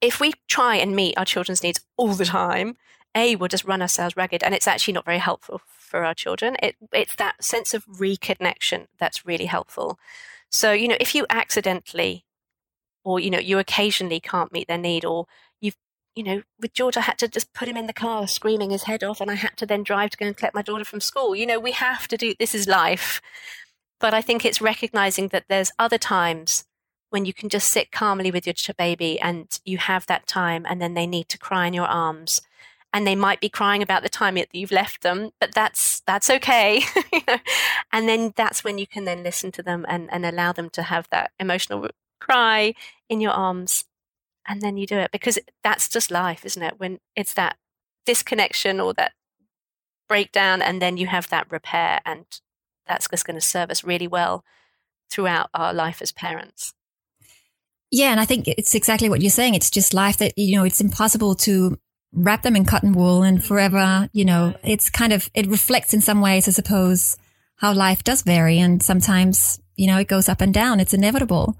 if 0.00 0.20
we 0.20 0.34
try 0.48 0.76
and 0.76 0.94
meet 0.94 1.18
our 1.18 1.24
children's 1.24 1.62
needs 1.62 1.80
all 1.96 2.14
the 2.14 2.26
time, 2.26 2.76
a 3.16 3.34
we'll 3.34 3.48
just 3.48 3.64
run 3.64 3.82
ourselves 3.82 4.16
ragged 4.16 4.44
and 4.44 4.54
it's 4.54 4.68
actually 4.68 4.94
not 4.94 5.04
very 5.04 5.18
helpful 5.18 5.60
for 5.66 6.04
our 6.04 6.14
children. 6.14 6.56
It, 6.62 6.76
it's 6.92 7.16
that 7.16 7.42
sense 7.42 7.74
of 7.74 7.86
reconnection 7.86 8.86
that's 8.98 9.26
really 9.26 9.46
helpful. 9.46 9.98
So 10.50 10.72
you 10.72 10.86
know 10.88 10.96
if 11.00 11.14
you 11.14 11.26
accidentally 11.30 12.24
or 13.04 13.18
you 13.20 13.30
know 13.30 13.38
you 13.38 13.58
occasionally 13.58 14.20
can't 14.20 14.52
meet 14.52 14.68
their 14.68 14.78
need 14.78 15.04
or 15.04 15.26
you've 15.60 15.76
you 16.14 16.22
know 16.22 16.42
with 16.60 16.72
george 16.72 16.96
i 16.96 17.00
had 17.00 17.18
to 17.18 17.28
just 17.28 17.52
put 17.52 17.68
him 17.68 17.76
in 17.76 17.86
the 17.86 17.92
car 17.92 18.26
screaming 18.26 18.70
his 18.70 18.82
head 18.84 19.04
off 19.04 19.20
and 19.20 19.30
i 19.30 19.34
had 19.34 19.56
to 19.56 19.66
then 19.66 19.82
drive 19.82 20.10
to 20.10 20.16
go 20.16 20.26
and 20.26 20.36
collect 20.36 20.54
my 20.54 20.62
daughter 20.62 20.84
from 20.84 21.00
school. 21.00 21.34
You 21.34 21.46
know 21.46 21.60
we 21.60 21.72
have 21.72 22.08
to 22.08 22.16
do 22.16 22.34
this 22.38 22.54
is 22.54 22.66
life. 22.66 23.20
But 23.98 24.12
I 24.12 24.20
think 24.20 24.44
it's 24.44 24.60
recognizing 24.60 25.28
that 25.28 25.44
there's 25.48 25.72
other 25.78 25.98
times 25.98 26.64
when 27.10 27.24
you 27.24 27.32
can 27.32 27.48
just 27.48 27.70
sit 27.70 27.92
calmly 27.92 28.30
with 28.30 28.46
your 28.46 28.74
baby 28.76 29.18
and 29.20 29.58
you 29.64 29.78
have 29.78 30.06
that 30.06 30.26
time 30.26 30.66
and 30.68 30.82
then 30.82 30.94
they 30.94 31.06
need 31.06 31.28
to 31.30 31.38
cry 31.38 31.66
in 31.66 31.74
your 31.74 31.86
arms 31.86 32.40
and 32.96 33.06
they 33.06 33.14
might 33.14 33.42
be 33.42 33.50
crying 33.50 33.82
about 33.82 34.02
the 34.02 34.08
time 34.08 34.36
that 34.36 34.48
you've 34.54 34.72
left 34.72 35.02
them 35.02 35.30
but 35.38 35.54
that's 35.54 36.00
that's 36.06 36.30
okay 36.30 36.82
and 37.92 38.08
then 38.08 38.32
that's 38.36 38.64
when 38.64 38.78
you 38.78 38.86
can 38.86 39.04
then 39.04 39.22
listen 39.22 39.52
to 39.52 39.62
them 39.62 39.84
and, 39.86 40.08
and 40.10 40.24
allow 40.24 40.50
them 40.50 40.70
to 40.70 40.82
have 40.82 41.06
that 41.10 41.30
emotional 41.38 41.86
cry 42.20 42.72
in 43.10 43.20
your 43.20 43.32
arms 43.32 43.84
and 44.48 44.62
then 44.62 44.78
you 44.78 44.86
do 44.86 44.96
it 44.96 45.10
because 45.12 45.38
that's 45.62 45.90
just 45.90 46.10
life 46.10 46.46
isn't 46.46 46.62
it? 46.62 46.80
When 46.80 46.98
it's 47.14 47.34
that 47.34 47.58
disconnection 48.06 48.80
or 48.80 48.94
that 48.94 49.12
breakdown 50.08 50.62
and 50.62 50.80
then 50.80 50.96
you 50.96 51.06
have 51.08 51.28
that 51.28 51.50
repair 51.52 52.00
and 52.06 52.24
that's 52.86 53.08
just 53.08 53.26
going 53.26 53.34
to 53.36 53.40
serve 53.42 53.70
us 53.70 53.84
really 53.84 54.06
well 54.06 54.42
throughout 55.10 55.50
our 55.52 55.74
life 55.74 56.00
as 56.00 56.12
parents. 56.12 56.72
Yeah 57.90 58.10
and 58.10 58.20
i 58.20 58.24
think 58.24 58.48
it's 58.48 58.74
exactly 58.74 59.10
what 59.10 59.20
you're 59.20 59.30
saying. 59.30 59.54
It's 59.54 59.70
just 59.70 59.92
life 59.92 60.16
that 60.16 60.32
you 60.38 60.56
know 60.56 60.64
it's 60.64 60.80
impossible 60.80 61.34
to 61.34 61.78
wrap 62.12 62.42
them 62.42 62.56
in 62.56 62.64
cotton 62.64 62.92
wool 62.92 63.22
and 63.22 63.44
forever 63.44 64.08
you 64.12 64.24
know 64.24 64.54
it's 64.62 64.88
kind 64.88 65.12
of 65.12 65.28
it 65.34 65.46
reflects 65.46 65.92
in 65.92 66.00
some 66.00 66.20
ways 66.20 66.48
i 66.48 66.50
suppose 66.50 67.16
how 67.56 67.72
life 67.72 68.04
does 68.04 68.22
vary 68.22 68.58
and 68.58 68.82
sometimes 68.82 69.60
you 69.76 69.86
know 69.86 69.98
it 69.98 70.08
goes 70.08 70.28
up 70.28 70.40
and 70.40 70.54
down 70.54 70.80
it's 70.80 70.94
inevitable 70.94 71.56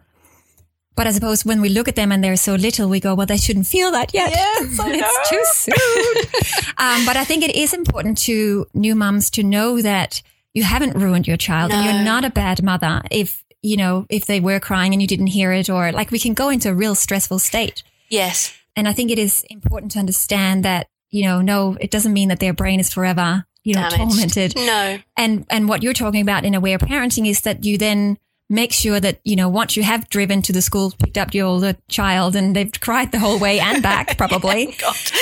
but 0.96 1.06
I 1.06 1.12
suppose 1.12 1.44
when 1.44 1.60
we 1.60 1.68
look 1.68 1.88
at 1.88 1.94
them 1.94 2.10
and 2.10 2.24
they're 2.24 2.36
so 2.36 2.54
little, 2.54 2.88
we 2.88 3.00
go, 3.00 3.14
well, 3.14 3.26
they 3.26 3.36
shouldn't 3.36 3.66
feel 3.66 3.92
that 3.92 4.14
yet. 4.14 4.30
Yes, 4.30 4.78
it's 4.80 5.28
too 5.28 5.44
soon. 5.52 6.74
um, 6.78 7.04
but 7.04 7.18
I 7.18 7.24
think 7.24 7.44
it 7.44 7.54
is 7.54 7.74
important 7.74 8.16
to 8.18 8.66
new 8.72 8.94
mums 8.94 9.28
to 9.30 9.42
know 9.42 9.82
that 9.82 10.22
you 10.54 10.64
haven't 10.64 10.96
ruined 10.96 11.28
your 11.28 11.36
child 11.36 11.70
no. 11.70 11.76
and 11.76 11.84
you're 11.84 12.04
not 12.04 12.24
a 12.24 12.30
bad 12.30 12.62
mother 12.62 13.02
if, 13.10 13.44
you 13.60 13.76
know, 13.76 14.06
if 14.08 14.24
they 14.24 14.40
were 14.40 14.58
crying 14.58 14.94
and 14.94 15.02
you 15.02 15.06
didn't 15.06 15.26
hear 15.26 15.52
it 15.52 15.68
or 15.68 15.92
like 15.92 16.10
we 16.10 16.18
can 16.18 16.32
go 16.32 16.48
into 16.48 16.70
a 16.70 16.74
real 16.74 16.94
stressful 16.94 17.40
state. 17.40 17.82
Yes. 18.08 18.56
And 18.76 18.86
I 18.86 18.92
think 18.92 19.10
it 19.10 19.18
is 19.18 19.44
important 19.50 19.92
to 19.92 19.98
understand 19.98 20.64
that, 20.64 20.88
you 21.10 21.24
know, 21.24 21.40
no, 21.40 21.76
it 21.80 21.90
doesn't 21.90 22.12
mean 22.12 22.28
that 22.28 22.40
their 22.40 22.52
brain 22.52 22.78
is 22.78 22.92
forever, 22.92 23.46
you 23.64 23.74
know, 23.74 23.88
Damaged. 23.88 24.10
tormented. 24.12 24.56
No. 24.56 24.98
And, 25.16 25.46
and 25.50 25.68
what 25.68 25.82
you're 25.82 25.94
talking 25.94 26.20
about 26.20 26.44
in 26.44 26.54
aware 26.54 26.78
parenting 26.78 27.28
is 27.28 27.40
that 27.42 27.64
you 27.64 27.78
then 27.78 28.18
make 28.48 28.72
sure 28.72 29.00
that, 29.00 29.18
you 29.24 29.34
know, 29.34 29.48
once 29.48 29.76
you 29.76 29.82
have 29.82 30.08
driven 30.08 30.40
to 30.42 30.52
the 30.52 30.62
school, 30.62 30.92
picked 31.02 31.18
up 31.18 31.34
your 31.34 31.46
older 31.46 31.74
child 31.88 32.36
and 32.36 32.54
they've 32.54 32.80
cried 32.80 33.10
the 33.10 33.18
whole 33.18 33.38
way 33.40 33.58
and 33.58 33.82
back 33.82 34.16
probably. 34.18 34.76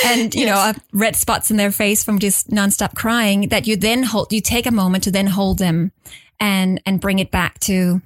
and, 0.05 0.35
you 0.35 0.45
yes. 0.45 0.75
know, 0.75 0.81
red 0.93 1.15
spots 1.15 1.49
in 1.49 1.57
their 1.57 1.71
face 1.71 2.03
from 2.03 2.19
just 2.19 2.49
nonstop 2.49 2.93
crying 2.93 3.49
that 3.49 3.65
you 3.65 3.77
then 3.77 4.03
hold, 4.03 4.31
you 4.31 4.41
take 4.41 4.65
a 4.67 4.71
moment 4.71 5.05
to 5.05 5.11
then 5.11 5.27
hold 5.27 5.57
them 5.57 5.91
and, 6.39 6.81
and 6.85 6.99
bring 7.01 7.19
it 7.19 7.31
back 7.31 7.59
to, 7.61 8.01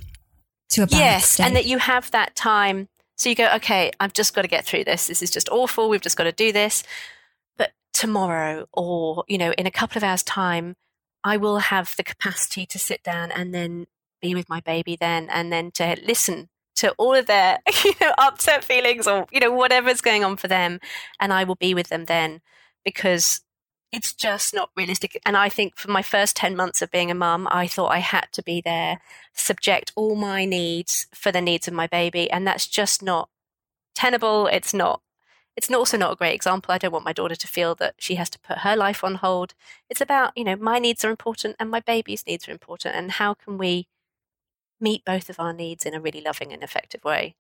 to 0.70 0.84
a 0.84 0.88
Yes. 0.90 1.32
State. 1.32 1.48
And 1.48 1.56
that 1.56 1.66
you 1.66 1.80
have 1.80 2.12
that 2.12 2.36
time. 2.36 2.88
So 3.20 3.28
you 3.28 3.36
go, 3.36 3.50
okay, 3.56 3.92
I've 4.00 4.14
just 4.14 4.34
got 4.34 4.44
to 4.44 4.48
get 4.48 4.66
through 4.66 4.86
this. 4.86 5.08
This 5.08 5.22
is 5.22 5.30
just 5.30 5.50
awful. 5.50 5.90
We've 5.90 6.00
just 6.00 6.16
got 6.16 6.24
to 6.24 6.32
do 6.32 6.54
this. 6.54 6.84
But 7.58 7.72
tomorrow 7.92 8.66
or, 8.72 9.26
you 9.28 9.38
know, 9.38 9.52
in 9.58 9.68
a 9.68 9.72
couple 9.72 9.98
of 9.98 10.06
hours 10.06 10.24
time, 10.24 10.78
I 11.22 11.36
will 11.36 11.58
have 11.60 11.96
the 11.98 12.04
capacity 12.04 12.66
to 12.68 12.80
sit 12.80 13.04
down 13.04 13.30
and 13.32 13.54
then 13.54 13.88
be 14.22 14.34
with 14.34 14.48
my 14.48 14.62
baby 14.62 14.96
then 14.96 15.30
and 15.30 15.52
then 15.52 15.72
to 15.72 15.98
listen 16.06 16.48
to 16.78 16.92
all 16.92 17.14
of 17.14 17.26
their 17.26 17.60
you 17.84 17.94
know 18.00 18.14
upset 18.18 18.64
feelings 18.64 19.06
or 19.06 19.26
you 19.32 19.40
know 19.40 19.52
whatever's 19.52 20.02
going 20.02 20.24
on 20.24 20.38
for 20.38 20.48
them 20.48 20.80
and 21.20 21.34
I 21.34 21.44
will 21.44 21.56
be 21.56 21.74
with 21.74 21.88
them 21.90 22.06
then 22.06 22.42
because 22.86 23.42
it's 23.92 24.14
just 24.14 24.54
not 24.54 24.70
realistic 24.76 25.20
and 25.26 25.36
I 25.36 25.50
think 25.50 25.78
for 25.78 25.90
my 25.90 26.02
first 26.02 26.36
10 26.36 26.56
months 26.56 26.82
of 26.82 26.92
being 26.92 27.12
a 27.12 27.16
mum 27.16 27.48
I 27.52 27.68
thought 27.68 27.92
I 27.92 28.00
had 28.00 28.28
to 28.34 28.44
be 28.44 28.62
there 28.62 29.00
subject 29.34 29.92
all 29.96 30.16
my 30.16 30.46
needs 30.46 31.08
for 31.14 31.32
the 31.32 31.42
needs 31.42 31.68
of 31.68 31.74
my 31.74 31.88
baby 31.88 32.30
and 32.30 32.46
that's 32.46 32.68
just 32.68 33.02
not 33.02 33.30
tenable 33.96 34.48
it's 34.48 34.74
not 34.74 35.02
it's 35.56 35.70
also 35.70 35.98
not 35.98 36.14
a 36.14 36.16
great 36.16 36.36
example. 36.36 36.74
I 36.74 36.78
don't 36.78 36.94
want 36.94 37.04
my 37.04 37.12
daughter 37.12 37.36
to 37.36 37.48
feel 37.48 37.76
that 37.76 37.96
she 37.98 38.16
has 38.16 38.30
to 38.30 38.40
put 38.40 38.60
her 38.60 38.78
life 38.78 39.04
on 39.04 39.16
hold. 39.16 39.56
It's 39.90 40.00
about, 40.00 40.32
you 40.38 40.46
know, 40.46 40.56
my 40.56 40.80
needs 40.80 41.04
are 41.04 41.10
important 41.10 41.58
and 41.60 41.70
my 41.70 41.82
baby's 41.82 42.26
needs 42.26 42.48
are 42.48 42.54
important. 42.54 42.96
And 42.96 43.12
how 43.12 43.34
can 43.34 43.58
we 43.58 43.90
meet 44.80 45.06
both 45.06 45.30
of 45.30 45.40
our 45.40 45.54
needs 45.54 45.86
in 45.86 45.94
a 45.94 46.02
really 46.02 46.22
loving 46.22 46.54
and 46.54 46.64
effective 46.64 47.04
way. 47.04 47.36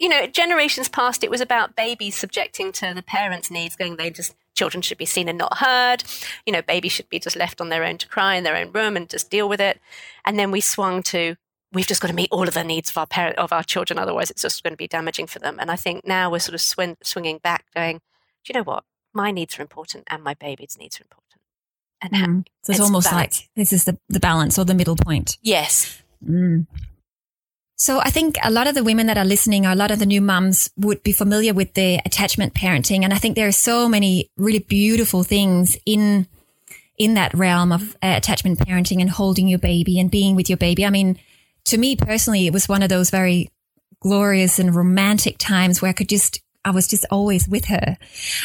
You 0.00 0.08
know, 0.08 0.26
generations 0.26 0.88
past, 0.88 1.22
it 1.22 1.30
was 1.30 1.40
about 1.40 1.76
babies 1.76 2.16
subjecting 2.16 2.72
to 2.72 2.92
the 2.94 3.02
parents' 3.02 3.50
needs, 3.50 3.76
going, 3.76 3.96
they 3.96 4.10
just, 4.10 4.34
children 4.54 4.82
should 4.82 4.98
be 4.98 5.04
seen 5.04 5.28
and 5.28 5.38
not 5.38 5.58
heard. 5.58 6.02
You 6.46 6.52
know, 6.52 6.62
babies 6.62 6.92
should 6.92 7.08
be 7.08 7.20
just 7.20 7.36
left 7.36 7.60
on 7.60 7.68
their 7.68 7.84
own 7.84 7.98
to 7.98 8.08
cry 8.08 8.34
in 8.34 8.42
their 8.42 8.56
own 8.56 8.72
room 8.72 8.96
and 8.96 9.08
just 9.08 9.30
deal 9.30 9.48
with 9.48 9.60
it. 9.60 9.78
And 10.24 10.38
then 10.38 10.50
we 10.50 10.62
swung 10.62 11.02
to, 11.04 11.36
we've 11.72 11.86
just 11.86 12.00
got 12.00 12.08
to 12.08 12.14
meet 12.14 12.30
all 12.32 12.48
of 12.48 12.54
the 12.54 12.64
needs 12.64 12.88
of 12.90 12.96
our 12.96 13.06
parent, 13.06 13.36
of 13.38 13.52
our 13.52 13.62
children. 13.62 13.98
Otherwise, 13.98 14.30
it's 14.30 14.42
just 14.42 14.62
going 14.62 14.72
to 14.72 14.78
be 14.78 14.88
damaging 14.88 15.26
for 15.26 15.38
them. 15.38 15.58
And 15.60 15.70
I 15.70 15.76
think 15.76 16.06
now 16.06 16.30
we're 16.30 16.38
sort 16.38 16.54
of 16.54 16.62
swing, 16.62 16.96
swinging 17.02 17.38
back, 17.38 17.66
going, 17.74 17.98
do 17.98 18.52
you 18.52 18.58
know 18.58 18.64
what? 18.64 18.84
My 19.12 19.30
needs 19.30 19.58
are 19.58 19.62
important 19.62 20.04
and 20.06 20.24
my 20.24 20.34
baby's 20.34 20.78
needs 20.78 20.98
are 20.98 21.04
important. 21.04 21.20
And 22.00 22.12
mm. 22.12 22.46
so 22.62 22.70
it's, 22.70 22.78
it's 22.78 22.80
almost 22.80 23.10
balance. 23.10 23.40
like 23.40 23.50
this 23.54 23.72
is 23.72 23.84
the, 23.84 23.98
the 24.08 24.20
balance 24.20 24.58
or 24.58 24.64
the 24.64 24.74
middle 24.74 24.96
point. 24.96 25.36
Yes. 25.42 26.02
Mm. 26.26 26.66
So 27.80 27.98
I 27.98 28.10
think 28.10 28.36
a 28.42 28.50
lot 28.50 28.66
of 28.66 28.74
the 28.74 28.84
women 28.84 29.06
that 29.06 29.16
are 29.16 29.24
listening, 29.24 29.64
or 29.64 29.70
a 29.70 29.74
lot 29.74 29.90
of 29.90 29.98
the 29.98 30.04
new 30.04 30.20
mums 30.20 30.68
would 30.76 31.02
be 31.02 31.12
familiar 31.12 31.54
with 31.54 31.72
the 31.72 31.98
attachment 32.04 32.52
parenting. 32.52 33.04
And 33.04 33.14
I 33.14 33.16
think 33.16 33.36
there 33.36 33.48
are 33.48 33.52
so 33.52 33.88
many 33.88 34.30
really 34.36 34.58
beautiful 34.58 35.22
things 35.22 35.78
in, 35.86 36.26
in 36.98 37.14
that 37.14 37.32
realm 37.32 37.72
of 37.72 37.94
uh, 38.02 38.12
attachment 38.18 38.58
parenting 38.58 39.00
and 39.00 39.08
holding 39.08 39.48
your 39.48 39.58
baby 39.58 39.98
and 39.98 40.10
being 40.10 40.36
with 40.36 40.50
your 40.50 40.58
baby. 40.58 40.84
I 40.84 40.90
mean, 40.90 41.18
to 41.64 41.78
me 41.78 41.96
personally, 41.96 42.46
it 42.46 42.52
was 42.52 42.68
one 42.68 42.82
of 42.82 42.90
those 42.90 43.08
very 43.08 43.48
glorious 44.00 44.58
and 44.58 44.74
romantic 44.74 45.38
times 45.38 45.80
where 45.80 45.88
I 45.88 45.94
could 45.94 46.10
just, 46.10 46.42
I 46.66 46.72
was 46.72 46.86
just 46.86 47.06
always 47.10 47.48
with 47.48 47.64
her. 47.64 47.96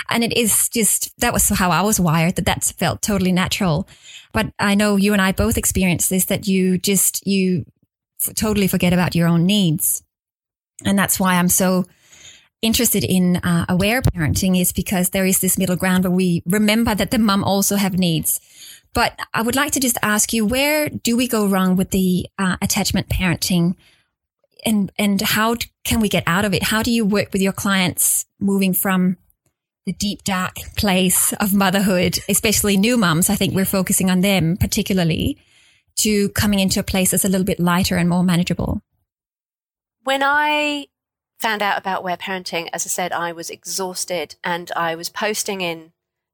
And 0.09 0.23
it 0.23 0.31
is 0.37 0.69
just, 0.69 1.11
that 1.19 1.33
was 1.33 1.49
how 1.49 1.71
I 1.71 1.81
was 1.81 1.99
wired, 1.99 2.37
that 2.37 2.45
that 2.45 2.63
felt 2.63 3.01
totally 3.01 3.33
natural. 3.33 3.85
But 4.31 4.53
I 4.59 4.75
know 4.75 4.95
you 4.95 5.11
and 5.11 5.21
I 5.21 5.33
both 5.33 5.57
experienced 5.57 6.09
this, 6.09 6.23
that 6.25 6.47
you 6.47 6.77
just, 6.77 7.27
you 7.27 7.65
totally 8.33 8.67
forget 8.67 8.93
about 8.93 9.15
your 9.15 9.27
own 9.27 9.45
needs. 9.45 10.03
And 10.83 10.97
that's 10.97 11.19
why 11.19 11.35
I'm 11.35 11.49
so 11.49 11.85
interested 12.61 13.03
in 13.03 13.37
uh, 13.37 13.65
aware 13.69 14.01
parenting 14.01 14.59
is 14.59 14.73
because 14.73 15.11
there 15.11 15.25
is 15.25 15.39
this 15.39 15.57
middle 15.57 15.75
ground 15.75 16.03
where 16.03 16.11
we 16.11 16.41
remember 16.45 16.95
that 16.95 17.11
the 17.11 17.19
mum 17.19 17.43
also 17.43 17.75
have 17.75 17.97
needs. 17.97 18.39
But 18.93 19.19
I 19.33 19.41
would 19.41 19.55
like 19.55 19.73
to 19.73 19.79
just 19.79 19.97
ask 20.01 20.33
you, 20.33 20.45
where 20.45 20.89
do 20.89 21.17
we 21.17 21.27
go 21.27 21.47
wrong 21.47 21.75
with 21.75 21.91
the 21.91 22.27
uh, 22.37 22.57
attachment 22.61 23.09
parenting? 23.09 23.75
And, 24.65 24.91
and 24.97 25.21
how 25.21 25.57
can 25.83 25.99
we 25.99 26.09
get 26.09 26.23
out 26.25 26.45
of 26.45 26.53
it? 26.53 26.63
How 26.63 26.81
do 26.81 26.91
you 26.91 27.05
work 27.05 27.33
with 27.33 27.41
your 27.41 27.53
clients 27.53 28.25
moving 28.39 28.73
from 28.73 29.17
the 29.85 29.93
deep, 29.93 30.23
dark 30.23 30.55
place 30.75 31.33
of 31.33 31.53
motherhood, 31.53 32.19
especially 32.27 32.77
new 32.77 32.97
mums? 32.97 33.29
I 33.29 33.35
think 33.35 33.53
we're 33.53 33.65
focusing 33.65 34.09
on 34.09 34.21
them 34.21 34.57
particularly 34.57 35.37
to 35.97 36.29
coming 36.29 36.59
into 36.59 36.79
a 36.79 36.83
place 36.83 37.11
that's 37.11 37.25
a 37.25 37.29
little 37.29 37.45
bit 37.45 37.59
lighter 37.59 37.97
and 37.97 38.09
more 38.09 38.23
manageable? 38.23 38.81
When 40.03 40.21
I 40.23 40.87
found 41.39 41.61
out 41.61 41.77
about 41.77 41.99
aware 41.99 42.17
parenting, 42.17 42.69
as 42.73 42.85
I 42.85 42.89
said, 42.89 43.11
I 43.11 43.31
was 43.31 43.49
exhausted 43.49 44.35
and 44.43 44.71
I 44.75 44.95
was 44.95 45.09
posting 45.09 45.61
in, 45.61 45.91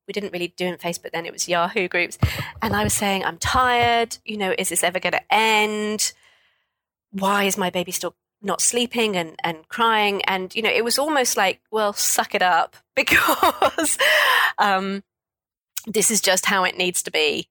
we 0.08 0.14
didn't 0.14 0.34
really 0.34 0.54
do 0.56 0.66
it 0.66 0.70
in 0.70 0.78
Facebook 0.78 1.12
then, 1.12 1.26
it 1.26 1.34
was 1.34 1.48
Yahoo 1.48 1.88
groups. 1.88 2.18
And 2.62 2.76
I 2.76 2.84
was 2.84 2.94
saying, 2.94 3.24
I'm 3.24 3.38
tired. 3.38 4.18
You 4.26 4.38
know, 4.38 4.54
is 4.58 4.70
this 4.70 4.84
ever 4.84 5.00
going 5.00 5.14
to 5.14 5.34
end? 5.34 6.14
Why 7.12 7.46
is 7.46 7.58
my 7.58 7.70
baby 7.70 7.92
still 7.92 8.16
not 8.42 8.62
sleeping 8.62 9.16
and, 9.16 9.36
and 9.44 9.68
crying? 9.68 10.22
And, 10.26 10.54
you 10.56 10.62
know, 10.62 10.70
it 10.70 10.84
was 10.84 11.00
almost 11.00 11.38
like, 11.38 11.62
well, 11.72 11.94
suck 11.94 12.36
it 12.36 12.42
up 12.42 12.76
because 12.96 13.98
um, 14.58 15.04
this 15.88 16.12
is 16.12 16.22
just 16.22 16.46
how 16.46 16.64
it 16.64 16.78
needs 16.78 17.04
to 17.04 17.12
be. 17.12 17.48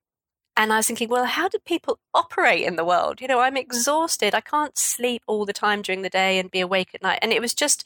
And 0.56 0.72
I 0.72 0.78
was 0.78 0.86
thinking, 0.86 1.08
well, 1.08 1.24
how 1.24 1.48
do 1.48 1.58
people 1.64 1.98
operate 2.12 2.66
in 2.66 2.76
the 2.76 2.84
world? 2.84 3.20
You 3.20 3.28
know, 3.28 3.40
I'm 3.40 3.56
exhausted. 3.56 4.34
I 4.34 4.40
can't 4.40 4.76
sleep 4.76 5.22
all 5.26 5.46
the 5.46 5.52
time 5.52 5.82
during 5.82 6.02
the 6.02 6.10
day 6.10 6.38
and 6.38 6.50
be 6.50 6.60
awake 6.60 6.90
at 6.94 7.02
night. 7.02 7.20
And 7.22 7.32
it 7.32 7.40
was 7.40 7.54
just, 7.54 7.84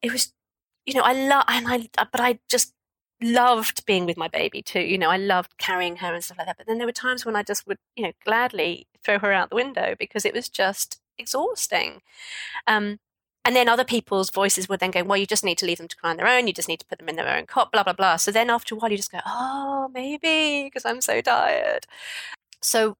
it 0.00 0.12
was, 0.12 0.32
you 0.86 0.94
know, 0.94 1.02
I 1.02 1.12
love, 1.12 1.44
and 1.48 1.66
I, 1.68 1.88
but 2.10 2.20
I 2.20 2.38
just 2.48 2.72
loved 3.22 3.84
being 3.86 4.06
with 4.06 4.16
my 4.16 4.28
baby 4.28 4.62
too. 4.62 4.80
You 4.80 4.98
know, 4.98 5.10
I 5.10 5.16
loved 5.16 5.58
carrying 5.58 5.96
her 5.96 6.14
and 6.14 6.22
stuff 6.22 6.38
like 6.38 6.46
that. 6.46 6.56
But 6.58 6.66
then 6.66 6.78
there 6.78 6.86
were 6.86 6.92
times 6.92 7.26
when 7.26 7.36
I 7.36 7.42
just 7.42 7.66
would, 7.66 7.78
you 7.96 8.04
know, 8.04 8.12
gladly 8.24 8.86
throw 9.02 9.18
her 9.18 9.32
out 9.32 9.50
the 9.50 9.56
window 9.56 9.94
because 9.98 10.24
it 10.24 10.34
was 10.34 10.48
just 10.48 11.00
exhausting. 11.18 12.02
Um, 12.66 12.98
and 13.46 13.54
then 13.54 13.68
other 13.68 13.84
people's 13.84 14.30
voices 14.30 14.68
would 14.68 14.80
then 14.80 14.90
go, 14.90 15.04
well, 15.04 15.16
you 15.16 15.24
just 15.24 15.44
need 15.44 15.56
to 15.58 15.66
leave 15.66 15.78
them 15.78 15.86
to 15.86 15.96
cry 15.96 16.10
on 16.10 16.16
their 16.16 16.26
own. 16.26 16.48
You 16.48 16.52
just 16.52 16.68
need 16.68 16.80
to 16.80 16.86
put 16.86 16.98
them 16.98 17.08
in 17.08 17.14
their 17.14 17.32
own 17.32 17.46
cot, 17.46 17.70
blah, 17.70 17.84
blah, 17.84 17.92
blah. 17.92 18.16
So 18.16 18.32
then 18.32 18.50
after 18.50 18.74
a 18.74 18.78
while, 18.78 18.90
you 18.90 18.96
just 18.96 19.12
go, 19.12 19.20
oh, 19.24 19.88
maybe 19.94 20.64
because 20.64 20.84
I'm 20.84 21.00
so 21.00 21.20
tired. 21.20 21.86
So 22.60 22.96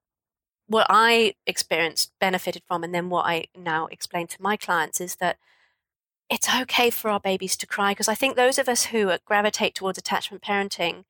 what 0.68 0.86
I 0.88 1.34
experienced, 1.49 2.12
benefited 2.20 2.62
from, 2.68 2.84
and 2.84 2.94
then 2.94 3.11
what 3.11 3.26
I 3.26 3.47
now 3.59 3.86
explain 3.86 4.28
to 4.28 4.40
my 4.40 4.57
clients 4.57 5.01
is 5.01 5.16
that 5.16 5.38
it's 6.30 6.49
okay 6.55 6.90
for 6.90 7.11
our 7.11 7.20
babies 7.20 7.57
to 7.57 7.66
cry 7.66 7.90
because 7.90 8.09
I 8.09 8.14
think 8.14 8.36
those 8.36 8.57
of 8.57 8.68
us 8.68 8.86
who 8.86 9.12
gravitate 9.24 9.74
towards 9.74 9.99
attachment 9.99 10.44
parenting, 10.44 11.07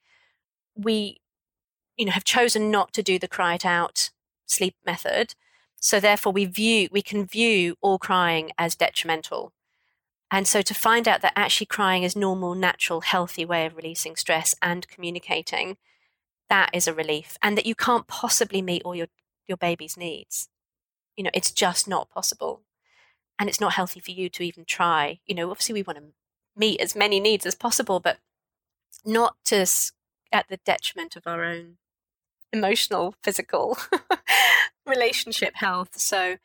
we, 0.74 1.18
you 1.98 2.06
know, 2.06 2.12
have 2.12 2.24
chosen 2.24 2.70
not 2.70 2.94
to 2.94 3.02
do 3.02 3.18
the 3.18 3.28
cry 3.28 3.52
it 3.56 3.66
out 3.66 4.10
sleep 4.46 4.76
method 4.86 5.34
So 5.78 6.00
therefore 6.00 6.32
we 6.32 6.44
view 6.44 6.88
we 6.90 7.02
can 7.02 7.26
view 7.26 7.76
all 7.80 7.98
crying 7.98 8.50
as 8.58 8.74
detrimental. 8.74 9.52
And 10.30 10.48
so 10.48 10.60
to 10.62 10.74
find 10.74 11.06
out 11.06 11.22
that 11.22 11.34
actually 11.36 11.66
crying 11.66 12.02
is 12.02 12.16
normal, 12.16 12.54
natural, 12.54 13.02
healthy 13.02 13.44
way 13.44 13.64
of 13.66 13.76
releasing 13.76 14.16
stress 14.16 14.54
and 14.60 14.88
communicating, 14.88 15.76
that 16.48 16.70
is 16.72 16.88
a 16.88 16.94
relief. 16.94 17.38
And 17.42 17.56
that 17.56 17.66
you 17.66 17.74
can't 17.74 18.08
possibly 18.08 18.60
meet 18.60 18.82
all 18.82 18.94
your, 18.96 19.06
your 19.46 19.56
baby's 19.56 19.96
needs. 19.96 20.48
You 21.16 21.24
know, 21.24 21.30
it's 21.32 21.52
just 21.52 21.86
not 21.86 22.10
possible. 22.10 22.62
And 23.38 23.48
it's 23.48 23.60
not 23.60 23.74
healthy 23.74 24.00
for 24.00 24.10
you 24.10 24.28
to 24.30 24.42
even 24.42 24.64
try. 24.64 25.20
You 25.26 25.34
know, 25.34 25.50
obviously 25.50 25.74
we 25.74 25.82
want 25.82 25.98
to 25.98 26.04
meet 26.56 26.80
as 26.80 26.96
many 26.96 27.20
needs 27.20 27.46
as 27.46 27.54
possible, 27.54 28.00
but 28.00 28.18
not 29.04 29.36
to 29.44 29.66
at 30.32 30.48
the 30.48 30.58
detriment 30.64 31.14
of 31.14 31.26
our 31.26 31.44
own 31.44 31.76
emotional, 32.56 33.14
physical 33.22 33.78
relationship 34.86 35.56
health. 35.56 35.98
So 35.98 36.36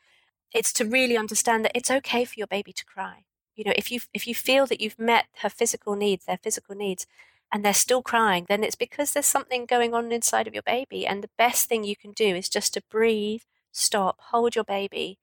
it's 0.53 0.74
to 0.74 0.86
really 0.86 1.18
understand 1.18 1.64
that 1.66 1.72
it's 1.76 1.91
okay 1.91 2.26
for 2.26 2.34
your 2.38 2.47
baby 2.47 2.74
to 2.74 2.86
cry. 2.86 3.26
You 3.55 3.66
know 3.66 3.74
if 3.76 3.91
you 3.91 3.99
if 4.14 4.28
you 4.28 4.34
feel 4.34 4.66
that 4.68 4.82
you've 4.82 4.99
met 4.99 5.26
her 5.41 5.49
physical 5.49 5.95
needs 5.95 6.26
their 6.26 6.38
physical 6.38 6.74
needs 6.74 7.05
and 7.51 7.64
they're 7.64 7.74
still 7.74 8.01
crying 8.01 8.45
then 8.47 8.64
it's 8.64 8.78
because 8.78 9.12
there's 9.12 9.26
something 9.28 9.66
going 9.66 9.93
on 9.93 10.12
inside 10.12 10.47
of 10.47 10.53
your 10.53 10.64
baby. 10.64 11.05
And 11.05 11.22
the 11.22 11.30
best 11.38 11.68
thing 11.68 11.84
you 11.84 11.95
can 11.95 12.12
do 12.12 12.36
is 12.36 12.49
just 12.49 12.74
to 12.74 12.84
breathe 12.89 13.41
stop 13.72 14.18
hold 14.32 14.55
your 14.55 14.64
baby 14.64 15.18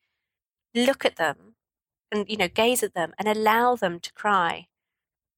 look 0.75 1.05
at 1.05 1.17
them 1.17 1.55
and 2.11 2.29
you 2.29 2.37
know 2.37 2.49
gaze 2.49 2.83
at 2.83 2.95
them 2.95 3.13
and 3.19 3.29
allow 3.29 3.77
them 3.77 4.01
to 4.01 4.13
cry 4.13 4.67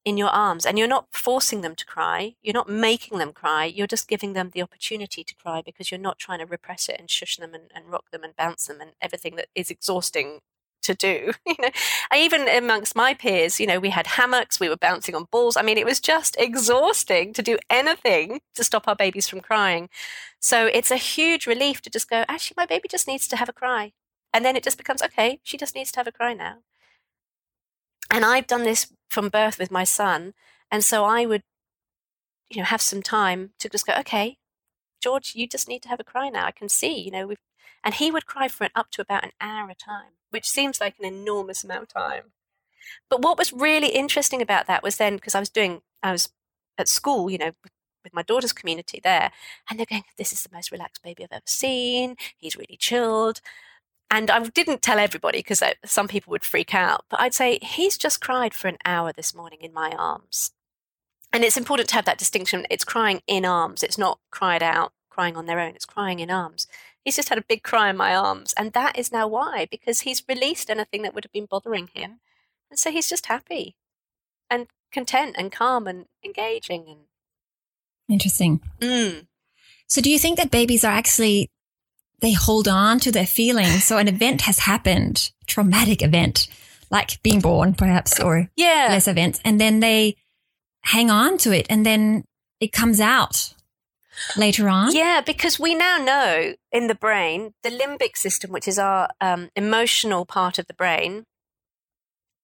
in 0.05 0.17
your 0.17 0.29
arms 0.29 0.65
and 0.65 0.79
you're 0.79 0.89
not 0.89 1.07
forcing 1.11 1.61
them 1.61 1.75
to 1.75 1.85
cry 1.85 2.35
you're 2.43 2.55
not 2.55 2.69
making 2.69 3.19
them 3.19 3.33
cry 3.33 3.65
you're 3.65 3.87
just 3.87 4.09
giving 4.09 4.33
them 4.33 4.51
the 4.53 4.63
opportunity 4.63 5.23
to 5.23 5.35
cry 5.35 5.63
because 5.65 5.91
you're 5.91 6.01
not 6.01 6.19
trying 6.19 6.39
to 6.39 6.47
repress 6.47 6.89
it 6.89 6.97
and 6.99 7.11
shush 7.11 7.37
them 7.37 7.55
and, 7.55 7.71
and 7.75 7.91
rock 7.91 8.11
them 8.11 8.25
and 8.25 8.37
bounce 8.37 8.67
them 8.67 8.81
and 8.81 8.93
everything 9.03 9.37
that 9.37 9.49
is 9.55 9.71
exhausting 9.71 10.41
to 10.83 10.95
do. 10.95 11.33
You 11.47 11.57
know, 11.59 11.71
even 12.17 12.49
amongst 12.49 12.95
my 12.95 13.13
peers, 13.13 13.59
you 13.59 13.67
know, 13.67 13.81
we 13.81 13.91
had 13.91 14.07
hammocks, 14.07 14.61
we 14.61 14.69
were 14.69 14.77
bouncing 14.77 15.15
on 15.17 15.27
balls. 15.33 15.57
I 15.57 15.63
mean, 15.63 15.79
it 15.79 15.85
was 15.85 15.99
just 15.99 16.37
exhausting 16.39 17.33
to 17.33 17.43
do 17.43 17.59
anything 17.69 18.41
to 18.55 18.63
stop 18.63 18.87
our 18.87 18.95
babies 18.95 19.29
from 19.29 19.41
crying. 19.41 19.89
So 20.39 20.67
it's 20.67 20.93
a 20.93 20.97
huge 20.97 21.47
relief 21.47 21.83
to 21.83 21.91
just 21.91 22.09
go, 22.09 22.25
actually, 22.29 22.55
my 22.57 22.67
baby 22.67 22.89
just 22.89 23.09
needs 23.09 23.27
to 23.29 23.37
have 23.37 23.49
a 23.49 23.53
cry. 23.53 23.93
And 24.33 24.45
then 24.45 24.55
it 24.57 24.63
just 24.63 24.79
becomes, 24.79 25.03
okay, 25.03 25.41
she 25.43 25.57
just 25.57 25.75
needs 25.75 25.91
to 25.93 25.99
have 25.99 26.07
a 26.07 26.13
cry 26.13 26.35
now. 26.35 26.59
And 28.11 28.25
I've 28.25 28.47
done 28.47 28.65
this 28.65 28.93
from 29.09 29.29
birth 29.29 29.59
with 29.59 29.71
my 29.71 29.85
son. 29.85 30.35
And 30.71 30.85
so 30.85 31.05
I 31.05 31.27
would, 31.27 31.43
you 32.51 32.59
know, 32.59 32.65
have 32.65 32.83
some 32.83 33.03
time 33.03 33.51
to 33.59 33.69
just 33.69 33.87
go, 33.87 33.95
okay, 34.01 34.37
George, 35.01 35.35
you 35.35 35.47
just 35.47 35.69
need 35.69 35.83
to 35.83 35.89
have 35.89 36.01
a 36.01 36.05
cry 36.05 36.29
now. 36.29 36.47
I 36.47 36.51
can 36.51 36.69
see, 36.69 36.99
you 37.01 37.11
know, 37.11 37.27
we've, 37.27 37.39
and 37.83 37.95
he 37.95 38.11
would 38.11 38.27
cry 38.27 38.49
for 38.49 38.65
it 38.65 38.73
up 38.75 38.91
to 38.93 39.03
about 39.03 39.25
an 39.25 39.33
hour 39.41 39.71
a 39.71 39.75
time 39.75 40.13
which 40.31 40.49
seems 40.49 40.81
like 40.81 40.95
an 40.99 41.05
enormous 41.05 41.63
amount 41.63 41.83
of 41.83 41.89
time. 41.89 42.33
But 43.09 43.23
what 43.23 43.39
was 43.39 43.53
really 43.53 43.89
interesting 43.89 44.41
about 44.41 44.67
that 44.67 44.83
was 44.83 44.97
then 44.97 45.17
because 45.17 45.35
I 45.35 45.41
was 45.41 45.51
doing, 45.51 45.83
I 46.03 46.13
was 46.13 46.31
at 46.79 46.89
school, 46.89 47.31
you 47.31 47.39
know, 47.39 47.53
with 48.03 48.15
my 48.15 48.23
daughter's 48.23 48.53
community 48.55 49.01
there, 49.03 49.31
and 49.69 49.79
they're 49.79 49.87
going, 49.87 50.05
"This 50.17 50.33
is 50.33 50.43
the 50.43 50.49
most 50.53 50.73
relaxed 50.73 51.03
baby 51.03 51.25
I've 51.25 51.33
ever 51.33 51.43
seen. 51.47 52.17
He's 52.39 52.57
really 52.57 52.79
chilled." 52.79 53.41
And 54.11 54.31
I 54.31 54.43
didn't 54.43 54.83
tell 54.83 54.99
everybody 54.99 55.39
because 55.39 55.63
some 55.85 56.09
people 56.09 56.33
would 56.33 56.43
freak 56.43 56.75
out, 56.75 57.05
but 57.09 57.21
I'd 57.21 57.35
say 57.35 57.61
he's 57.63 57.97
just 57.97 58.21
cried 58.21 58.55
for 58.55 58.67
an 58.67 58.79
hour 58.85 59.13
this 59.13 59.35
morning 59.35 59.61
in 59.61 59.73
my 59.73 59.91
arms. 59.93 60.51
And 61.33 61.45
it's 61.45 61.57
important 61.57 61.89
to 61.91 61.95
have 61.95 62.07
that 62.07 62.19
distinction. 62.19 62.67
It's 62.71 62.85
crying 62.85 63.23
in 63.29 63.45
arms. 63.45 63.85
It's 63.85 63.99
not 63.99 64.19
cried 64.33 64.65
out, 64.65 64.93
crying 65.11 65.37
on 65.37 65.47
their 65.47 65.61
own. 65.61 65.77
It's 65.77 65.85
crying 65.85 66.19
in 66.19 66.29
arms. 66.31 66.67
He's 67.05 67.15
just 67.15 67.29
had 67.29 67.39
a 67.39 67.45
big 67.49 67.63
cry 67.63 67.89
in 67.89 67.97
my 67.97 68.15
arms. 68.15 68.53
And 68.57 68.73
that 68.73 68.99
is 68.99 69.13
now 69.13 69.29
why, 69.29 69.69
because 69.71 70.01
he's 70.01 70.25
released 70.29 70.69
anything 70.69 71.03
that 71.03 71.15
would 71.15 71.25
have 71.25 71.33
been 71.33 71.47
bothering 71.47 71.89
him. 71.95 72.19
And 72.69 72.79
so 72.79 72.91
he's 72.91 73.09
just 73.09 73.27
happy 73.27 73.77
and 74.51 74.67
content 74.91 75.37
and 75.39 75.53
calm 75.53 75.87
and 75.87 76.07
engaging. 76.25 76.87
And 76.89 76.99
Interesting. 78.09 78.61
Mm. 78.81 79.27
So 79.87 80.01
do 80.01 80.11
you 80.11 80.19
think 80.19 80.37
that 80.37 80.51
babies 80.51 80.85
are 80.85 80.93
actually, 80.93 81.49
they 82.21 82.33
hold 82.33 82.69
on 82.69 83.01
to 83.01 83.13
their 83.13 83.27
feelings? 83.27 83.85
So 83.85 83.99
an 83.99 84.09
event 84.09 84.43
has 84.43 84.61
happened, 84.61 85.31
traumatic 85.47 86.03
event, 86.03 86.49
like 86.91 87.23
being 87.23 87.41
born 87.41 87.75
perhaps, 87.75 88.21
or 88.21 88.51
yeah. 88.57 88.89
less 88.91 89.09
events. 89.09 89.41
And 89.45 89.61
then 89.61 89.81
they 89.81 90.17
hang 90.83 91.11
on 91.11 91.39
to 91.39 91.53
it 91.53 91.67
and 91.69 91.85
then 91.85 92.25
it 92.61 92.73
comes 92.73 93.01
out 93.01 93.55
later 94.37 94.69
on? 94.69 94.95
Yeah, 94.95 95.21
because 95.21 95.59
we 95.59 95.75
now 95.75 95.99
know 95.99 96.55
in 96.73 96.87
the 96.87 96.95
brain, 96.95 97.55
the 97.63 97.71
limbic 97.71 98.17
system, 98.17 98.51
which 98.51 98.69
is 98.69 98.79
our 98.79 99.09
um, 99.21 99.51
emotional 99.57 100.25
part 100.25 100.59
of 100.59 100.67
the 100.67 100.75
brain, 100.75 101.25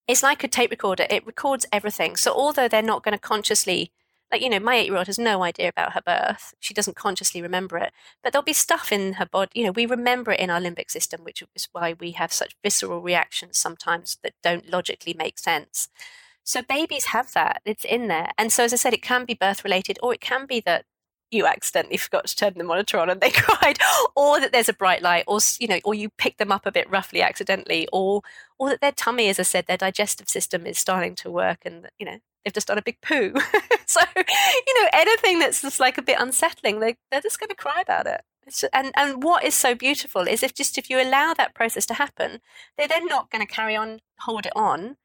it's 0.09 0.23
like 0.23 0.45
a 0.45 0.49
tape 0.49 0.71
recorder. 0.71 1.07
It 1.11 1.27
records 1.27 1.67
everything. 1.73 2.17
So 2.17 2.33
although 2.33 2.69
they're 2.69 2.83
not 2.83 3.03
going 3.03 3.13
to 3.13 3.19
consciously, 3.19 3.93
like, 4.31 4.43
you 4.43 4.49
know, 4.49 4.59
my 4.59 4.77
eight 4.77 4.87
year 4.87 4.97
old 4.97 5.07
has 5.07 5.19
no 5.19 5.43
idea 5.43 5.69
about 5.69 5.93
her 5.93 6.03
birth. 6.05 6.55
She 6.59 6.75
doesn't 6.75 6.97
consciously 6.97 7.41
remember 7.41 7.79
it. 7.79 7.93
But 8.23 8.33
there'll 8.33 8.45
be 8.45 8.53
stuff 8.53 8.91
in 8.91 9.15
her 9.15 9.27
body, 9.27 9.53
you 9.55 9.65
know, 9.65 9.73
we 9.73 9.87
remember 9.87 10.33
it 10.33 10.41
in 10.41 10.51
our 10.51 10.61
limbic 10.61 10.91
system, 10.91 11.23
which 11.23 11.43
is 11.55 11.69
why 11.73 11.95
we 11.99 12.13
have 12.13 12.33
such 12.33 12.57
visceral 12.63 13.01
reactions 13.01 13.59
sometimes 13.59 14.19
that 14.23 14.35
don't 14.43 14.71
logically 14.71 15.15
make 15.15 15.39
sense. 15.39 15.89
So 16.43 16.63
babies 16.63 17.07
have 17.07 17.33
that. 17.35 17.63
It's 17.65 17.85
in 17.85 18.09
there. 18.09 18.31
And 18.39 18.53
so, 18.53 18.65
as 18.65 18.73
I 18.73 18.77
said, 18.77 18.95
it 18.95 19.03
can 19.03 19.25
be 19.25 19.35
birth 19.35 19.65
related, 19.65 19.99
or 20.03 20.15
it 20.15 20.21
can 20.21 20.47
be 20.47 20.61
that 20.61 20.85
you 21.31 21.47
accidentally 21.47 21.97
forgot 21.97 22.27
to 22.27 22.37
turn 22.37 22.55
the 22.57 22.65
monitor 22.65 22.99
on 22.99 23.11
and 23.11 23.21
they 23.21 23.31
cried 23.35 23.79
or 24.15 24.41
that 24.41 24.53
there's 24.53 24.69
a 24.69 24.73
bright 24.73 25.03
light 25.03 25.25
or 25.27 25.39
you 25.59 25.69
know 25.69 25.81
or 25.85 25.95
you 25.95 26.09
pick 26.09 26.37
them 26.39 26.53
up 26.53 26.67
a 26.67 26.73
bit 26.73 26.89
roughly 26.91 27.23
accidentally 27.23 27.89
or 27.93 28.23
or 28.59 28.71
that 28.71 28.81
their 28.81 28.93
tummy 28.93 29.29
as 29.29 29.39
i 29.39 29.43
said 29.43 29.67
their 29.67 29.77
digestive 29.77 30.29
system 30.29 30.67
is 30.67 30.79
starting 30.79 31.15
to 31.15 31.31
work 31.31 31.59
and 31.65 31.89
you 31.99 32.07
know 32.07 32.19
they've 32.47 32.55
just 32.55 32.69
done 32.69 32.79
a 32.79 32.83
big 32.83 33.01
poo. 33.01 33.35
So 33.89 34.01
you 34.17 34.83
know 34.83 34.89
anything 34.93 35.39
that's 35.39 35.63
just 35.63 35.79
like 35.79 35.97
a 35.97 36.03
bit 36.03 36.19
unsettling 36.19 36.81
they, 36.81 36.97
they're 37.09 37.21
just 37.21 37.39
going 37.39 37.51
to 37.51 37.55
cry 37.55 37.81
about 37.81 38.09
it. 38.09 38.23
Just, 38.45 38.65
and 38.73 38.91
and 38.97 39.23
what 39.23 39.45
is 39.45 39.55
so 39.55 39.77
beautiful 39.77 40.23
is 40.23 40.43
if 40.43 40.53
just 40.53 40.77
if 40.77 40.91
you 40.91 41.01
allow 41.01 41.35
that 41.35 41.55
process 41.55 41.87
to 41.87 41.95
happen 41.95 42.41
they're 42.77 42.89
then 42.89 43.07
not 43.07 43.31
going 43.31 43.47
to 43.47 43.53
carry 43.53 43.77
on 43.77 44.01
hold 44.23 44.45
it 44.45 44.53
on. 44.57 44.97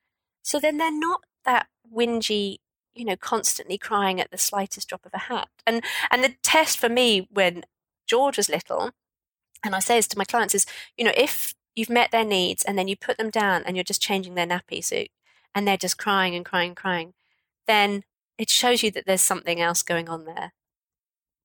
So 0.42 0.60
then 0.60 0.78
they're 0.78 0.92
not 0.92 1.22
that 1.46 1.68
whingy 1.96 2.58
you 2.94 3.06
know, 3.06 3.16
constantly 3.16 3.78
crying 3.78 4.20
at 4.20 4.32
the 4.32 4.38
slightest 4.38 4.90
drop 4.90 5.06
of 5.06 5.14
a 5.14 5.20
hat. 5.20 5.50
And 5.66 5.84
and 6.10 6.24
the 6.24 6.36
test 6.44 6.78
for 6.78 6.90
me 6.90 7.28
when 7.32 7.64
George 8.08 8.38
was 8.38 8.50
little, 8.50 8.92
and 9.64 9.76
I 9.76 9.80
say 9.80 9.98
this 9.98 10.08
to 10.10 10.18
my 10.18 10.26
clients 10.26 10.56
is, 10.56 10.66
you 10.98 11.06
know, 11.06 11.14
if 11.16 11.54
you've 11.76 11.90
met 11.90 12.12
their 12.12 12.26
needs 12.26 12.64
and 12.64 12.78
then 12.78 12.88
you 12.88 12.98
put 12.98 13.18
them 13.18 13.30
down 13.30 13.64
and 13.66 13.78
you're 13.78 13.84
just 13.84 14.02
changing 14.02 14.36
their 14.36 14.48
nappy 14.48 14.84
suit 14.84 15.10
and 15.56 15.68
they're 15.68 15.78
just 15.78 15.98
crying 15.98 16.36
and 16.36 16.46
crying 16.46 16.70
and 16.70 16.78
crying, 16.78 17.14
then 17.72 18.04
it 18.38 18.50
shows 18.50 18.84
you 18.84 18.92
that 18.92 19.06
there's 19.06 19.22
something 19.22 19.62
else 19.62 19.82
going 19.82 20.10
on 20.10 20.26
there. 20.26 20.54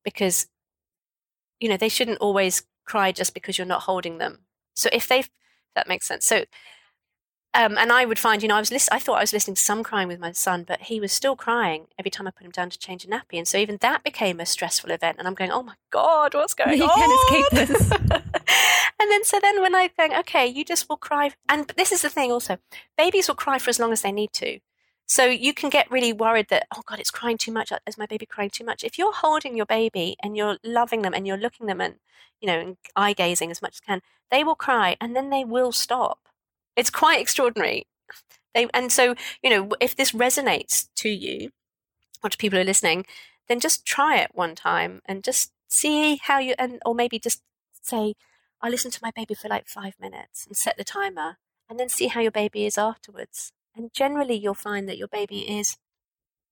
Because, 0.05 0.47
you 1.61 1.68
know, 1.68 1.77
they 1.77 1.89
shouldn't 1.89 2.18
always 2.18 2.64
cry 2.85 3.12
just 3.12 3.35
because 3.35 3.59
you're 3.59 3.66
not 3.66 3.83
holding 3.83 4.18
them. 4.18 4.41
So 4.74 4.89
if 4.93 5.07
they've 5.09 5.31
that 5.74 5.89
makes 5.89 6.07
sense. 6.07 6.24
So 6.27 6.45
um, 7.57 7.79
and 7.79 7.91
I 7.91 8.05
would 8.05 8.18
find, 8.18 8.43
you 8.43 8.49
know, 8.49 8.57
I 8.57 8.61
was 8.61 8.70
list- 8.70 8.91
I 8.93 8.99
thought 8.99 9.16
I 9.16 9.22
was 9.22 9.33
listening 9.33 9.55
to 9.55 9.62
some 9.62 9.83
crying 9.83 10.09
with 10.09 10.20
my 10.20 10.33
son, 10.33 10.64
but 10.64 10.83
he 10.83 11.01
was 11.01 11.11
still 11.11 11.37
crying 11.37 11.87
every 11.99 12.11
time 12.11 12.27
I 12.27 12.31
put 12.31 12.45
him 12.45 12.51
down 12.51 12.68
to 12.68 12.79
change 12.79 13.05
a 13.07 13.09
nappy, 13.09 13.39
and 13.39 13.49
so 13.49 13.57
even 13.57 13.79
that 13.81 14.05
became 14.05 14.41
a 14.41 14.47
stressful 14.47 14.91
event. 14.91 15.16
And 15.18 15.27
I'm 15.27 15.33
going, 15.35 15.51
oh 15.51 15.62
my 15.62 15.74
god, 15.91 16.35
what's 16.35 16.53
going 16.61 16.77
you 16.77 16.85
on? 16.85 16.99
You 16.99 17.49
can't 17.49 17.49
escape 17.49 17.68
this. 17.68 17.91
and 19.01 19.11
then 19.11 19.24
so 19.24 19.41
then 19.41 19.62
when 19.62 19.74
I 19.74 19.89
think, 19.89 20.12
okay, 20.18 20.47
you 20.47 20.66
just 20.66 20.87
will 20.91 20.99
cry, 20.99 21.33
and 21.49 21.66
this 21.79 21.93
is 21.93 22.03
the 22.03 22.11
thing 22.11 22.31
also, 22.31 22.59
babies 22.99 23.27
will 23.27 23.35
cry 23.37 23.59
for 23.59 23.70
as 23.70 23.79
long 23.79 23.93
as 23.93 24.03
they 24.03 24.12
need 24.12 24.35
to. 24.35 24.61
So 25.07 25.25
you 25.27 25.55
can 25.55 25.71
get 25.71 25.91
really 25.91 26.13
worried 26.13 26.49
that, 26.49 26.67
oh 26.75 26.83
God, 26.85 26.99
it's 26.99 27.11
crying 27.13 27.39
too 27.39 27.53
much. 27.53 27.73
Is 27.87 27.97
my 27.97 28.07
baby 28.07 28.27
crying 28.27 28.51
too 28.51 28.65
much? 28.65 28.83
If 28.83 28.99
you're 28.99 29.13
holding 29.13 29.57
your 29.57 29.67
baby 29.67 30.17
and 30.23 30.37
you're 30.37 30.59
loving 30.65 31.03
them 31.03 31.15
and 31.15 31.27
you're 31.27 31.37
looking 31.37 31.67
them 31.67 31.81
and, 31.81 31.97
you 32.41 32.49
know, 32.49 32.59
and 32.59 32.77
eye 32.97 33.13
gazing 33.13 33.51
as 33.51 33.63
much 33.63 33.77
as 33.77 33.81
can, 33.81 34.03
they 34.31 34.43
will 34.43 34.57
cry 34.57 34.97
and 35.01 35.15
then 35.15 35.31
they 35.31 35.45
will 35.45 35.71
stop. 35.73 36.19
It's 36.75 36.91
quite 36.91 37.21
extraordinary. 37.21 37.87
They, 38.55 38.69
and 38.75 38.91
so, 38.91 39.15
you 39.43 39.51
know, 39.51 39.71
if 39.81 39.95
this 39.95 40.13
resonates 40.13 40.89
to 40.97 41.09
you 41.09 41.51
or 42.23 42.31
to 42.31 42.37
people 42.37 42.57
who 42.59 42.63
are 42.63 42.67
listening, 42.67 43.07
then 43.49 43.61
just 43.61 43.87
try 43.87 44.19
it 44.19 44.31
one 44.35 44.55
time 44.55 45.03
and 45.07 45.23
just 45.23 45.53
see 45.69 46.17
how 46.23 46.39
you, 46.39 46.55
and 46.59 46.81
or 46.85 46.95
maybe 46.95 47.19
just 47.19 47.43
say, 47.83 48.15
I'll 48.61 48.71
listen 48.71 48.91
to 48.91 49.01
my 49.03 49.13
baby 49.15 49.35
for 49.35 49.49
like 49.49 49.69
five 49.69 49.95
minutes 50.01 50.47
and 50.47 50.57
set 50.57 50.77
the 50.77 50.85
timer 50.85 51.39
and 51.69 51.79
then 51.79 51.89
see 51.89 52.09
how 52.09 52.21
your 52.21 52.33
baby 52.33 52.67
is 52.67 52.79
afterwards. 52.79 53.53
And 53.77 53.93
generally, 53.93 54.35
you'll 54.35 54.55
find 54.55 54.89
that 54.89 54.99
your 54.99 55.09
baby 55.09 55.41
is 55.41 55.77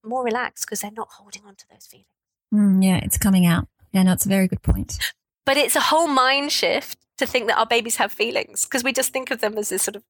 more 0.05 0.25
relaxed 0.25 0.67
because 0.67 0.81
they're 0.81 0.91
not 0.91 1.09
holding 1.13 1.43
on 1.47 1.57
to 1.57 1.65
those 1.71 1.87
feelings. 1.87 2.07
Mm, 2.53 2.85
yeah, 2.85 2.99
it's 2.99 3.19
coming 3.19 3.47
out. 3.47 3.67
Yeah, 3.93 4.03
no, 4.03 4.13
it's 4.13 4.27
a 4.27 4.29
very 4.29 4.47
good 4.47 4.63
point. 4.63 4.99
But 5.47 5.57
it's 5.57 5.77
a 5.77 5.81
whole 5.81 6.07
mind 6.07 6.53
shift 6.53 6.99
to 7.19 7.27
think 7.27 7.47
that 7.49 7.59
our 7.59 7.67
babies 7.67 7.97
have 7.97 8.13
feelings 8.13 8.65
because 8.65 8.85
we 8.85 8.93
just 8.93 9.13
think 9.13 9.31
of 9.31 9.41
them 9.41 9.57
as 9.57 9.69
this 9.71 9.83
sort 9.83 9.97
of 9.97 10.03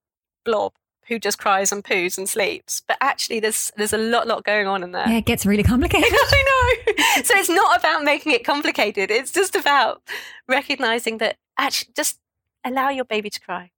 blob 0.44 0.72
who 1.08 1.18
just 1.18 1.38
cries 1.38 1.70
and 1.70 1.84
poos 1.84 2.16
and 2.16 2.28
sleeps. 2.28 2.82
But 2.86 2.96
actually, 3.00 3.40
there's 3.40 3.70
there's 3.76 3.92
a 3.92 3.98
lot 3.98 4.26
lot 4.26 4.44
going 4.44 4.66
on 4.66 4.82
in 4.82 4.92
there. 4.92 5.08
Yeah, 5.08 5.18
it 5.18 5.26
gets 5.26 5.44
really 5.46 5.62
complicated. 5.62 6.10
I 6.12 6.82
know. 6.86 7.22
so 7.22 7.36
it's 7.36 7.48
not 7.48 7.78
about 7.78 8.04
making 8.04 8.32
it 8.32 8.44
complicated. 8.44 9.10
It's 9.10 9.30
just 9.30 9.54
about 9.54 10.02
recognizing 10.48 11.18
that 11.18 11.36
actually 11.58 11.92
just 11.94 12.18
allow 12.64 12.88
your 12.88 13.04
baby 13.04 13.30
to 13.30 13.40
cry 13.40 13.70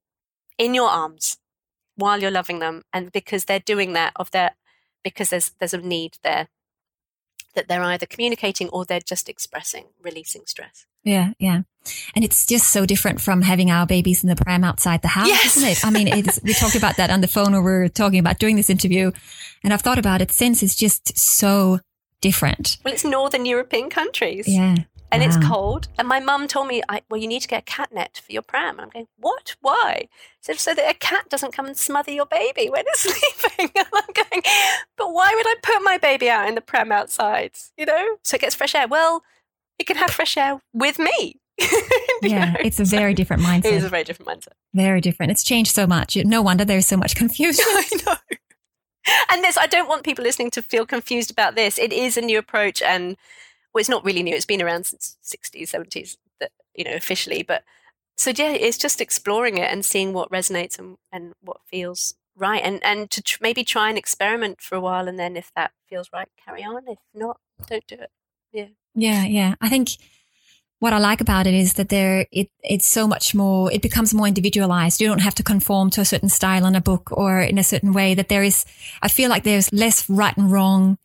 in 0.58 0.72
your 0.74 0.88
arms 0.88 1.38
while 1.96 2.20
you're 2.20 2.30
loving 2.30 2.60
them. 2.60 2.82
And 2.92 3.12
because 3.12 3.44
they're 3.44 3.60
doing 3.60 3.92
that 3.94 4.12
of 4.16 4.30
their, 4.30 4.52
because 5.02 5.30
there's, 5.30 5.50
there's 5.58 5.74
a 5.74 5.78
need 5.78 6.18
there 6.22 6.48
that 7.54 7.68
they're 7.68 7.82
either 7.82 8.06
communicating 8.06 8.68
or 8.68 8.84
they're 8.84 9.00
just 9.00 9.28
expressing, 9.28 9.86
releasing 10.02 10.42
stress. 10.46 10.86
Yeah, 11.02 11.32
yeah. 11.38 11.62
And 12.14 12.24
it's 12.24 12.44
just 12.44 12.70
so 12.70 12.84
different 12.84 13.20
from 13.20 13.42
having 13.42 13.70
our 13.70 13.86
babies 13.86 14.22
in 14.22 14.28
the 14.28 14.36
pram 14.36 14.64
outside 14.64 15.02
the 15.02 15.08
house, 15.08 15.28
yes. 15.28 15.56
isn't 15.56 15.68
it? 15.68 15.84
I 15.84 15.90
mean, 15.90 16.24
we 16.42 16.52
talked 16.52 16.74
about 16.74 16.96
that 16.96 17.10
on 17.10 17.20
the 17.20 17.28
phone 17.28 17.52
when 17.52 17.64
we 17.64 17.70
were 17.70 17.88
talking 17.88 18.18
about 18.18 18.38
doing 18.38 18.56
this 18.56 18.68
interview. 18.68 19.12
And 19.64 19.72
I've 19.72 19.82
thought 19.82 19.98
about 19.98 20.20
it 20.20 20.32
since. 20.32 20.62
It's 20.62 20.74
just 20.74 21.16
so 21.16 21.80
different. 22.20 22.78
Well, 22.84 22.92
it's 22.92 23.04
Northern 23.04 23.46
European 23.46 23.88
countries. 23.88 24.46
Yeah 24.48 24.76
and 25.12 25.22
wow. 25.22 25.28
it's 25.28 25.46
cold. 25.46 25.88
And 25.98 26.08
my 26.08 26.20
mum 26.20 26.48
told 26.48 26.68
me, 26.68 26.82
well, 27.08 27.20
you 27.20 27.28
need 27.28 27.42
to 27.42 27.48
get 27.48 27.62
a 27.62 27.64
cat 27.64 27.92
net 27.92 28.20
for 28.24 28.32
your 28.32 28.42
pram. 28.42 28.78
And 28.78 28.82
I'm 28.82 28.90
going, 28.90 29.08
what? 29.18 29.54
Why? 29.60 30.08
So, 30.40 30.52
so 30.54 30.74
that 30.74 30.90
a 30.90 30.94
cat 30.94 31.28
doesn't 31.28 31.52
come 31.52 31.66
and 31.66 31.76
smother 31.76 32.10
your 32.10 32.26
baby 32.26 32.68
when 32.68 32.84
it's 32.86 33.00
sleeping. 33.40 33.70
And 33.76 33.86
I'm 33.92 34.12
going, 34.14 34.42
but 34.96 35.12
why 35.12 35.32
would 35.34 35.46
I 35.46 35.54
put 35.62 35.82
my 35.82 35.98
baby 35.98 36.28
out 36.28 36.48
in 36.48 36.54
the 36.54 36.60
pram 36.60 36.92
outside? 36.92 37.52
You 37.76 37.86
know, 37.86 38.16
so 38.22 38.34
it 38.36 38.40
gets 38.40 38.54
fresh 38.54 38.74
air. 38.74 38.88
Well, 38.88 39.22
it 39.78 39.86
can 39.86 39.96
have 39.96 40.10
fresh 40.10 40.36
air 40.36 40.60
with 40.72 40.98
me. 40.98 41.40
yeah, 42.22 42.52
know? 42.52 42.56
it's 42.62 42.80
a 42.80 42.84
very 42.84 43.12
so 43.12 43.16
different 43.16 43.42
mindset. 43.42 43.66
It 43.66 43.74
is 43.74 43.84
a 43.84 43.88
very 43.88 44.04
different 44.04 44.30
mindset. 44.30 44.52
Very 44.74 45.00
different. 45.00 45.32
It's 45.32 45.42
changed 45.42 45.72
so 45.72 45.86
much. 45.86 46.16
No 46.16 46.42
wonder 46.42 46.64
there's 46.64 46.86
so 46.86 46.96
much 46.96 47.14
confusion. 47.16 47.64
I 47.68 47.88
know. 48.04 48.16
And 49.30 49.44
this, 49.44 49.56
I 49.56 49.66
don't 49.66 49.88
want 49.88 50.02
people 50.02 50.24
listening 50.24 50.50
to 50.50 50.62
feel 50.62 50.84
confused 50.84 51.30
about 51.30 51.54
this. 51.54 51.78
It 51.78 51.92
is 51.92 52.16
a 52.16 52.20
new 52.20 52.38
approach, 52.38 52.82
and 52.82 53.16
well, 53.76 53.80
it's 53.80 53.90
not 53.90 54.06
really 54.06 54.22
new. 54.22 54.34
It's 54.34 54.46
been 54.46 54.62
around 54.62 54.86
since 54.86 55.18
60s, 55.22 55.68
70s, 55.68 56.16
that, 56.40 56.50
you 56.74 56.82
know, 56.82 56.94
officially. 56.94 57.42
But 57.42 57.62
so 58.16 58.32
yeah, 58.34 58.52
it's 58.52 58.78
just 58.78 59.02
exploring 59.02 59.58
it 59.58 59.70
and 59.70 59.84
seeing 59.84 60.14
what 60.14 60.30
resonates 60.30 60.78
and, 60.78 60.96
and 61.12 61.34
what 61.42 61.58
feels 61.66 62.14
right. 62.34 62.62
And, 62.64 62.82
and 62.82 63.10
to 63.10 63.20
tr- 63.20 63.36
maybe 63.42 63.64
try 63.64 63.90
and 63.90 63.98
experiment 63.98 64.62
for 64.62 64.76
a 64.76 64.80
while. 64.80 65.06
And 65.06 65.18
then 65.18 65.36
if 65.36 65.52
that 65.56 65.72
feels 65.90 66.08
right, 66.10 66.26
carry 66.42 66.64
on. 66.64 66.88
If 66.88 67.00
not, 67.12 67.38
don't 67.68 67.86
do 67.86 67.96
it. 67.96 68.10
Yeah. 68.50 68.68
Yeah. 68.94 69.26
Yeah. 69.26 69.54
I 69.60 69.68
think 69.68 69.90
what 70.78 70.94
I 70.94 70.98
like 70.98 71.20
about 71.20 71.46
it 71.46 71.52
is 71.52 71.74
that 71.74 71.90
there 71.90 72.26
it 72.32 72.48
it's 72.64 72.86
so 72.86 73.06
much 73.06 73.34
more 73.34 73.70
it 73.70 73.82
becomes 73.82 74.14
more 74.14 74.26
individualized. 74.26 75.02
You 75.02 75.08
don't 75.08 75.20
have 75.20 75.34
to 75.34 75.42
conform 75.42 75.90
to 75.90 76.00
a 76.00 76.06
certain 76.06 76.30
style 76.30 76.64
in 76.64 76.74
a 76.74 76.80
book 76.80 77.12
or 77.12 77.42
in 77.42 77.58
a 77.58 77.64
certain 77.64 77.92
way 77.92 78.14
that 78.14 78.30
there 78.30 78.42
is 78.42 78.64
I 79.02 79.08
feel 79.08 79.28
like 79.28 79.44
there's 79.44 79.70
less 79.70 80.08
right 80.08 80.34
and 80.34 80.50
wrong 80.50 80.96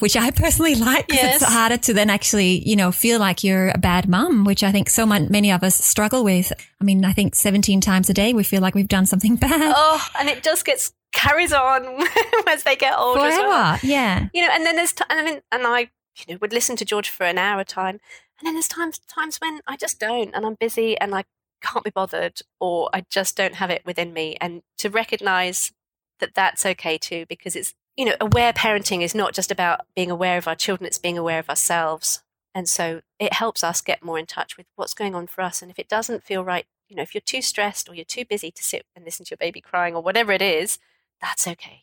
which 0.00 0.16
I 0.16 0.30
personally 0.30 0.74
like 0.76 1.06
because 1.06 1.22
yes. 1.22 1.42
it's 1.42 1.52
harder 1.52 1.76
to 1.78 1.92
then 1.92 2.10
actually, 2.10 2.66
you 2.68 2.76
know, 2.76 2.92
feel 2.92 3.18
like 3.18 3.44
you're 3.44 3.68
a 3.68 3.78
bad 3.78 4.08
mum, 4.08 4.44
which 4.44 4.62
I 4.62 4.72
think 4.72 4.90
so 4.90 5.06
many 5.06 5.52
of 5.52 5.62
us 5.62 5.76
struggle 5.76 6.24
with. 6.24 6.52
I 6.80 6.84
mean, 6.84 7.04
I 7.04 7.12
think 7.12 7.34
17 7.34 7.80
times 7.80 8.10
a 8.10 8.14
day 8.14 8.32
we 8.32 8.42
feel 8.42 8.60
like 8.60 8.74
we've 8.74 8.88
done 8.88 9.06
something 9.06 9.36
bad. 9.36 9.72
Oh, 9.76 10.06
and 10.18 10.28
it 10.28 10.42
just 10.42 10.64
gets 10.64 10.92
carries 11.12 11.52
on 11.52 12.06
as 12.46 12.62
they 12.64 12.76
get 12.76 12.96
older. 12.96 13.20
Forever, 13.20 13.48
well. 13.48 13.78
yeah. 13.82 14.28
You 14.32 14.42
know, 14.46 14.52
and 14.52 14.64
then 14.64 14.76
there's, 14.76 14.92
t- 14.92 15.04
and 15.08 15.20
I 15.20 15.24
mean, 15.24 15.40
and 15.52 15.66
I, 15.66 15.90
you 16.16 16.34
know, 16.34 16.38
would 16.40 16.52
listen 16.52 16.76
to 16.76 16.84
George 16.84 17.08
for 17.08 17.24
an 17.24 17.38
hour 17.38 17.64
time, 17.64 18.00
and 18.38 18.46
then 18.46 18.54
there's 18.54 18.68
times 18.68 18.98
times 19.00 19.38
when 19.38 19.60
I 19.66 19.76
just 19.76 19.98
don't, 19.98 20.34
and 20.34 20.44
I'm 20.44 20.56
busy, 20.58 20.98
and 20.98 21.14
I 21.14 21.24
can't 21.62 21.84
be 21.84 21.90
bothered, 21.90 22.40
or 22.58 22.90
I 22.92 23.04
just 23.10 23.36
don't 23.36 23.54
have 23.56 23.70
it 23.70 23.82
within 23.84 24.12
me, 24.12 24.36
and 24.40 24.62
to 24.78 24.90
recognize 24.90 25.72
that 26.18 26.34
that's 26.34 26.66
okay 26.66 26.98
too, 26.98 27.26
because 27.28 27.56
it's 27.56 27.74
you 28.00 28.06
know, 28.06 28.14
aware 28.18 28.54
parenting 28.54 29.02
is 29.02 29.14
not 29.14 29.34
just 29.34 29.50
about 29.50 29.82
being 29.94 30.10
aware 30.10 30.38
of 30.38 30.48
our 30.48 30.54
children, 30.54 30.86
it's 30.86 30.96
being 30.96 31.18
aware 31.18 31.38
of 31.38 31.50
ourselves. 31.50 32.22
And 32.54 32.66
so 32.66 33.02
it 33.18 33.34
helps 33.34 33.62
us 33.62 33.82
get 33.82 34.02
more 34.02 34.18
in 34.18 34.24
touch 34.24 34.56
with 34.56 34.64
what's 34.74 34.94
going 34.94 35.14
on 35.14 35.26
for 35.26 35.42
us. 35.42 35.60
And 35.60 35.70
if 35.70 35.78
it 35.78 35.86
doesn't 35.86 36.24
feel 36.24 36.42
right, 36.42 36.64
you 36.88 36.96
know, 36.96 37.02
if 37.02 37.14
you're 37.14 37.20
too 37.20 37.42
stressed 37.42 37.90
or 37.90 37.94
you're 37.94 38.06
too 38.06 38.24
busy 38.24 38.50
to 38.52 38.62
sit 38.62 38.86
and 38.96 39.04
listen 39.04 39.26
to 39.26 39.32
your 39.32 39.36
baby 39.36 39.60
crying 39.60 39.94
or 39.94 40.00
whatever 40.00 40.32
it 40.32 40.40
is, 40.40 40.78
that's 41.20 41.46
okay. 41.46 41.82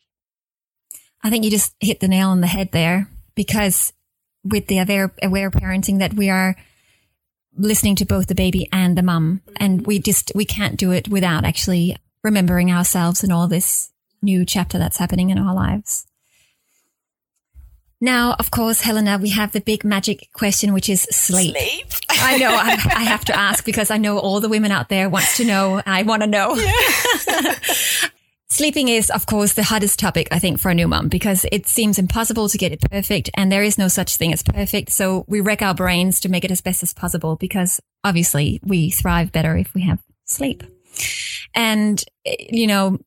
I 1.22 1.30
think 1.30 1.44
you 1.44 1.52
just 1.52 1.76
hit 1.78 2.00
the 2.00 2.08
nail 2.08 2.30
on 2.30 2.40
the 2.40 2.48
head 2.48 2.72
there 2.72 3.08
because 3.36 3.92
with 4.42 4.66
the 4.66 4.80
aware, 4.80 5.14
aware 5.22 5.52
parenting 5.52 6.00
that 6.00 6.14
we 6.14 6.30
are 6.30 6.56
listening 7.56 7.94
to 7.94 8.04
both 8.04 8.26
the 8.26 8.34
baby 8.34 8.68
and 8.72 8.98
the 8.98 9.04
mum 9.04 9.40
mm-hmm. 9.46 9.54
and 9.60 9.86
we 9.86 10.00
just, 10.00 10.32
we 10.34 10.44
can't 10.44 10.76
do 10.76 10.90
it 10.90 11.06
without 11.06 11.44
actually 11.44 11.96
remembering 12.24 12.72
ourselves 12.72 13.22
and 13.22 13.32
all 13.32 13.46
this 13.46 13.92
new 14.20 14.44
chapter 14.44 14.78
that's 14.78 14.96
happening 14.96 15.30
in 15.30 15.38
our 15.38 15.54
lives. 15.54 16.07
Now, 18.00 18.36
of 18.38 18.50
course, 18.50 18.80
Helena, 18.80 19.18
we 19.20 19.30
have 19.30 19.52
the 19.52 19.60
big 19.60 19.84
magic 19.84 20.28
question, 20.32 20.72
which 20.72 20.88
is 20.88 21.02
sleep. 21.10 21.56
Sleep. 21.56 21.86
I 22.10 22.38
know 22.38 22.50
I, 22.50 22.70
I, 22.70 23.02
have 23.04 23.24
to 23.26 23.36
ask 23.36 23.64
because 23.64 23.90
I 23.90 23.98
know 23.98 24.18
all 24.18 24.40
the 24.40 24.48
women 24.48 24.70
out 24.70 24.88
there 24.88 25.08
wants 25.08 25.36
to 25.38 25.44
know. 25.44 25.82
I 25.84 26.02
want 26.02 26.22
to 26.22 26.28
know. 26.28 26.54
Yeah. 26.54 27.54
Sleeping 28.50 28.88
is, 28.88 29.10
of 29.10 29.26
course, 29.26 29.54
the 29.54 29.62
hardest 29.62 29.98
topic, 29.98 30.28
I 30.30 30.38
think, 30.38 30.58
for 30.58 30.70
a 30.70 30.74
new 30.74 30.88
mom 30.88 31.08
because 31.08 31.44
it 31.52 31.68
seems 31.68 31.98
impossible 31.98 32.48
to 32.48 32.58
get 32.58 32.72
it 32.72 32.80
perfect 32.80 33.30
and 33.34 33.52
there 33.52 33.62
is 33.62 33.78
no 33.78 33.88
such 33.88 34.16
thing 34.16 34.32
as 34.32 34.42
perfect. 34.42 34.90
So 34.90 35.24
we 35.28 35.40
wreck 35.40 35.60
our 35.60 35.74
brains 35.74 36.20
to 36.20 36.28
make 36.28 36.44
it 36.44 36.50
as 36.50 36.60
best 36.60 36.82
as 36.82 36.94
possible 36.94 37.36
because 37.36 37.80
obviously 38.04 38.58
we 38.64 38.90
thrive 38.90 39.32
better 39.32 39.56
if 39.56 39.74
we 39.74 39.82
have 39.82 40.00
sleep. 40.24 40.62
And, 41.54 42.02
eh, 42.24 42.36
you 42.50 42.66
know, 42.66 42.98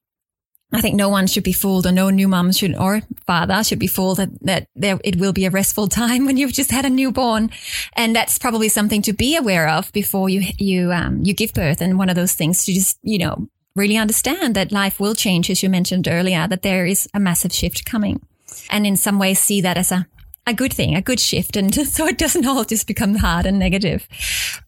I 0.73 0.81
think 0.81 0.95
no 0.95 1.09
one 1.09 1.27
should 1.27 1.43
be 1.43 1.51
fooled 1.53 1.85
or 1.85 1.91
no 1.91 2.09
new 2.09 2.27
mom 2.27 2.51
should 2.51 2.75
or 2.75 3.01
father 3.27 3.63
should 3.63 3.79
be 3.79 3.87
fooled 3.87 4.17
that, 4.17 4.29
that 4.41 4.67
there, 4.75 4.99
it 5.03 5.17
will 5.17 5.33
be 5.33 5.45
a 5.45 5.49
restful 5.49 5.87
time 6.01 6.25
when 6.25 6.37
you've 6.37 6.53
just 6.53 6.71
had 6.71 6.85
a 6.85 6.89
newborn. 6.89 7.51
And 7.93 8.15
that's 8.15 8.39
probably 8.39 8.69
something 8.69 9.01
to 9.03 9.13
be 9.13 9.35
aware 9.35 9.67
of 9.67 9.91
before 9.91 10.29
you, 10.29 10.43
you, 10.57 10.91
um, 10.91 11.21
you 11.23 11.33
give 11.33 11.53
birth. 11.53 11.81
And 11.81 11.97
one 11.97 12.09
of 12.09 12.15
those 12.15 12.33
things 12.33 12.65
to 12.65 12.73
just, 12.73 12.97
you 13.03 13.17
know, 13.17 13.47
really 13.75 13.97
understand 13.97 14.55
that 14.55 14.71
life 14.71 14.99
will 14.99 15.15
change, 15.15 15.49
as 15.49 15.63
you 15.63 15.69
mentioned 15.69 16.07
earlier, 16.07 16.47
that 16.47 16.61
there 16.61 16.85
is 16.85 17.07
a 17.13 17.19
massive 17.19 17.53
shift 17.53 17.85
coming. 17.85 18.21
And 18.69 18.85
in 18.85 18.95
some 18.95 19.19
ways 19.19 19.39
see 19.39 19.61
that 19.61 19.77
as 19.77 19.91
a 19.91 20.07
a 20.47 20.53
good 20.53 20.73
thing, 20.73 20.95
a 20.95 21.01
good 21.01 21.19
shift. 21.19 21.55
And 21.55 21.73
so 21.87 22.07
it 22.07 22.17
doesn't 22.17 22.45
all 22.45 22.63
just 22.63 22.87
become 22.87 23.15
hard 23.15 23.45
and 23.45 23.59
negative. 23.59 24.07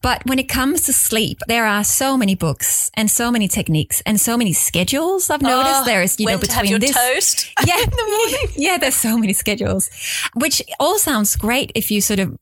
But 0.02 0.24
when 0.26 0.38
it 0.38 0.48
comes 0.48 0.82
to 0.82 0.92
sleep, 0.92 1.38
there 1.48 1.66
are 1.66 1.84
so 1.84 2.16
many 2.16 2.34
books 2.34 2.90
and 2.94 3.10
so 3.10 3.30
many 3.30 3.48
techniques 3.48 4.00
and 4.06 4.20
so 4.20 4.36
many 4.36 4.52
schedules. 4.52 5.30
I've 5.30 5.42
noticed 5.42 5.82
oh, 5.82 5.84
there's, 5.84 6.20
you 6.20 6.26
know, 6.26 6.38
between 6.38 6.78
this. 6.80 6.94
toast 6.94 7.50
yeah, 7.66 7.78
in 7.82 7.90
the 7.90 8.06
morning. 8.06 8.48
Yeah, 8.56 8.78
there's 8.78 8.94
so 8.94 9.18
many 9.18 9.32
schedules, 9.32 9.90
which 10.34 10.62
all 10.78 10.98
sounds 10.98 11.36
great 11.36 11.72
if 11.74 11.90
you 11.90 12.00
sort 12.00 12.20
of 12.20 12.36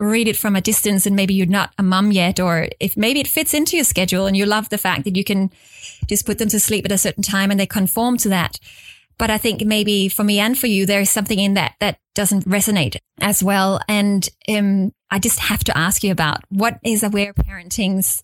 read 0.00 0.26
it 0.26 0.36
from 0.36 0.56
a 0.56 0.60
distance 0.60 1.06
and 1.06 1.14
maybe 1.14 1.34
you're 1.34 1.46
not 1.46 1.72
a 1.78 1.82
mum 1.82 2.10
yet, 2.10 2.40
or 2.40 2.68
if 2.80 2.96
maybe 2.96 3.20
it 3.20 3.28
fits 3.28 3.54
into 3.54 3.76
your 3.76 3.84
schedule 3.84 4.26
and 4.26 4.36
you 4.36 4.44
love 4.44 4.68
the 4.68 4.78
fact 4.78 5.04
that 5.04 5.16
you 5.16 5.22
can 5.22 5.50
just 6.08 6.26
put 6.26 6.38
them 6.38 6.48
to 6.48 6.58
sleep 6.58 6.84
at 6.84 6.92
a 6.92 6.98
certain 6.98 7.22
time 7.22 7.50
and 7.50 7.60
they 7.60 7.66
conform 7.66 8.16
to 8.18 8.28
that. 8.28 8.58
But 9.18 9.30
I 9.30 9.38
think 9.38 9.64
maybe 9.64 10.08
for 10.08 10.24
me 10.24 10.40
and 10.40 10.58
for 10.58 10.66
you, 10.66 10.86
there 10.86 11.00
is 11.00 11.10
something 11.10 11.38
in 11.38 11.54
that 11.54 11.74
that 11.80 11.98
doesn't 12.14 12.46
resonate 12.46 12.96
as 13.20 13.42
well. 13.42 13.80
And 13.88 14.28
um, 14.48 14.92
I 15.10 15.18
just 15.18 15.38
have 15.40 15.62
to 15.64 15.76
ask 15.76 16.02
you 16.02 16.12
about 16.12 16.40
what 16.48 16.78
is 16.84 17.02
aware 17.02 17.32
parenting's. 17.32 18.22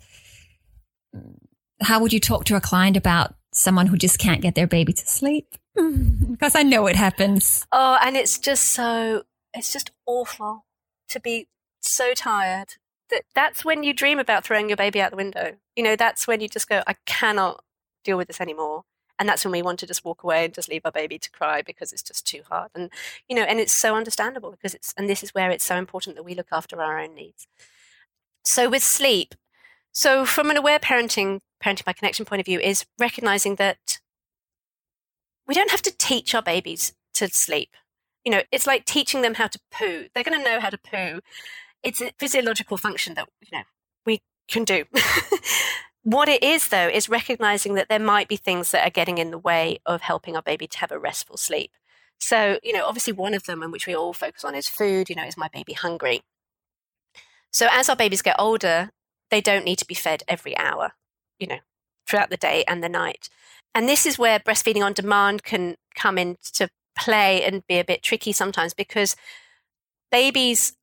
How 1.82 2.00
would 2.00 2.12
you 2.12 2.20
talk 2.20 2.44
to 2.46 2.56
a 2.56 2.60
client 2.60 2.96
about 2.96 3.34
someone 3.52 3.86
who 3.86 3.96
just 3.96 4.18
can't 4.18 4.42
get 4.42 4.54
their 4.54 4.66
baby 4.66 4.92
to 4.92 5.06
sleep? 5.06 5.54
because 6.30 6.54
I 6.54 6.62
know 6.62 6.86
it 6.86 6.96
happens. 6.96 7.66
Oh, 7.72 7.98
and 8.02 8.16
it's 8.16 8.38
just 8.38 8.66
so, 8.66 9.22
it's 9.54 9.72
just 9.72 9.90
awful 10.06 10.66
to 11.08 11.20
be 11.20 11.48
so 11.80 12.12
tired 12.14 12.74
that 13.10 13.22
that's 13.34 13.64
when 13.64 13.82
you 13.82 13.92
dream 13.92 14.18
about 14.18 14.44
throwing 14.44 14.68
your 14.68 14.76
baby 14.76 15.00
out 15.00 15.10
the 15.10 15.16
window. 15.16 15.56
You 15.76 15.82
know, 15.82 15.96
that's 15.96 16.26
when 16.26 16.40
you 16.40 16.48
just 16.48 16.68
go, 16.68 16.82
I 16.86 16.94
cannot 17.06 17.64
deal 18.04 18.16
with 18.16 18.28
this 18.28 18.40
anymore 18.40 18.84
and 19.20 19.28
that's 19.28 19.44
when 19.44 19.52
we 19.52 19.62
want 19.62 19.78
to 19.78 19.86
just 19.86 20.04
walk 20.04 20.24
away 20.24 20.46
and 20.46 20.54
just 20.54 20.70
leave 20.70 20.80
our 20.86 20.90
baby 20.90 21.18
to 21.18 21.30
cry 21.30 21.60
because 21.60 21.92
it's 21.92 22.02
just 22.02 22.26
too 22.26 22.40
hard. 22.48 22.70
And 22.74 22.90
you 23.28 23.36
know 23.36 23.42
and 23.42 23.60
it's 23.60 23.72
so 23.72 23.94
understandable 23.94 24.50
because 24.50 24.74
it's 24.74 24.94
and 24.96 25.08
this 25.08 25.22
is 25.22 25.34
where 25.34 25.50
it's 25.50 25.64
so 25.64 25.76
important 25.76 26.16
that 26.16 26.24
we 26.24 26.34
look 26.34 26.48
after 26.50 26.80
our 26.82 26.98
own 26.98 27.14
needs. 27.14 27.46
So 28.44 28.68
with 28.68 28.82
sleep 28.82 29.34
so 29.92 30.24
from 30.24 30.50
an 30.50 30.56
aware 30.56 30.78
parenting 30.78 31.40
parenting 31.62 31.84
by 31.84 31.92
connection 31.92 32.24
point 32.24 32.40
of 32.40 32.46
view 32.46 32.58
is 32.58 32.86
recognizing 32.98 33.56
that 33.56 33.98
we 35.46 35.54
don't 35.54 35.70
have 35.70 35.82
to 35.82 35.96
teach 35.96 36.34
our 36.34 36.42
babies 36.42 36.94
to 37.14 37.28
sleep. 37.28 37.70
You 38.24 38.32
know 38.32 38.42
it's 38.50 38.66
like 38.66 38.86
teaching 38.86 39.20
them 39.20 39.34
how 39.34 39.48
to 39.48 39.60
poo. 39.70 40.06
They're 40.14 40.24
going 40.24 40.38
to 40.38 40.44
know 40.44 40.60
how 40.60 40.70
to 40.70 40.78
poo. 40.78 41.20
It's 41.82 42.00
a 42.00 42.12
physiological 42.18 42.78
function 42.78 43.14
that 43.14 43.28
you 43.42 43.58
know 43.58 43.64
we 44.06 44.22
can 44.48 44.64
do 44.64 44.84
what 46.02 46.28
it 46.28 46.42
is, 46.42 46.68
though, 46.68 46.88
is 46.88 47.08
recognizing 47.08 47.74
that 47.74 47.88
there 47.88 47.98
might 47.98 48.28
be 48.28 48.36
things 48.36 48.70
that 48.70 48.86
are 48.86 48.90
getting 48.90 49.18
in 49.18 49.30
the 49.30 49.38
way 49.38 49.80
of 49.84 50.02
helping 50.02 50.36
our 50.36 50.42
baby 50.42 50.66
to 50.66 50.78
have 50.78 50.92
a 50.92 50.98
restful 50.98 51.36
sleep. 51.36 51.72
So, 52.18 52.58
you 52.62 52.72
know, 52.72 52.86
obviously 52.86 53.12
one 53.12 53.34
of 53.34 53.44
them, 53.44 53.62
and 53.62 53.72
which 53.72 53.86
we 53.86 53.94
all 53.94 54.12
focus 54.12 54.44
on, 54.44 54.54
is 54.54 54.68
food. 54.68 55.08
You 55.08 55.16
know, 55.16 55.24
is 55.24 55.36
my 55.36 55.48
baby 55.48 55.72
hungry? 55.72 56.22
So, 57.50 57.68
as 57.70 57.88
our 57.88 57.96
babies 57.96 58.22
get 58.22 58.36
older, 58.38 58.90
they 59.30 59.40
don't 59.40 59.64
need 59.64 59.78
to 59.78 59.86
be 59.86 59.94
fed 59.94 60.22
every 60.28 60.56
hour, 60.56 60.92
you 61.38 61.46
know, 61.46 61.58
throughout 62.06 62.30
the 62.30 62.36
day 62.36 62.64
and 62.66 62.82
the 62.82 62.88
night. 62.88 63.28
And 63.74 63.88
this 63.88 64.06
is 64.06 64.18
where 64.18 64.38
breastfeeding 64.40 64.84
on 64.84 64.92
demand 64.92 65.44
can 65.44 65.76
come 65.94 66.18
into 66.18 66.68
play 66.96 67.42
and 67.42 67.66
be 67.66 67.78
a 67.78 67.84
bit 67.84 68.02
tricky 68.02 68.32
sometimes 68.32 68.74
because 68.74 69.16
babies, 70.10 70.74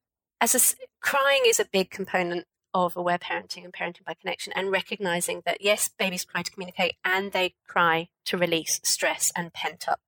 as 0.42 0.56
a, 0.56 0.76
crying 1.02 1.42
is 1.46 1.60
a 1.60 1.66
big 1.66 1.90
component 1.90 2.46
of 2.86 2.96
aware 2.96 3.18
parenting 3.18 3.64
and 3.64 3.74
parenting 3.74 4.06
by 4.06 4.14
connection 4.14 4.54
and 4.56 4.72
recognizing 4.72 5.42
that 5.46 5.62
yes, 5.62 5.90
babies 5.98 6.26
cry 6.26 6.42
to 6.42 6.52
communicate 6.52 6.96
and 7.04 7.32
they 7.32 7.56
cry 7.68 8.10
to 8.26 8.38
release 8.38 8.80
stress 8.84 9.32
and 9.36 9.54
pent 9.54 9.88
up 9.88 10.00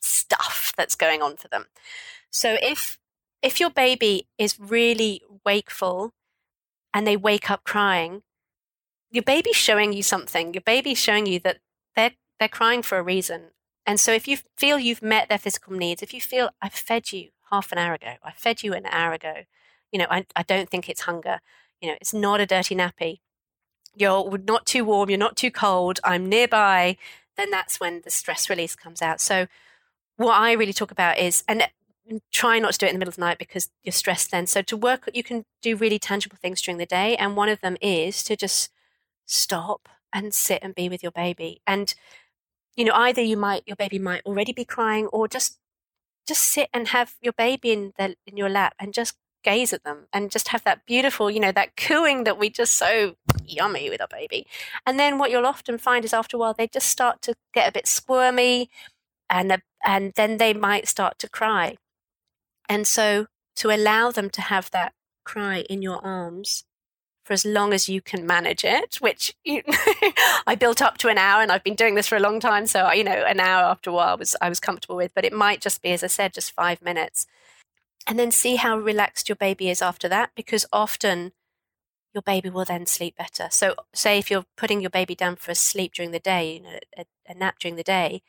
stuff 0.00 0.72
that's 0.76 0.94
going 0.94 1.22
on 1.22 1.36
for 1.36 1.48
them. 1.48 1.66
So 2.30 2.56
if 2.62 2.98
if 3.42 3.60
your 3.60 3.70
baby 3.70 4.26
is 4.38 4.58
really 4.58 5.20
wakeful 5.44 6.12
and 6.94 7.06
they 7.06 7.16
wake 7.16 7.50
up 7.50 7.64
crying, 7.64 8.22
your 9.10 9.22
baby's 9.22 9.56
showing 9.56 9.92
you 9.92 10.02
something. 10.02 10.54
Your 10.54 10.62
baby's 10.62 10.98
showing 10.98 11.26
you 11.26 11.38
that 11.40 11.58
they're 11.94 12.12
they're 12.38 12.48
crying 12.48 12.82
for 12.82 12.98
a 12.98 13.02
reason. 13.02 13.50
And 13.86 14.00
so 14.00 14.12
if 14.12 14.26
you 14.26 14.38
feel 14.56 14.78
you've 14.78 15.02
met 15.02 15.28
their 15.28 15.38
physical 15.38 15.74
needs, 15.74 16.02
if 16.02 16.14
you 16.14 16.20
feel 16.20 16.50
I've 16.62 16.72
fed 16.72 17.12
you 17.12 17.30
half 17.50 17.70
an 17.70 17.78
hour 17.78 17.94
ago, 17.94 18.14
I 18.22 18.32
fed 18.32 18.62
you 18.62 18.72
an 18.72 18.86
hour 18.86 19.12
ago, 19.12 19.44
you 19.92 19.98
know, 19.98 20.06
I, 20.10 20.26
I 20.34 20.42
don't 20.42 20.70
think 20.70 20.88
it's 20.88 21.02
hunger. 21.02 21.40
You 21.84 21.90
know, 21.90 21.98
it's 22.00 22.14
not 22.14 22.40
a 22.40 22.46
dirty 22.46 22.74
nappy. 22.74 23.18
You're 23.94 24.38
not 24.38 24.64
too 24.64 24.86
warm, 24.86 25.10
you're 25.10 25.18
not 25.18 25.36
too 25.36 25.50
cold, 25.50 26.00
I'm 26.02 26.26
nearby, 26.30 26.96
then 27.36 27.50
that's 27.50 27.78
when 27.78 28.00
the 28.02 28.10
stress 28.10 28.48
release 28.48 28.74
comes 28.74 29.02
out. 29.02 29.20
So 29.20 29.48
what 30.16 30.32
I 30.32 30.52
really 30.52 30.72
talk 30.72 30.90
about 30.90 31.18
is 31.18 31.44
and 31.46 31.68
try 32.32 32.58
not 32.58 32.72
to 32.72 32.78
do 32.78 32.86
it 32.86 32.88
in 32.88 32.94
the 32.94 33.00
middle 33.00 33.10
of 33.10 33.16
the 33.16 33.20
night 33.20 33.38
because 33.38 33.68
you're 33.82 33.92
stressed 33.92 34.30
then. 34.30 34.46
So 34.46 34.62
to 34.62 34.78
work 34.78 35.10
you 35.12 35.22
can 35.22 35.44
do 35.60 35.76
really 35.76 35.98
tangible 35.98 36.38
things 36.40 36.62
during 36.62 36.78
the 36.78 36.86
day 36.86 37.16
and 37.16 37.36
one 37.36 37.50
of 37.50 37.60
them 37.60 37.76
is 37.82 38.22
to 38.24 38.34
just 38.34 38.70
stop 39.26 39.90
and 40.10 40.32
sit 40.32 40.60
and 40.62 40.74
be 40.74 40.88
with 40.88 41.02
your 41.02 41.12
baby. 41.12 41.60
And 41.66 41.94
you 42.76 42.86
know, 42.86 42.94
either 42.94 43.20
you 43.20 43.36
might 43.36 43.62
your 43.66 43.76
baby 43.76 43.98
might 43.98 44.22
already 44.24 44.54
be 44.54 44.64
crying 44.64 45.06
or 45.08 45.28
just 45.28 45.58
just 46.26 46.42
sit 46.42 46.70
and 46.72 46.88
have 46.88 47.16
your 47.20 47.34
baby 47.34 47.72
in 47.72 47.92
the 47.98 48.16
in 48.26 48.38
your 48.38 48.48
lap 48.48 48.74
and 48.78 48.94
just 48.94 49.16
gaze 49.44 49.72
at 49.72 49.84
them 49.84 50.06
and 50.12 50.30
just 50.30 50.48
have 50.48 50.64
that 50.64 50.84
beautiful, 50.86 51.30
you 51.30 51.38
know, 51.40 51.52
that 51.52 51.76
cooing 51.76 52.24
that 52.24 52.38
we 52.38 52.50
just 52.50 52.76
so 52.76 53.14
yummy 53.46 53.90
with 53.90 54.00
our 54.00 54.08
baby. 54.08 54.46
And 54.86 54.98
then 54.98 55.18
what 55.18 55.30
you'll 55.30 55.46
often 55.46 55.78
find 55.78 56.04
is 56.04 56.12
after 56.12 56.36
a 56.36 56.40
while 56.40 56.54
they 56.54 56.66
just 56.66 56.88
start 56.88 57.22
to 57.22 57.34
get 57.52 57.68
a 57.68 57.72
bit 57.72 57.86
squirmy 57.86 58.70
and 59.30 59.62
and 59.86 60.12
then 60.14 60.38
they 60.38 60.52
might 60.54 60.88
start 60.88 61.18
to 61.20 61.28
cry. 61.28 61.76
And 62.68 62.86
so 62.86 63.26
to 63.56 63.70
allow 63.70 64.10
them 64.10 64.30
to 64.30 64.40
have 64.40 64.70
that 64.70 64.94
cry 65.24 65.60
in 65.70 65.82
your 65.82 66.04
arms 66.04 66.64
for 67.24 67.32
as 67.32 67.44
long 67.44 67.72
as 67.72 67.88
you 67.88 68.00
can 68.00 68.26
manage 68.26 68.64
it, 68.64 68.96
which 68.96 69.34
you, 69.44 69.62
I 70.46 70.54
built 70.54 70.82
up 70.82 70.98
to 70.98 71.08
an 71.08 71.18
hour 71.18 71.42
and 71.42 71.50
I've 71.50 71.64
been 71.64 71.74
doing 71.74 71.94
this 71.94 72.06
for 72.06 72.16
a 72.16 72.20
long 72.20 72.38
time. 72.40 72.66
So, 72.66 72.90
you 72.92 73.04
know, 73.04 73.12
an 73.12 73.40
hour 73.40 73.64
after 73.64 73.90
a 73.90 73.92
while 73.92 74.18
was, 74.18 74.36
I 74.40 74.48
was 74.48 74.60
comfortable 74.60 74.96
with, 74.96 75.12
but 75.14 75.24
it 75.24 75.32
might 75.32 75.60
just 75.60 75.82
be, 75.82 75.92
as 75.92 76.04
I 76.04 76.08
said, 76.08 76.34
just 76.34 76.52
five 76.52 76.82
minutes. 76.82 77.26
And 78.06 78.18
then 78.18 78.30
see 78.30 78.56
how 78.56 78.78
relaxed 78.78 79.28
your 79.28 79.36
baby 79.36 79.70
is 79.70 79.80
after 79.80 80.08
that, 80.08 80.30
because 80.34 80.66
often 80.72 81.32
your 82.14 82.22
baby 82.22 82.50
will 82.50 82.64
then 82.64 82.86
sleep 82.86 83.16
better. 83.16 83.48
So, 83.50 83.74
say 83.94 84.18
if 84.18 84.30
you're 84.30 84.46
putting 84.56 84.80
your 84.80 84.90
baby 84.90 85.14
down 85.14 85.36
for 85.36 85.52
a 85.52 85.56
sleep 85.56 85.94
during 85.94 86.12
the 86.12 86.20
day, 86.20 86.54
you 86.54 86.60
know, 86.62 86.78
a, 86.98 87.06
a 87.28 87.34
nap 87.34 87.58
during 87.60 87.76
the 87.76 87.82
day, 87.84 88.22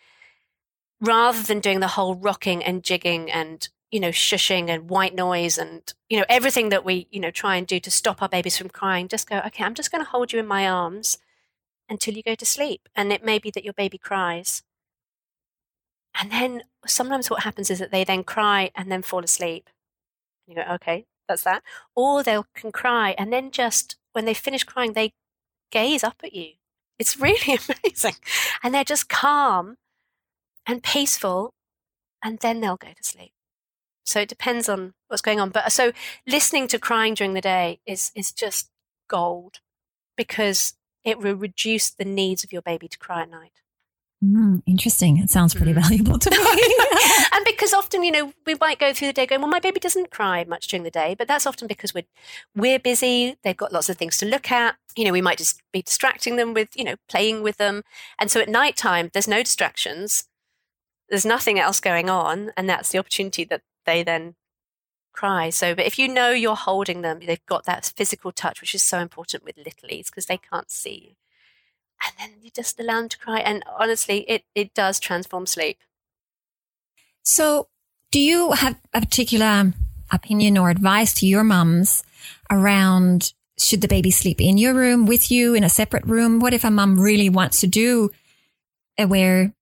rather 1.02 1.42
than 1.44 1.60
doing 1.60 1.80
the 1.80 1.90
whole 1.90 2.16
rocking 2.16 2.64
and 2.64 2.84
jigging 2.84 3.32
and 3.32 3.70
you 3.92 4.00
know, 4.00 4.10
shushing 4.10 4.68
and 4.70 4.90
white 4.90 5.16
noise 5.16 5.58
and, 5.58 5.94
you 6.10 6.18
know, 6.18 6.26
everything 6.28 6.68
that 6.70 6.84
we, 6.84 7.08
you 7.12 7.20
know, 7.20 7.32
try 7.32 7.56
and 7.56 7.66
do 7.66 7.80
to 7.80 7.92
stop 7.92 8.22
our 8.22 8.28
babies 8.28 8.58
from 8.58 8.68
crying, 8.68 9.08
just 9.08 9.30
go, 9.30 9.40
okay, 9.46 9.64
I'm 9.64 9.76
just 9.76 9.92
going 9.92 10.04
to 10.04 10.10
hold 10.10 10.34
you 10.34 10.40
in 10.40 10.48
my 10.48 10.68
arms 10.68 11.18
until 11.90 12.16
you 12.16 12.24
go 12.24 12.36
to 12.36 12.46
sleep. 12.46 12.90
And 12.96 13.14
it 13.14 13.24
may 13.24 13.40
be 13.40 13.52
that 13.52 13.64
your 13.64 13.74
baby 13.74 13.98
cries. 13.98 14.64
And 16.20 16.32
then 16.32 16.64
sometimes 16.86 17.30
what 17.30 17.44
happens 17.44 17.70
is 17.70 17.80
that 17.80 17.92
they 17.92 18.04
then 18.04 18.24
cry 18.24 18.72
and 18.76 18.92
then 18.92 19.02
fall 19.02 19.24
asleep. 19.24 19.70
And 20.48 20.58
you 20.58 20.64
go, 20.64 20.74
okay, 20.76 21.06
that's 21.28 21.44
that. 21.44 21.64
Or 21.96 22.24
they 22.24 22.40
can 22.56 22.72
cry 22.72 23.16
and 23.18 23.32
then 23.34 23.52
just 23.52 23.98
when 24.14 24.26
they 24.26 24.34
finish 24.34 24.64
crying, 24.64 24.94
they 24.94 25.14
gaze 25.72 26.04
up 26.04 26.18
at 26.24 26.34
you. 26.34 26.52
It's 26.98 27.20
really 27.20 27.60
amazing. 27.84 28.16
And 28.64 28.74
they're 28.74 28.84
just 28.84 29.10
calm 29.10 29.76
and 30.66 30.82
peaceful. 30.82 31.54
And 32.24 32.40
then 32.40 32.62
they'll 32.62 32.78
go 32.78 32.88
to 32.88 33.04
sleep. 33.04 33.34
So 34.06 34.22
it 34.22 34.30
depends 34.30 34.70
on 34.70 34.94
what's 35.08 35.22
going 35.22 35.40
on. 35.40 35.50
But 35.50 35.66
uh, 35.66 35.70
so 35.70 35.92
listening 36.28 36.68
to 36.70 36.80
crying 36.80 37.16
during 37.16 37.34
the 37.34 37.42
day 37.42 37.80
is 37.86 38.12
is 38.16 38.32
just 38.32 38.70
gold 39.08 39.60
because 40.16 40.76
it 41.04 41.20
will 41.20 41.36
reduce 41.36 41.90
the 41.90 42.06
needs 42.06 42.44
of 42.44 42.54
your 42.54 42.62
baby 42.62 42.88
to 42.88 42.98
cry 42.98 43.24
at 43.24 43.30
night. 43.30 43.62
Mm, 44.24 44.64
interesting. 44.66 45.18
It 45.18 45.30
sounds 45.30 45.54
pretty 45.54 45.74
mm. 45.74 45.82
valuable 45.82 46.18
to 46.18 46.30
me. 46.30 46.38
and 47.34 47.46
because 47.46 47.74
often, 47.74 48.04
you 48.04 48.12
know, 48.12 48.34
we 48.46 48.56
might 48.56 48.80
go 48.80 48.94
through 48.94 49.08
the 49.08 49.14
day 49.14 49.26
going, 49.26 49.42
well, 49.42 49.50
my 49.50 49.60
baby 49.60 49.80
doesn't 49.80 50.10
cry 50.10 50.44
much 50.46 50.68
during 50.68 50.84
the 50.84 50.92
day, 50.92 51.16
but 51.18 51.28
that's 51.28 51.46
often 51.46 51.68
because 51.68 51.94
we're 51.94 52.06
we're 52.56 52.80
busy. 52.80 53.36
They've 53.44 53.58
got 53.58 53.74
lots 53.74 53.90
of 53.90 53.98
things 53.98 54.18
to 54.20 54.26
look 54.26 54.52
at. 54.52 54.76
You 54.96 55.06
know, 55.06 55.12
we 55.12 55.22
might 55.22 55.38
just 55.38 55.62
be 55.74 55.82
distracting 55.82 56.38
them 56.38 56.54
with, 56.54 56.70
you 56.76 56.84
know, 56.84 56.96
playing 57.10 57.44
with 57.44 57.58
them. 57.58 57.84
And 58.18 58.32
so 58.32 58.40
at 58.40 58.50
night 58.50 58.78
time, 58.78 59.10
there's 59.14 59.28
no 59.28 59.44
distractions. 59.44 60.26
There's 61.10 61.26
nothing 61.26 61.60
else 61.60 61.80
going 61.80 62.10
on. 62.10 62.52
And 62.56 62.70
that's 62.70 62.90
the 62.90 63.00
opportunity 63.00 63.44
that 63.46 63.62
they 63.86 64.02
then 64.02 64.36
cry. 65.14 65.50
So, 65.50 65.76
but 65.76 65.86
if 65.86 66.00
you 66.00 66.08
know 66.08 66.30
you're 66.30 66.56
holding 66.56 67.02
them, 67.02 67.20
they've 67.26 67.46
got 67.46 67.66
that 67.66 67.92
physical 67.96 68.32
touch, 68.32 68.62
which 68.62 68.74
is 68.74 68.84
so 68.84 69.00
important 69.00 69.44
with 69.44 69.58
littlies 69.58 70.08
because 70.08 70.28
they 70.28 70.38
can't 70.38 70.72
see 70.72 71.10
you. 71.10 71.25
And 72.04 72.14
then 72.20 72.38
you 72.42 72.52
just 72.56 72.80
allow 72.80 73.00
them 73.00 73.10
to 73.10 73.18
cry. 73.18 73.40
And 73.40 73.64
honestly, 73.80 74.20
it, 74.30 74.44
it 74.54 74.74
does 74.74 75.00
transform 75.00 75.46
sleep. 75.46 75.78
So, 77.24 77.68
do 78.12 78.20
you 78.20 78.52
have 78.52 78.80
a 78.94 79.02
particular 79.02 79.46
um, 79.46 79.74
opinion 80.12 80.58
or 80.58 80.70
advice 80.70 81.14
to 81.16 81.28
your 81.28 81.44
mums 81.44 82.04
around 82.52 83.34
should 83.58 83.82
the 83.82 83.88
baby 83.88 84.12
sleep 84.12 84.40
in 84.40 84.58
your 84.58 84.74
room 84.74 85.06
with 85.06 85.32
you 85.32 85.54
in 85.54 85.64
a 85.64 85.70
separate 85.70 86.06
room? 86.06 86.40
What 86.40 86.54
if 86.54 86.64
a 86.64 86.72
mum 86.72 87.00
really 87.00 87.30
wants 87.30 87.60
to 87.62 87.68
do 87.68 88.12
aware 88.98 89.55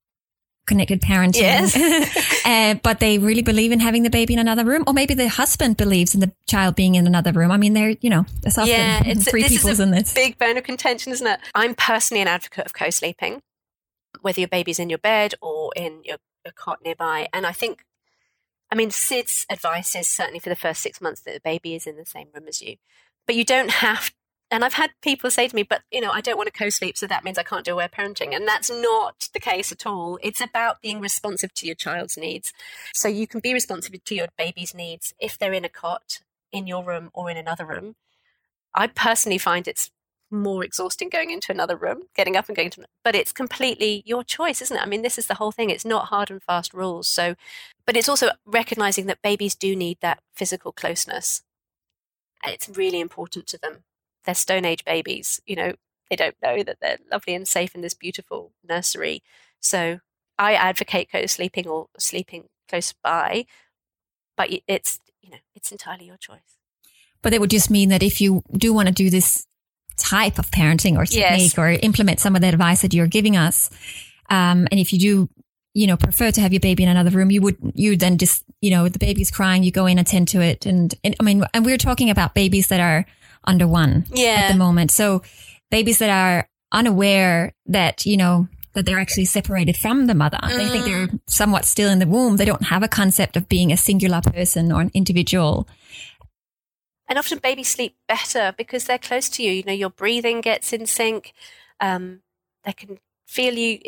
connected 0.65 1.01
parenting. 1.01 1.41
Yes. 1.41 2.41
uh, 2.45 2.75
but 2.83 2.99
they 2.99 3.17
really 3.17 3.41
believe 3.41 3.71
in 3.71 3.79
having 3.79 4.03
the 4.03 4.09
baby 4.09 4.33
in 4.33 4.39
another 4.39 4.65
room, 4.65 4.83
or 4.87 4.93
maybe 4.93 5.13
the 5.13 5.29
husband 5.29 5.77
believes 5.77 6.13
in 6.13 6.19
the 6.19 6.31
child 6.47 6.75
being 6.75 6.95
in 6.95 7.07
another 7.07 7.31
room. 7.31 7.51
I 7.51 7.57
mean, 7.57 7.73
they're 7.73 7.95
you 8.01 8.09
know, 8.09 8.25
there's 8.41 8.57
often 8.57 8.73
yeah, 8.73 9.03
it's, 9.05 9.29
three 9.29 9.43
this 9.43 9.53
people's 9.53 9.79
in 9.79 9.91
this. 9.91 10.13
Big 10.13 10.37
bone 10.37 10.57
of 10.57 10.63
contention, 10.63 11.11
isn't 11.11 11.27
it? 11.27 11.39
I'm 11.55 11.75
personally 11.75 12.21
an 12.21 12.27
advocate 12.27 12.65
of 12.65 12.73
co-sleeping, 12.73 13.41
whether 14.21 14.39
your 14.39 14.49
baby's 14.49 14.79
in 14.79 14.89
your 14.89 14.99
bed 14.99 15.35
or 15.41 15.71
in 15.75 16.01
your, 16.03 16.17
your 16.45 16.53
cot 16.55 16.79
nearby, 16.83 17.27
and 17.33 17.45
I 17.45 17.51
think. 17.51 17.85
I 18.71 18.75
mean, 18.75 18.89
SIDS 18.89 19.45
advice 19.51 19.95
is 19.95 20.07
certainly 20.07 20.39
for 20.39 20.49
the 20.49 20.55
first 20.55 20.81
six 20.81 20.99
months 20.99 21.21
that 21.21 21.33
the 21.35 21.39
baby 21.41 21.75
is 21.75 21.85
in 21.85 21.95
the 21.95 22.07
same 22.07 22.29
room 22.33 22.47
as 22.47 22.59
you. 22.59 22.77
But 23.27 23.35
you 23.35 23.45
don't 23.45 23.69
have 23.69 24.11
and 24.53 24.63
I've 24.63 24.73
had 24.73 24.91
people 25.01 25.31
say 25.31 25.47
to 25.47 25.55
me, 25.55 25.63
but 25.63 25.81
you 25.91 25.99
know, 25.99 26.11
I 26.11 26.21
don't 26.21 26.37
want 26.37 26.45
to 26.45 26.57
co-sleep, 26.57 26.95
so 26.95 27.07
that 27.07 27.23
means 27.23 27.39
I 27.39 27.43
can't 27.43 27.65
do 27.65 27.73
aware 27.73 27.89
parenting. 27.89 28.35
And 28.35 28.47
that's 28.47 28.69
not 28.69 29.27
the 29.33 29.39
case 29.39 29.71
at 29.71 29.87
all. 29.87 30.19
It's 30.21 30.41
about 30.41 30.79
being 30.79 30.99
responsive 30.99 31.55
to 31.55 31.65
your 31.65 31.73
child's 31.73 32.17
needs. 32.17 32.53
So 32.93 33.07
you 33.07 33.25
can 33.25 33.39
be 33.39 33.51
responsive 33.51 34.03
to 34.03 34.15
your 34.15 34.27
baby's 34.37 34.75
needs 34.75 35.11
if 35.19 35.39
they're 35.39 35.53
in 35.53 35.65
a 35.65 35.69
cot, 35.69 36.19
in 36.51 36.67
your 36.67 36.83
room, 36.83 37.09
or 37.15 37.31
in 37.31 37.37
another 37.37 37.65
room. 37.65 37.95
I 38.75 38.85
personally 38.85 39.39
find 39.39 39.67
it's 39.67 39.89
more 40.29 40.63
exhausting 40.63 41.09
going 41.09 41.31
into 41.31 41.51
another 41.51 41.75
room, 41.75 42.03
getting 42.15 42.35
up 42.35 42.47
and 42.47 42.55
going 42.55 42.69
to, 42.71 42.85
but 43.03 43.15
it's 43.15 43.31
completely 43.31 44.03
your 44.05 44.23
choice, 44.23 44.61
isn't 44.61 44.77
it? 44.77 44.83
I 44.83 44.85
mean, 44.85 45.01
this 45.01 45.17
is 45.17 45.25
the 45.25 45.35
whole 45.35 45.51
thing. 45.51 45.71
It's 45.71 45.83
not 45.83 46.09
hard 46.09 46.29
and 46.29 46.43
fast 46.43 46.75
rules. 46.75 47.07
So, 47.07 47.33
but 47.87 47.97
it's 47.97 48.09
also 48.09 48.29
recognizing 48.45 49.07
that 49.07 49.23
babies 49.23 49.55
do 49.55 49.75
need 49.75 49.97
that 50.01 50.21
physical 50.31 50.71
closeness. 50.71 51.41
It's 52.45 52.69
really 52.69 52.99
important 52.99 53.47
to 53.47 53.57
them 53.57 53.83
they're 54.25 54.35
Stone 54.35 54.65
Age 54.65 54.85
babies. 54.85 55.41
You 55.45 55.55
know, 55.55 55.73
they 56.09 56.15
don't 56.15 56.35
know 56.41 56.63
that 56.63 56.77
they're 56.81 56.99
lovely 57.11 57.33
and 57.33 57.47
safe 57.47 57.75
in 57.75 57.81
this 57.81 57.93
beautiful 57.93 58.51
nursery. 58.67 59.23
So 59.59 59.99
I 60.37 60.53
advocate 60.53 61.11
co-sleeping 61.11 61.67
or 61.67 61.87
sleeping 61.97 62.45
close 62.69 62.93
by, 63.03 63.45
but 64.35 64.49
it's 64.67 64.99
you 65.21 65.31
know 65.31 65.37
it's 65.55 65.71
entirely 65.71 66.05
your 66.05 66.17
choice. 66.17 66.57
But 67.21 67.31
that 67.31 67.39
would 67.39 67.49
just 67.49 67.71
mean 67.71 67.89
that 67.89 68.03
if 68.03 68.19
you 68.19 68.43
do 68.51 68.73
want 68.73 68.89
to 68.89 68.93
do 68.93 69.09
this 69.09 69.47
type 69.97 70.39
of 70.39 70.51
parenting 70.51 70.97
or 70.97 71.05
technique 71.05 71.55
yes. 71.55 71.57
or 71.57 71.69
implement 71.69 72.19
some 72.19 72.35
of 72.35 72.41
the 72.41 72.49
advice 72.49 72.81
that 72.81 72.93
you're 72.93 73.07
giving 73.07 73.37
us, 73.37 73.69
um, 74.29 74.67
and 74.71 74.79
if 74.79 74.91
you 74.91 74.99
do, 74.99 75.29
you 75.73 75.87
know, 75.87 75.95
prefer 75.95 76.31
to 76.31 76.41
have 76.41 76.51
your 76.51 76.59
baby 76.59 76.83
in 76.83 76.89
another 76.89 77.11
room, 77.11 77.31
you 77.31 77.41
would 77.41 77.57
you 77.75 77.95
then 77.95 78.17
just 78.17 78.43
you 78.61 78.71
know 78.71 78.89
the 78.89 78.99
baby's 78.99 79.31
crying, 79.31 79.63
you 79.63 79.71
go 79.71 79.85
in 79.85 79.99
attend 79.99 80.27
to 80.29 80.41
it, 80.41 80.65
and, 80.65 80.93
and 81.03 81.15
I 81.19 81.23
mean, 81.23 81.43
and 81.53 81.65
we're 81.65 81.77
talking 81.77 82.09
about 82.09 82.33
babies 82.33 82.67
that 82.67 82.79
are 82.79 83.05
under 83.43 83.67
one 83.67 84.05
yeah. 84.11 84.45
at 84.45 84.51
the 84.51 84.57
moment. 84.57 84.91
So 84.91 85.21
babies 85.71 85.99
that 85.99 86.09
are 86.09 86.49
unaware 86.71 87.53
that, 87.65 88.05
you 88.05 88.17
know, 88.17 88.47
that 88.73 88.85
they're 88.85 88.99
actually 88.99 89.25
separated 89.25 89.77
from 89.77 90.07
the 90.07 90.15
mother. 90.15 90.39
Mm. 90.41 90.57
They 90.57 90.69
think 90.69 90.85
they're 90.85 91.07
mm. 91.07 91.19
somewhat 91.27 91.65
still 91.65 91.89
in 91.89 91.99
the 91.99 92.07
womb. 92.07 92.37
They 92.37 92.45
don't 92.45 92.65
have 92.65 92.83
a 92.83 92.87
concept 92.87 93.37
of 93.37 93.47
being 93.47 93.71
a 93.71 93.77
singular 93.77 94.21
person 94.21 94.71
or 94.71 94.81
an 94.81 94.91
individual. 94.93 95.67
And 97.07 97.19
often 97.19 97.39
babies 97.39 97.69
sleep 97.69 97.95
better 98.07 98.53
because 98.57 98.85
they're 98.85 98.97
close 98.97 99.29
to 99.29 99.43
you. 99.43 99.51
You 99.51 99.63
know, 99.63 99.73
your 99.73 99.89
breathing 99.89 100.41
gets 100.41 100.73
in 100.73 100.85
sync. 100.85 101.33
Um, 101.79 102.21
they 102.63 102.73
can 102.73 102.99
feel 103.27 103.53
you. 103.53 103.79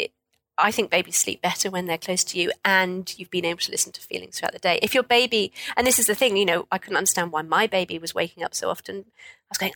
I 0.58 0.72
think 0.72 0.90
babies 0.90 1.18
sleep 1.18 1.42
better 1.42 1.70
when 1.70 1.86
they're 1.86 1.98
close 1.98 2.24
to 2.26 2.40
you 2.40 2.52
and 2.64 3.14
you've 3.18 3.30
been 3.30 3.46
able 3.46 3.60
to 3.60 3.72
listen 3.72 3.92
to 3.92 4.02
feelings 4.02 4.40
throughout 4.40 4.54
the 4.54 4.60
day. 4.60 4.80
If 4.82 4.94
your 4.94 5.04
baby, 5.04 5.52
and 5.76 5.86
this 5.86 6.00
is 6.00 6.08
the 6.08 6.16
thing, 6.16 6.38
you 6.38 6.46
know, 6.46 6.66
I 6.72 6.78
couldn't 6.78 6.98
understand 6.98 7.32
why 7.32 7.42
my 7.42 7.68
baby 7.68 8.00
was 8.00 8.16
waking 8.16 8.44
up 8.44 8.56
so 8.56 8.70
often. 8.70 9.06
I 9.08 9.50
was 9.50 9.58
going, 9.58 9.74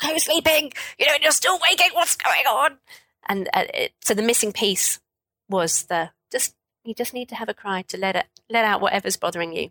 Co-sleeping. 0.00 0.72
You 0.98 1.06
know, 1.06 1.14
you're 1.20 1.32
still 1.32 1.58
waking. 1.60 1.90
What's 1.92 2.16
going 2.16 2.46
on? 2.46 2.78
And 3.28 3.48
uh, 3.54 3.64
it, 3.72 3.92
so 4.00 4.14
the 4.14 4.22
missing 4.22 4.52
piece 4.52 5.00
was 5.48 5.84
the 5.84 6.10
just 6.30 6.54
you 6.84 6.94
just 6.94 7.14
need 7.14 7.28
to 7.30 7.34
have 7.34 7.48
a 7.48 7.54
cry 7.54 7.82
to 7.82 7.96
let 7.96 8.16
it 8.16 8.26
let 8.50 8.64
out 8.64 8.80
whatever's 8.80 9.16
bothering 9.16 9.54
you. 9.54 9.70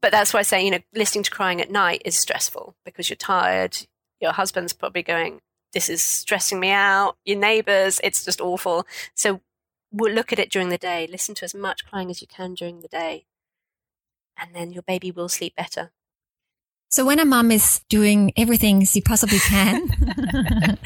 But 0.00 0.10
that's 0.10 0.34
why 0.34 0.40
I 0.40 0.42
say, 0.42 0.64
you 0.64 0.70
know, 0.70 0.80
listening 0.94 1.24
to 1.24 1.30
crying 1.30 1.60
at 1.60 1.70
night 1.70 2.02
is 2.04 2.18
stressful 2.18 2.74
because 2.84 3.08
you're 3.08 3.16
tired. 3.16 3.86
Your 4.20 4.32
husband's 4.32 4.72
probably 4.72 5.02
going, 5.02 5.40
This 5.72 5.88
is 5.88 6.02
stressing 6.02 6.60
me 6.60 6.70
out. 6.70 7.16
Your 7.24 7.38
neighbors, 7.38 8.00
it's 8.04 8.24
just 8.24 8.40
awful. 8.40 8.86
So 9.14 9.40
we'll 9.90 10.12
look 10.12 10.32
at 10.32 10.38
it 10.38 10.50
during 10.50 10.68
the 10.68 10.78
day. 10.78 11.06
Listen 11.10 11.34
to 11.36 11.44
as 11.44 11.54
much 11.54 11.86
crying 11.86 12.10
as 12.10 12.20
you 12.20 12.26
can 12.26 12.54
during 12.54 12.80
the 12.80 12.88
day. 12.88 13.26
And 14.38 14.54
then 14.54 14.72
your 14.72 14.82
baby 14.82 15.10
will 15.10 15.28
sleep 15.28 15.54
better. 15.56 15.90
So 16.92 17.06
when 17.06 17.18
a 17.18 17.24
mom 17.24 17.50
is 17.50 17.80
doing 17.88 18.34
everything 18.36 18.84
she 18.84 19.00
possibly 19.00 19.38
can, 19.38 19.88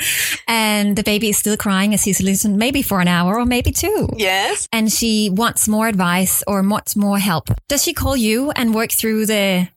and 0.46 0.94
the 0.94 1.02
baby 1.02 1.30
is 1.30 1.36
still 1.36 1.56
crying 1.56 1.94
as 1.94 2.04
he's 2.04 2.22
listened, 2.22 2.58
maybe 2.58 2.80
for 2.80 3.00
an 3.00 3.08
hour 3.08 3.36
or 3.36 3.44
maybe 3.44 3.72
two. 3.72 4.08
Yes. 4.16 4.68
And 4.72 4.92
she 4.92 5.30
wants 5.30 5.66
more 5.66 5.88
advice 5.88 6.44
or 6.46 6.62
wants 6.62 6.94
more 6.94 7.18
help. 7.18 7.48
Does 7.66 7.82
she 7.82 7.92
call 7.92 8.16
you 8.16 8.52
and 8.52 8.72
work 8.72 8.92
through 8.92 9.26
the 9.26 9.68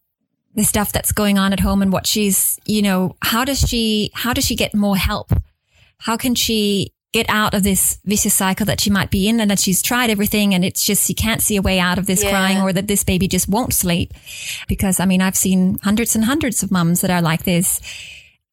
the 0.59 0.65
stuff 0.65 0.91
that's 0.91 1.13
going 1.13 1.37
on 1.37 1.53
at 1.53 1.61
home 1.61 1.81
and 1.81 1.91
what 1.91 2.05
she's, 2.05 2.59
you 2.65 2.81
know, 2.81 3.15
how 3.21 3.45
does 3.45 3.59
she 3.59 4.11
how 4.13 4.33
does 4.33 4.45
she 4.45 4.55
get 4.55 4.75
more 4.75 4.97
help? 4.97 5.31
How 5.99 6.17
can 6.17 6.35
she 6.35 6.93
get 7.13 7.27
out 7.29 7.53
of 7.53 7.63
this 7.63 7.97
vicious 8.03 8.33
cycle 8.33 8.65
that 8.65 8.81
she 8.81 8.89
might 8.89 9.09
be 9.09 9.27
in 9.29 9.39
and 9.39 9.49
that 9.49 9.59
she's 9.59 9.81
tried 9.81 10.09
everything 10.09 10.53
and 10.53 10.65
it's 10.65 10.85
just 10.85 11.07
she 11.07 11.13
can't 11.13 11.41
see 11.41 11.55
a 11.55 11.61
way 11.61 11.79
out 11.79 11.97
of 11.97 12.05
this 12.05 12.23
yeah. 12.23 12.29
crying 12.29 12.61
or 12.61 12.73
that 12.73 12.87
this 12.87 13.03
baby 13.03 13.27
just 13.27 13.49
won't 13.49 13.73
sleep 13.73 14.13
because 14.67 14.99
i 14.99 15.05
mean 15.07 15.19
i've 15.19 15.35
seen 15.35 15.79
hundreds 15.81 16.15
and 16.15 16.25
hundreds 16.25 16.61
of 16.61 16.69
mums 16.69 17.01
that 17.01 17.09
are 17.09 17.21
like 17.21 17.45
this 17.45 17.81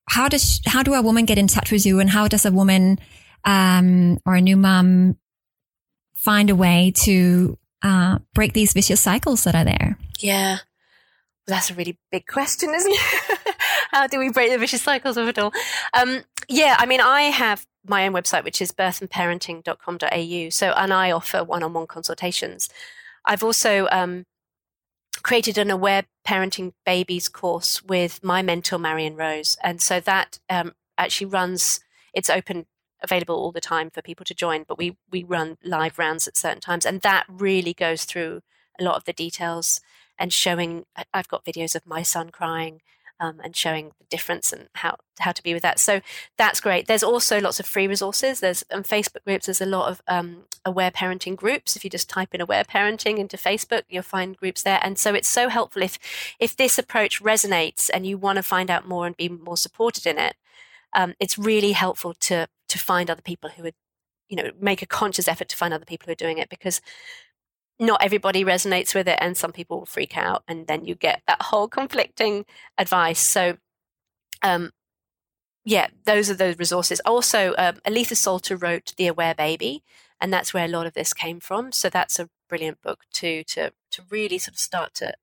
how 0.09 0.27
does 0.27 0.59
how 0.65 0.83
do 0.83 0.95
a 0.95 1.03
woman 1.03 1.27
get 1.27 1.37
in 1.37 1.47
touch 1.47 1.71
with 1.71 1.85
you 1.85 2.01
and 2.01 2.09
how 2.09 2.27
does 2.27 2.47
a 2.47 2.51
woman 2.51 2.99
um, 3.45 4.19
or 4.25 4.37
a 4.37 4.41
new 4.41 4.57
mum 4.57 5.19
find 6.15 6.49
a 6.49 6.57
way 6.57 6.93
to 6.97 7.59
uh, 7.83 8.19
break 8.33 8.55
these 8.55 8.73
vicious 8.73 9.03
cycles 9.03 9.45
that 9.45 9.55
are 9.55 9.65
there 9.65 9.99
yeah 10.19 10.61
that's 11.47 11.71
a 11.71 11.75
really 11.75 11.99
big 12.11 12.27
question, 12.27 12.75
isn't 12.75 12.93
it? 12.93 13.57
How 13.93 14.07
do 14.07 14.19
we 14.19 14.31
break 14.31 14.51
the 14.51 14.59
vicious 14.59 14.83
cycles 14.83 15.17
of 15.17 15.29
it 15.29 15.39
all? 15.39 15.53
Um, 15.95 16.23
yeah, 16.49 16.77
I 16.79 16.87
mean, 16.87 17.01
I 17.01 17.23
have 17.23 17.67
my 17.87 18.07
own 18.07 18.13
website, 18.13 18.45
which 18.45 18.61
is 18.61 18.73
birthandparenting.com.au. 18.73 20.51
So, 20.51 20.73
and 20.73 20.93
I 20.93 21.11
offer 21.11 21.45
one 21.45 21.63
on 21.63 21.73
one 21.73 21.87
consultations. 21.87 22.69
I've 23.25 23.45
also 23.45 23.89
um, 23.91 24.25
created 25.23 25.59
an 25.59 25.71
aware 25.71 26.05
parenting 26.27 26.73
babies 26.85 27.29
course 27.29 27.83
with 27.83 28.23
my 28.23 28.43
mentor, 28.43 28.79
Marion 28.79 29.17
Rose. 29.17 29.57
And 29.63 29.81
so 29.81 30.01
that 30.01 30.39
um, 30.51 30.75
actually 30.99 31.27
runs, 31.27 31.81
it's 32.13 32.31
open, 32.31 32.67
available 33.03 33.37
all 33.37 33.53
the 33.53 33.61
time 33.61 33.91
for 33.91 34.03
people 34.03 34.25
to 34.25 34.35
join, 34.35 34.65
but 34.67 34.79
we, 34.79 34.97
we 35.11 35.23
run 35.23 35.59
live 35.65 35.99
rounds 35.99 36.27
at 36.27 36.37
certain 36.37 36.61
times. 36.61 36.85
And 36.85 37.01
that 37.03 37.25
really 37.29 37.73
goes 37.73 38.05
through 38.05 38.43
a 38.79 38.85
lot 38.85 38.97
of 38.97 39.05
the 39.05 39.13
details 39.13 39.81
and 40.19 40.33
showing, 40.33 40.85
I've 41.13 41.29
got 41.29 41.45
videos 41.45 41.75
of 41.75 41.87
my 41.87 42.03
son 42.03 42.31
crying 42.31 42.81
um, 43.21 43.41
and 43.43 43.57
showing 43.57 43.93
the 43.99 44.05
difference 44.09 44.53
and 44.53 44.69
how 44.75 44.97
how 45.21 45.33
to 45.33 45.43
be 45.43 45.55
with 45.55 45.63
that. 45.63 45.79
So 45.79 46.01
that's 46.37 46.61
great. 46.61 46.87
There's 46.87 47.03
also 47.03 47.41
lots 47.41 47.59
of 47.59 47.67
free 47.67 47.87
resources. 47.87 48.41
There's 48.41 48.65
um, 48.71 48.83
Facebook 48.83 49.25
groups. 49.25 49.47
There's 49.47 49.61
a 49.61 49.67
lot 49.67 49.91
of 49.91 50.03
um, 50.07 50.45
aware 50.65 50.91
parenting 50.91 51.37
groups. 51.37 51.77
If 51.77 51.85
you 51.85 51.91
just 51.91 52.11
type 52.11 52.35
in 52.35 52.41
aware 52.41 52.65
parenting 52.65 53.19
into 53.19 53.37
Facebook, 53.37 53.83
you'll 53.89 54.03
find 54.03 54.37
groups 54.37 54.63
there. 54.63 54.81
And 54.83 54.99
so 54.99 55.15
it's 55.15 55.29
so 55.29 55.49
helpful 55.49 55.83
if 55.83 55.99
if 56.39 56.57
this 56.57 56.79
approach 56.79 57.23
resonates 57.23 57.89
and 57.93 58.07
you 58.07 58.19
want 58.19 58.37
to 58.37 58.43
find 58.43 58.71
out 58.71 58.87
more 58.87 59.07
and 59.07 59.17
be 59.17 59.29
more 59.29 59.57
supported 59.57 60.07
in 60.07 60.19
it. 60.19 60.35
Um, 60.93 61.15
it's 61.21 61.39
really 61.39 61.73
helpful 61.73 62.15
to 62.15 62.49
to 62.69 62.79
find 62.79 63.11
other 63.11 63.23
people 63.23 63.51
who 63.51 63.63
would, 63.63 63.75
you 64.29 64.37
know, 64.37 64.51
make 64.61 64.83
a 64.83 64.87
conscious 64.87 65.29
effort 65.29 65.49
to 65.49 65.57
find 65.57 65.73
other 65.73 65.85
people 65.87 66.07
who 66.07 66.13
are 66.13 66.17
doing 66.17 66.39
it 66.39 66.51
because 66.51 66.81
not 67.79 68.03
everybody 68.03 68.45
resonates 68.45 68.95
with 68.95 69.09
it 69.09 69.19
and 69.21 69.37
some 69.37 69.53
people 69.53 69.79
will 69.79 69.87
freak 69.87 70.17
out 70.17 70.43
and 70.49 70.67
then 70.67 70.85
you 70.85 70.95
get 70.95 71.23
that 71.27 71.43
whole 71.43 71.69
conflicting 71.69 72.45
advice. 72.79 73.21
So 73.21 73.59
um 74.43 74.73
yeah 75.65 75.89
those 76.05 76.31
are 76.31 76.35
those 76.35 76.59
resources. 76.59 77.01
Also 77.05 77.55
um, 77.59 77.77
aletha 77.87 78.17
solter 78.17 78.61
wrote 78.61 78.95
the 78.97 79.07
aware 79.07 79.35
baby 79.35 79.83
and 80.21 80.33
that's 80.33 80.55
where 80.55 80.65
a 80.65 80.69
lot 80.69 80.87
of 80.87 80.95
this 80.95 81.13
came 81.13 81.41
from. 81.41 81.73
So 81.73 81.91
that's 81.91 82.19
a 82.19 82.31
brilliant 82.49 82.81
book 82.83 83.01
too 83.13 83.43
to 83.45 83.73
to 83.91 84.03
really 84.11 84.39
sort 84.39 84.55
of 84.55 84.61
start 84.61 84.95
to 84.95 85.15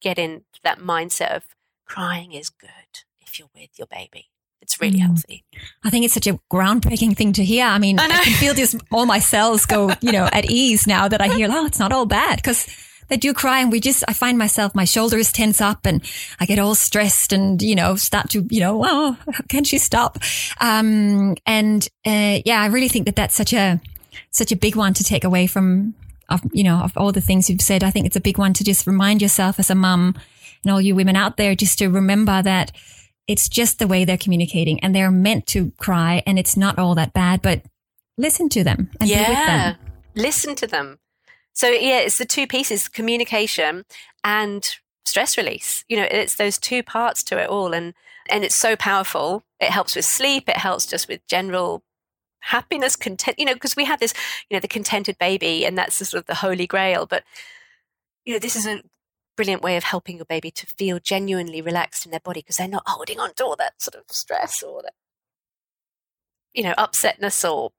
get 0.00 0.18
in 0.18 0.44
that 0.64 0.78
mindset 0.78 1.34
of 1.36 1.44
crying 1.86 2.32
is 2.32 2.50
good 2.50 3.04
if 3.20 3.38
you're 3.38 3.50
with 3.54 3.78
your 3.78 3.86
baby 3.86 4.31
it's 4.62 4.80
really 4.80 4.98
mm. 4.98 5.06
healthy. 5.06 5.44
I 5.84 5.90
think 5.90 6.04
it's 6.04 6.14
such 6.14 6.26
a 6.26 6.38
groundbreaking 6.50 7.16
thing 7.16 7.32
to 7.34 7.44
hear. 7.44 7.66
I 7.66 7.78
mean, 7.78 7.98
I, 7.98 8.04
I 8.04 8.24
can 8.24 8.32
feel 8.34 8.54
just 8.54 8.76
all 8.90 9.04
my 9.04 9.18
cells 9.18 9.66
go, 9.66 9.90
you 10.00 10.12
know, 10.12 10.28
at 10.32 10.50
ease 10.50 10.86
now 10.86 11.08
that 11.08 11.20
I 11.20 11.28
hear, 11.28 11.48
oh, 11.50 11.66
it's 11.66 11.78
not 11.78 11.92
all 11.92 12.06
bad 12.06 12.36
because 12.36 12.66
they 13.08 13.16
do 13.16 13.34
cry 13.34 13.60
and 13.60 13.70
we 13.70 13.80
just, 13.80 14.04
I 14.08 14.12
find 14.12 14.38
myself, 14.38 14.74
my 14.74 14.84
shoulders 14.84 15.32
tense 15.32 15.60
up 15.60 15.84
and 15.84 16.02
I 16.40 16.46
get 16.46 16.58
all 16.58 16.74
stressed 16.74 17.32
and, 17.32 17.60
you 17.60 17.74
know, 17.74 17.96
start 17.96 18.30
to, 18.30 18.46
you 18.48 18.60
know, 18.60 18.82
oh, 18.84 19.16
can 19.48 19.64
she 19.64 19.78
stop? 19.78 20.18
Um, 20.60 21.34
and, 21.44 21.86
uh, 22.06 22.38
yeah, 22.46 22.62
I 22.62 22.66
really 22.66 22.88
think 22.88 23.06
that 23.06 23.16
that's 23.16 23.34
such 23.34 23.52
a, 23.52 23.80
such 24.30 24.52
a 24.52 24.56
big 24.56 24.76
one 24.76 24.94
to 24.94 25.04
take 25.04 25.24
away 25.24 25.46
from, 25.46 25.94
of, 26.30 26.40
you 26.52 26.64
know, 26.64 26.76
of 26.76 26.92
all 26.96 27.12
the 27.12 27.20
things 27.20 27.50
you've 27.50 27.60
said. 27.60 27.84
I 27.84 27.90
think 27.90 28.06
it's 28.06 28.16
a 28.16 28.20
big 28.20 28.38
one 28.38 28.54
to 28.54 28.64
just 28.64 28.86
remind 28.86 29.20
yourself 29.20 29.58
as 29.58 29.68
a 29.68 29.74
mum 29.74 30.14
and 30.62 30.72
all 30.72 30.80
you 30.80 30.94
women 30.94 31.16
out 31.16 31.36
there 31.36 31.54
just 31.54 31.78
to 31.80 31.88
remember 31.88 32.40
that, 32.40 32.72
it's 33.28 33.48
just 33.48 33.78
the 33.78 33.86
way 33.86 34.04
they're 34.04 34.18
communicating 34.18 34.80
and 34.80 34.94
they're 34.94 35.10
meant 35.10 35.46
to 35.48 35.72
cry 35.78 36.22
and 36.26 36.38
it's 36.38 36.56
not 36.56 36.78
all 36.78 36.94
that 36.94 37.12
bad, 37.12 37.42
but 37.42 37.62
listen 38.18 38.48
to 38.50 38.64
them 38.64 38.90
and 39.00 39.08
yeah. 39.08 39.24
be 39.24 39.30
with 39.30 39.46
them. 39.46 39.76
Listen 40.14 40.54
to 40.56 40.66
them. 40.66 40.98
So 41.52 41.68
yeah, 41.68 42.00
it's 42.00 42.18
the 42.18 42.24
two 42.24 42.46
pieces, 42.46 42.88
communication 42.88 43.84
and 44.24 44.76
stress 45.04 45.36
release. 45.36 45.84
You 45.88 45.98
know, 45.98 46.08
it's 46.10 46.34
those 46.34 46.58
two 46.58 46.82
parts 46.82 47.22
to 47.24 47.38
it 47.38 47.48
all 47.48 47.72
and 47.72 47.94
and 48.30 48.44
it's 48.44 48.54
so 48.54 48.76
powerful. 48.76 49.44
It 49.60 49.70
helps 49.70 49.96
with 49.96 50.04
sleep, 50.04 50.48
it 50.48 50.56
helps 50.56 50.86
just 50.86 51.08
with 51.08 51.26
general 51.26 51.82
happiness, 52.40 52.96
content, 52.96 53.38
you 53.38 53.44
know, 53.44 53.54
because 53.54 53.76
we 53.76 53.84
have 53.84 54.00
this, 54.00 54.14
you 54.50 54.56
know, 54.56 54.60
the 54.60 54.68
contented 54.68 55.16
baby 55.18 55.64
and 55.64 55.78
that's 55.78 55.96
sort 55.96 56.20
of 56.20 56.26
the 56.26 56.36
holy 56.36 56.66
grail, 56.66 57.06
but 57.06 57.22
you 58.24 58.32
know, 58.32 58.38
this 58.38 58.56
is 58.56 58.66
a 58.66 58.82
brilliant 59.42 59.62
way 59.62 59.76
of 59.76 59.82
helping 59.82 60.16
your 60.16 60.24
baby 60.24 60.52
to 60.52 60.66
feel 60.66 61.00
genuinely 61.00 61.60
relaxed 61.60 62.04
in 62.06 62.12
their 62.12 62.20
body 62.20 62.40
because 62.40 62.58
they're 62.58 62.68
not 62.68 62.84
holding 62.86 63.18
on 63.18 63.34
to 63.34 63.44
all 63.44 63.56
that 63.56 63.82
sort 63.82 63.96
of 63.96 64.04
stress 64.08 64.62
or 64.62 64.82
that, 64.82 64.94
you 66.54 66.62
know, 66.62 66.74
upsetness 66.78 67.50
or 67.50 67.72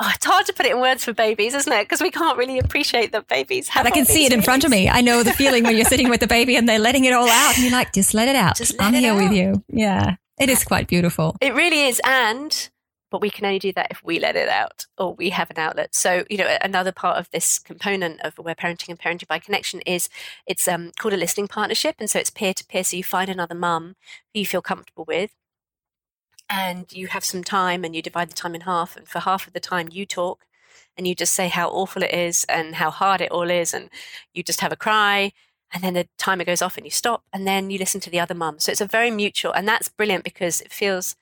Oh, 0.00 0.08
it's 0.14 0.24
hard 0.24 0.46
to 0.46 0.52
put 0.52 0.64
it 0.64 0.70
in 0.70 0.80
words 0.80 1.04
for 1.04 1.12
babies, 1.12 1.54
isn't 1.54 1.72
it? 1.72 1.82
Because 1.82 2.00
we 2.00 2.12
can't 2.12 2.38
really 2.38 2.60
appreciate 2.60 3.10
that 3.10 3.26
babies 3.26 3.68
have. 3.70 3.82
But 3.82 3.92
I 3.92 3.96
can 3.96 4.04
see 4.04 4.26
it 4.26 4.32
in 4.32 4.42
front 4.42 4.62
of 4.62 4.70
me. 4.70 4.88
I 4.88 5.00
know 5.00 5.24
the 5.24 5.32
feeling 5.32 5.64
when 5.64 5.74
you're 5.74 5.86
sitting 5.86 6.08
with 6.08 6.20
the 6.20 6.28
baby 6.28 6.54
and 6.54 6.68
they're 6.68 6.78
letting 6.78 7.04
it 7.04 7.12
all 7.12 7.28
out, 7.28 7.56
and 7.56 7.64
you're 7.64 7.72
like, 7.72 7.92
just 7.92 8.14
let 8.14 8.28
it 8.28 8.36
out. 8.36 8.54
Just 8.54 8.80
I'm 8.80 8.94
here 8.94 9.14
out. 9.14 9.16
with 9.20 9.32
you. 9.32 9.64
Yeah, 9.68 10.14
it 10.38 10.48
is 10.48 10.62
quite 10.62 10.86
beautiful. 10.86 11.34
It 11.40 11.52
really 11.52 11.88
is, 11.88 12.00
and 12.04 12.68
but 13.10 13.20
we 13.20 13.30
can 13.30 13.44
only 13.44 13.58
do 13.58 13.72
that 13.72 13.88
if 13.90 14.02
we 14.04 14.18
let 14.18 14.36
it 14.36 14.48
out 14.48 14.86
or 14.98 15.14
we 15.14 15.30
have 15.30 15.50
an 15.50 15.58
outlet. 15.58 15.94
So, 15.94 16.24
you 16.28 16.36
know, 16.36 16.58
another 16.60 16.92
part 16.92 17.18
of 17.18 17.30
this 17.30 17.58
component 17.58 18.20
of 18.20 18.38
aware 18.38 18.54
parenting 18.54 18.88
and 18.88 18.98
parenting 18.98 19.28
by 19.28 19.38
connection 19.38 19.80
is 19.82 20.08
it's 20.46 20.68
um, 20.68 20.92
called 20.98 21.14
a 21.14 21.16
listening 21.16 21.48
partnership. 21.48 21.96
And 21.98 22.10
so 22.10 22.18
it's 22.18 22.30
peer 22.30 22.54
to 22.54 22.64
peer. 22.66 22.84
So 22.84 22.96
you 22.96 23.04
find 23.04 23.30
another 23.30 23.54
mum 23.54 23.96
who 24.32 24.40
you 24.40 24.46
feel 24.46 24.62
comfortable 24.62 25.04
with 25.06 25.30
and 26.50 26.92
you 26.92 27.08
have 27.08 27.24
some 27.24 27.44
time 27.44 27.84
and 27.84 27.94
you 27.94 28.02
divide 28.02 28.30
the 28.30 28.34
time 28.34 28.54
in 28.54 28.62
half. 28.62 28.96
And 28.96 29.08
for 29.08 29.20
half 29.20 29.46
of 29.46 29.52
the 29.52 29.60
time, 29.60 29.88
you 29.90 30.06
talk 30.06 30.46
and 30.96 31.06
you 31.06 31.14
just 31.14 31.32
say 31.32 31.48
how 31.48 31.68
awful 31.68 32.02
it 32.02 32.12
is 32.12 32.44
and 32.48 32.76
how 32.76 32.90
hard 32.90 33.20
it 33.20 33.30
all 33.30 33.50
is. 33.50 33.72
And 33.72 33.90
you 34.34 34.42
just 34.42 34.60
have 34.60 34.72
a 34.72 34.76
cry. 34.76 35.32
And 35.72 35.82
then 35.82 35.94
the 35.94 36.08
timer 36.16 36.44
goes 36.44 36.62
off 36.62 36.76
and 36.76 36.86
you 36.86 36.90
stop 36.90 37.24
and 37.32 37.46
then 37.46 37.70
you 37.70 37.78
listen 37.78 38.00
to 38.00 38.10
the 38.10 38.20
other 38.20 38.34
mum. 38.34 38.58
So 38.58 38.72
it's 38.72 38.80
a 38.80 38.86
very 38.86 39.10
mutual, 39.10 39.52
and 39.52 39.68
that's 39.68 39.88
brilliant 39.90 40.24
because 40.24 40.60
it 40.62 40.72
feels 40.72 41.14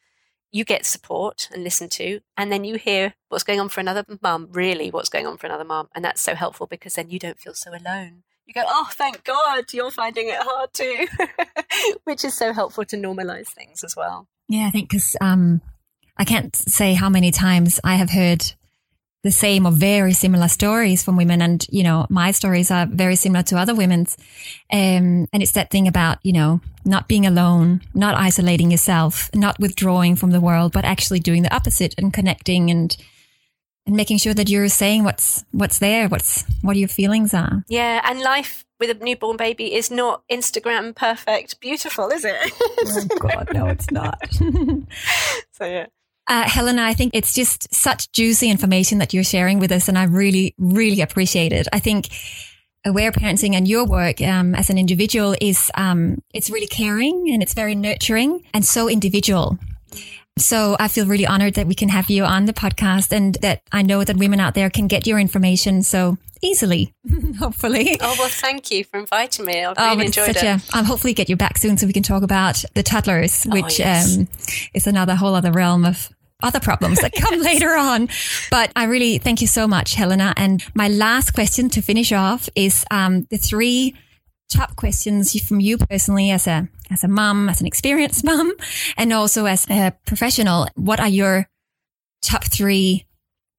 you 0.57 0.65
get 0.65 0.87
support 0.87 1.51
and 1.53 1.63
listen 1.63 1.91
to, 1.91 2.21
and 2.37 2.51
then 2.51 2.65
you 2.65 2.77
hear 2.77 3.15
what's 3.29 3.45
going 3.45 3.61
on 3.61 3.69
for 3.69 3.81
another 3.81 4.05
mum, 4.23 4.49
really 4.51 4.91
what's 4.91 5.11
going 5.11 5.27
on 5.27 5.37
for 5.37 5.47
another 5.47 5.65
mum. 5.65 5.89
And 5.95 6.03
that's 6.03 6.23
so 6.23 6.35
helpful 6.35 6.67
because 6.67 6.95
then 6.95 7.11
you 7.11 7.19
don't 7.19 7.39
feel 7.39 7.53
so 7.53 7.71
alone. 7.73 8.23
You 8.47 8.55
go, 8.55 8.63
oh, 8.67 8.89
thank 8.93 9.23
God 9.25 9.73
you're 9.75 9.91
finding 9.91 10.29
it 10.29 10.39
hard 10.39 10.73
too, 10.73 11.07
which 12.05 12.25
is 12.25 12.35
so 12.35 12.55
helpful 12.55 12.87
to 12.87 12.97
normalize 12.97 13.49
things 13.49 13.85
as 13.85 13.95
well. 13.95 14.29
Yeah, 14.49 14.67
I 14.67 14.71
think 14.71 14.89
because 14.89 15.15
um, 15.21 15.61
I 16.17 16.25
can't 16.25 16.57
say 16.57 16.95
how 16.95 17.11
many 17.11 17.31
times 17.31 17.79
I 17.85 17.97
have 17.97 18.11
heard 18.11 18.55
the 19.23 19.33
same 19.33 19.67
or 19.67 19.73
very 19.73 20.13
similar 20.13 20.49
stories 20.49 21.03
from 21.03 21.17
women. 21.17 21.43
And, 21.43 21.67
you 21.71 21.83
know, 21.83 22.07
my 22.09 22.31
stories 22.31 22.71
are 22.71 22.87
very 22.87 23.17
similar 23.17 23.43
to 23.45 23.59
other 23.59 23.75
women's. 23.75 24.17
Um, 24.73 25.27
and 25.33 25.43
it's 25.43 25.53
that 25.53 25.71
thing 25.71 25.89
about, 25.89 26.19
you 26.23 26.33
know, 26.33 26.61
not 26.85 27.09
being 27.09 27.27
alone, 27.27 27.83
not 27.95 28.15
isolating 28.15 28.71
yourself, 28.71 29.31
not 29.35 29.59
withdrawing 29.59 30.17
from 30.17 30.31
the 30.31 30.41
world, 30.41 30.73
but 30.73 30.85
actually 30.85 31.21
doing 31.21 31.43
the 31.43 31.55
opposite 31.55 31.95
and 31.99 32.13
connecting 32.13 32.71
and, 32.71 32.97
and 33.87 33.97
making 33.97 34.19
sure 34.19 34.35
that 34.35 34.49
you're 34.49 34.69
saying 34.69 35.03
what's, 35.03 35.45
what's 35.51 35.81
there, 35.81 36.09
what's, 36.09 36.45
what 36.63 36.77
your 36.77 36.89
feelings 36.89 37.35
are. 37.35 37.65
Yeah. 37.69 38.01
And 38.05 38.21
life 38.21 38.65
with 38.79 38.91
a 38.91 39.05
newborn 39.05 39.37
baby 39.37 39.75
is 39.75 39.91
not 39.91 40.23
Instagram 40.31 40.95
perfect, 40.95 41.61
beautiful, 41.61 42.11
is 42.11 42.25
it? 42.25 42.37
oh 42.61 43.07
God, 43.19 43.49
no, 43.53 43.67
it's 43.67 43.91
not. 43.91 44.19
so 45.51 45.65
yeah. 45.65 45.87
Uh, 46.29 46.49
Helena, 46.49 46.83
I 46.83 46.95
think 46.95 47.15
it's 47.15 47.33
just 47.33 47.73
such 47.73 48.11
juicy 48.13 48.51
information 48.51 48.99
that 48.99 49.15
you're 49.15 49.25
sharing 49.25 49.59
with 49.61 49.71
us, 49.71 49.89
and 49.89 49.97
I 49.97 50.05
really, 50.05 50.55
really 50.59 51.01
appreciate 51.01 51.53
it. 51.53 51.69
I 51.73 51.79
think 51.79 52.09
aware 52.85 53.13
parenting 53.13 53.55
and 53.55 53.67
your 53.67 53.85
work 53.85 54.21
um, 54.23 54.55
as 54.55 54.71
an 54.71 54.79
individual 54.79 55.35
is 55.41 55.71
um, 55.75 56.23
it's 56.33 56.49
really 56.51 56.69
caring 56.69 57.31
and 57.31 57.43
it's 57.43 57.53
very 57.53 57.75
nurturing 57.75 58.43
and 58.55 58.65
so 58.65 58.89
individual. 58.89 59.59
So 60.39 60.77
I 60.79 60.89
feel 60.89 61.07
really 61.07 61.27
honored 61.27 61.55
that 61.55 61.67
we 61.67 61.75
can 61.75 61.89
have 61.89 62.11
you 62.11 62.25
on 62.25 62.45
the 62.45 62.53
podcast 62.53 63.11
and 63.11 63.37
that 63.37 63.63
I 63.73 63.83
know 63.83 64.05
that 64.05 64.17
women 64.17 64.39
out 64.39 64.55
there 64.55 64.69
can 64.69 64.87
get 64.87 65.07
your 65.07 65.19
information 65.19 65.83
so 65.83 66.19
easily, 66.43 66.93
hopefully. 67.39 67.97
Oh, 68.03 68.15
well, 68.19 68.29
thank 68.29 68.71
you 68.71 68.85
for 68.85 69.01
inviting 69.01 69.47
me. 69.47 69.65
I've 69.65 69.77
oh, 69.79 69.91
really 69.93 70.07
enjoyed 70.07 70.37
it. 70.37 70.43
A, 70.43 70.61
I'll 70.75 70.85
hopefully 70.85 71.15
get 71.15 71.31
you 71.31 71.37
back 71.37 71.57
soon 71.57 71.79
so 71.79 71.87
we 71.87 71.95
can 71.95 72.03
talk 72.03 72.23
about 72.23 72.63
the 72.75 72.83
toddlers, 72.83 73.47
oh, 73.47 73.53
which 73.53 73.81
oh, 73.81 73.85
yes. 73.85 74.19
um, 74.19 74.29
is 74.75 74.87
another 74.87 75.15
whole 75.15 75.35
other 75.35 75.53
realm 75.53 75.87
of 75.87 76.11
other 76.43 76.61
problems 76.61 77.01
that 77.01 77.13
come 77.13 77.41
later 77.51 77.77
on. 77.77 78.09
But 78.51 78.73
I 78.77 78.85
really 78.85 79.19
thank 79.19 79.41
you 79.41 79.47
so 79.47 79.67
much, 79.67 79.95
Helena. 79.95 80.35
And 80.37 80.63
my 80.75 80.89
last 80.89 81.33
question 81.33 81.69
to 81.71 81.83
finish 81.83 82.13
off 82.13 82.49
is 82.55 82.85
um, 82.91 83.27
the 83.31 83.39
three 83.39 83.95
top 84.49 84.77
questions 84.77 85.39
from 85.41 85.61
you 85.61 85.77
personally 85.77 86.31
as 86.31 86.47
a 86.47 86.69
as 86.91 87.03
a 87.03 87.09
mum, 87.09 87.49
as 87.49 87.61
an 87.61 87.67
experienced 87.67 88.25
mum, 88.31 88.53
and 88.97 89.13
also 89.13 89.47
as 89.47 89.67
a 89.69 89.93
professional. 90.05 90.69
What 90.75 91.01
are 91.01 91.09
your 91.09 91.49
top 92.23 92.45
three 92.45 93.07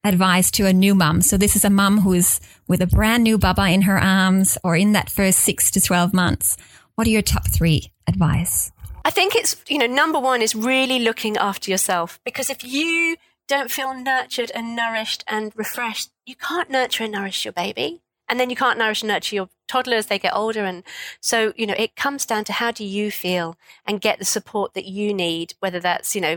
advice 0.03 0.49
to 0.51 0.65
a 0.65 0.73
new 0.73 0.95
mum? 0.95 1.21
So 1.21 1.37
this 1.37 1.55
is 1.55 1.65
a 1.65 1.69
mum 1.69 1.99
who 1.99 2.13
is 2.13 2.39
with 2.67 2.81
a 2.81 2.87
brand 2.87 3.23
new 3.23 3.37
baba 3.37 3.67
in 3.67 3.81
her 3.83 3.99
arms 3.99 4.57
or 4.63 4.77
in 4.77 4.93
that 4.93 5.09
first 5.09 5.39
six 5.39 5.71
to 5.71 5.81
12 5.81 6.13
months. 6.13 6.55
What 6.95 7.05
are 7.07 7.11
your 7.11 7.21
top 7.21 7.47
three 7.47 7.91
advice? 8.07 8.71
I 9.07 9.09
think 9.09 9.35
it's, 9.35 9.55
you 9.69 9.77
know, 9.77 9.87
number 9.87 10.19
one 10.19 10.41
is 10.41 10.53
really 10.53 10.99
looking 10.99 11.37
after 11.37 11.71
yourself 11.71 12.19
because 12.25 12.49
if 12.49 12.61
you 12.61 13.15
don't 13.47 13.71
feel 13.71 13.93
nurtured 13.93 14.51
and 14.53 14.75
nourished 14.75 15.23
and 15.29 15.53
refreshed, 15.55 16.09
you 16.25 16.35
can't 16.35 16.69
nurture 16.69 17.05
and 17.05 17.13
nourish 17.13 17.45
your 17.45 17.53
baby. 17.53 18.01
And 18.27 18.37
then 18.37 18.49
you 18.49 18.57
can't 18.57 18.77
nourish 18.77 19.03
and 19.03 19.07
nurture 19.07 19.33
your 19.37 19.47
toddler 19.65 19.95
as 19.95 20.07
they 20.07 20.19
get 20.19 20.35
older. 20.35 20.65
And 20.65 20.83
so, 21.21 21.53
you 21.55 21.65
know, 21.65 21.75
it 21.77 21.95
comes 21.95 22.25
down 22.25 22.43
to 22.43 22.51
how 22.51 22.71
do 22.71 22.83
you 22.83 23.09
feel 23.09 23.55
and 23.85 24.01
get 24.01 24.19
the 24.19 24.25
support 24.25 24.73
that 24.73 24.83
you 24.83 25.13
need, 25.13 25.53
whether 25.61 25.79
that's, 25.79 26.13
you 26.13 26.19
know, 26.19 26.35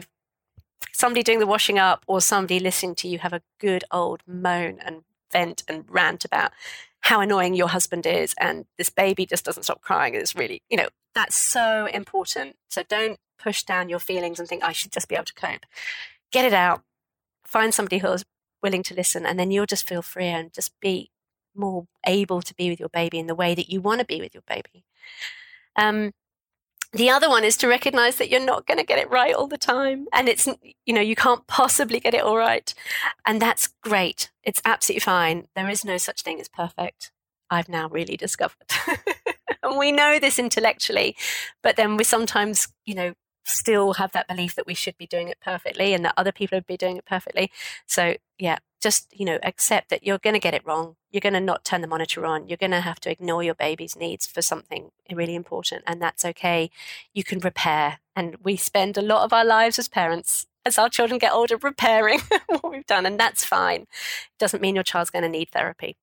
somebody 0.93 1.25
doing 1.25 1.41
the 1.41 1.49
washing 1.49 1.81
up 1.81 2.05
or 2.07 2.21
somebody 2.21 2.61
listening 2.61 2.95
to 2.95 3.09
you 3.09 3.19
have 3.19 3.33
a 3.33 3.43
good 3.59 3.83
old 3.91 4.23
moan 4.29 4.79
and 4.85 5.03
vent 5.33 5.65
and 5.67 5.87
rant 5.89 6.25
about 6.25 6.53
how 7.01 7.21
annoying 7.21 7.55
your 7.55 7.69
husband 7.69 8.07
is 8.07 8.33
and 8.39 8.67
this 8.79 8.91
baby 8.91 9.27
just 9.27 9.45
doesn't 9.45 9.63
stop 9.63 9.81
crying 9.81 10.15
it's 10.15 10.35
really 10.35 10.63
you 10.69 10.77
know 10.77 10.89
that's 11.15 11.37
so 11.37 11.87
important 11.87 12.57
so 12.69 12.83
don't 12.83 13.19
push 13.39 13.63
down 13.63 13.89
your 13.89 13.99
feelings 13.99 14.39
and 14.39 14.49
think 14.49 14.63
i 14.63 14.73
should 14.73 14.93
just 14.93 15.09
be 15.09 15.15
able 15.15 15.25
to 15.25 15.35
cope 15.35 15.67
get 16.31 16.45
it 16.45 16.53
out 16.53 16.83
find 17.45 17.75
somebody 17.75 17.99
who's 17.99 18.25
willing 18.63 18.83
to 18.83 18.95
listen 18.95 19.25
and 19.25 19.39
then 19.39 19.51
you'll 19.51 19.67
just 19.67 19.89
feel 19.89 20.03
freer 20.03 20.37
and 20.37 20.53
just 20.53 20.79
be 20.81 21.11
more 21.55 21.87
able 22.07 22.41
to 22.43 22.55
be 22.55 22.71
with 22.71 22.79
your 22.79 22.89
baby 22.91 23.19
in 23.19 23.27
the 23.27 23.35
way 23.35 23.55
that 23.55 23.71
you 23.71 23.81
want 23.81 23.99
to 23.99 24.07
be 24.07 24.21
with 24.21 24.35
your 24.35 24.45
baby 24.47 24.85
um, 25.77 26.13
the 26.93 27.11
other 27.11 27.29
one 27.29 27.45
is 27.45 27.57
to 27.59 27.69
recognize 27.69 28.17
that 28.17 28.31
you're 28.31 28.45
not 28.45 28.67
going 28.67 28.79
to 28.79 28.85
get 28.85 28.99
it 28.99 29.11
right 29.11 29.35
all 29.35 29.47
the 29.47 29.59
time. 29.59 30.07
And 30.13 30.29
it's, 30.29 30.49
you 30.85 30.93
know, 30.93 31.01
you 31.01 31.15
can't 31.15 31.47
possibly 31.47 32.01
get 32.01 32.15
it 32.15 32.23
all 32.23 32.37
right. 32.37 32.73
And 33.25 33.41
that's 33.41 33.69
great. 33.83 34.31
It's 34.43 34.61
absolutely 34.65 35.01
fine. 35.01 35.47
There 35.55 35.69
is 35.69 35.85
no 35.85 35.99
such 35.99 36.23
thing 36.23 36.41
as 36.41 36.49
perfect. 36.49 37.13
I've 37.49 37.69
now 37.69 37.89
really 37.89 38.17
discovered. 38.17 38.67
and 39.63 39.79
we 39.79 39.93
know 39.93 40.19
this 40.19 40.39
intellectually, 40.39 41.17
but 41.63 41.77
then 41.77 41.97
we 41.97 42.05
sometimes, 42.05 42.69
you 42.85 42.95
know, 42.95 43.15
still 43.45 43.95
have 43.95 44.13
that 44.13 44.29
belief 44.29 44.55
that 44.55 44.67
we 44.67 44.75
should 44.75 44.97
be 44.97 45.07
doing 45.07 45.29
it 45.29 45.39
perfectly 45.41 45.95
and 45.95 46.05
that 46.05 46.15
other 46.17 46.33
people 46.33 46.57
would 46.57 46.67
be 46.67 46.77
doing 46.77 46.97
it 46.97 47.05
perfectly. 47.05 47.51
So, 47.87 48.15
yeah, 48.39 48.59
just, 48.81 49.09
you 49.13 49.25
know, 49.25 49.39
accept 49.43 49.91
that 49.91 50.05
you're 50.05 50.19
going 50.19 50.35
to 50.35 50.41
get 50.41 50.55
it 50.55 50.65
wrong. 50.65 50.97
You're 51.11 51.21
going 51.21 51.35
to 51.35 51.41
not 51.41 51.65
turn 51.65 51.81
the 51.81 51.87
monitor 51.87 52.25
on. 52.25 52.49
You're 52.49 52.57
going 52.57 52.71
to 52.71 52.81
have 52.81 53.01
to 53.01 53.11
ignore 53.11 53.43
your 53.43 53.55
baby's 53.55 53.97
needs 53.97 54.27
for 54.27 54.43
something 54.43 54.91
really 55.11 55.35
important. 55.35 55.83
And 55.87 56.01
that's 56.01 56.25
okay. 56.25 56.71
You 57.13 57.25
can 57.25 57.41
repair. 57.41 57.99
And 58.17 58.37
we 58.43 58.57
spend 58.57 58.97
a 58.97 59.03
lot 59.03 59.25
of 59.25 59.33
our 59.33 59.45
lives 59.45 59.79
as 59.79 59.89
parents, 59.89 60.47
as 60.65 60.79
our 60.79 60.89
children 60.89 61.19
get 61.19 61.33
older, 61.33 61.57
repairing 61.57 62.21
what 62.49 62.71
we've 62.71 62.87
done. 62.87 63.07
And 63.07 63.19
that's 63.19 63.45
fine. 63.45 63.83
It 63.83 64.39
doesn't 64.39 64.63
mean 64.63 64.75
your 64.75 64.85
child's 64.85 65.11
going 65.11 65.25
to 65.25 65.29
need 65.29 65.51
therapy 65.51 65.97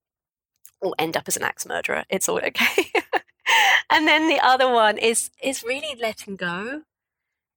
or 0.80 0.94
end 0.98 1.16
up 1.16 1.24
as 1.26 1.36
an 1.36 1.42
axe 1.42 1.66
murderer. 1.66 2.04
It's 2.08 2.28
all 2.28 2.38
okay. 2.38 2.92
and 3.90 4.06
then 4.06 4.28
the 4.28 4.40
other 4.40 4.70
one 4.70 4.98
is 4.98 5.30
is 5.42 5.62
really 5.62 5.98
letting 6.00 6.36
go 6.36 6.82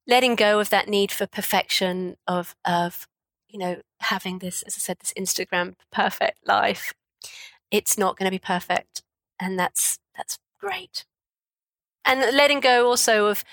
letting 0.07 0.35
go 0.35 0.59
of 0.59 0.69
that 0.69 0.87
need 0.87 1.11
for 1.11 1.27
perfection 1.27 2.17
of 2.27 2.55
of 2.65 3.07
you 3.47 3.59
know 3.59 3.81
having 3.99 4.39
this 4.39 4.63
as 4.63 4.75
i 4.75 4.79
said 4.79 4.97
this 4.99 5.13
instagram 5.17 5.75
perfect 5.91 6.45
life. 6.47 6.93
It's 7.69 7.97
not 7.97 8.17
going 8.17 8.25
to 8.25 8.35
be 8.35 8.39
perfect 8.39 9.03
and 9.39 9.59
that's 9.59 9.99
that's 10.15 10.37
great. 10.59 11.05
And 12.05 12.19
letting 12.35 12.59
go 12.59 12.87
also 12.87 13.27
of 13.27 13.43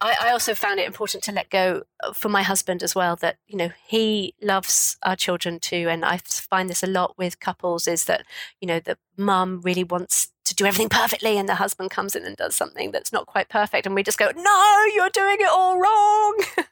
I, 0.00 0.16
I, 0.20 0.30
also 0.32 0.54
found 0.56 0.80
it 0.80 0.86
important 0.86 1.22
to 1.24 1.32
let 1.32 1.48
go 1.48 1.82
for 2.12 2.28
my 2.28 2.42
husband 2.42 2.82
as 2.82 2.92
well 2.92 3.14
that 3.16 3.36
you 3.46 3.56
know 3.56 3.70
he 3.86 4.34
loves 4.42 4.96
our 5.04 5.14
children 5.14 5.60
too 5.60 5.86
and 5.88 6.04
i 6.04 6.16
find 6.16 6.68
this 6.68 6.82
a 6.82 6.88
lot 6.88 7.16
with 7.16 7.38
couples 7.38 7.86
is 7.86 8.06
that 8.06 8.26
you 8.60 8.66
know 8.66 8.80
the 8.80 8.98
mum 9.16 9.60
really 9.62 9.84
wants 9.84 10.32
do 10.62 10.68
everything 10.68 10.88
perfectly 10.88 11.38
and 11.38 11.48
the 11.48 11.56
husband 11.56 11.90
comes 11.90 12.14
in 12.14 12.24
and 12.24 12.36
does 12.36 12.54
something 12.54 12.92
that's 12.92 13.12
not 13.12 13.26
quite 13.26 13.48
perfect 13.48 13.84
and 13.84 13.94
we 13.94 14.02
just 14.02 14.18
go 14.18 14.30
no 14.36 14.84
you're 14.94 15.10
doing 15.10 15.36
it 15.40 15.48
all 15.50 15.78
wrong. 15.78 16.40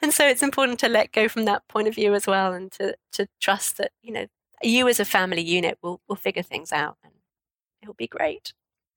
And 0.00 0.12
so 0.12 0.26
it's 0.26 0.42
important 0.42 0.80
to 0.80 0.88
let 0.88 1.12
go 1.12 1.28
from 1.28 1.44
that 1.44 1.68
point 1.68 1.86
of 1.86 1.94
view 1.94 2.14
as 2.14 2.26
well 2.26 2.52
and 2.52 2.72
to 2.72 2.96
to 3.12 3.28
trust 3.40 3.76
that 3.76 3.92
you 4.02 4.12
know 4.12 4.26
you 4.62 4.88
as 4.88 4.98
a 4.98 5.04
family 5.04 5.42
unit 5.42 5.78
will 5.82 6.00
will 6.08 6.16
figure 6.16 6.42
things 6.42 6.72
out 6.72 6.96
and 7.04 7.12
it'll 7.82 7.94
be 7.94 8.08
great 8.08 8.52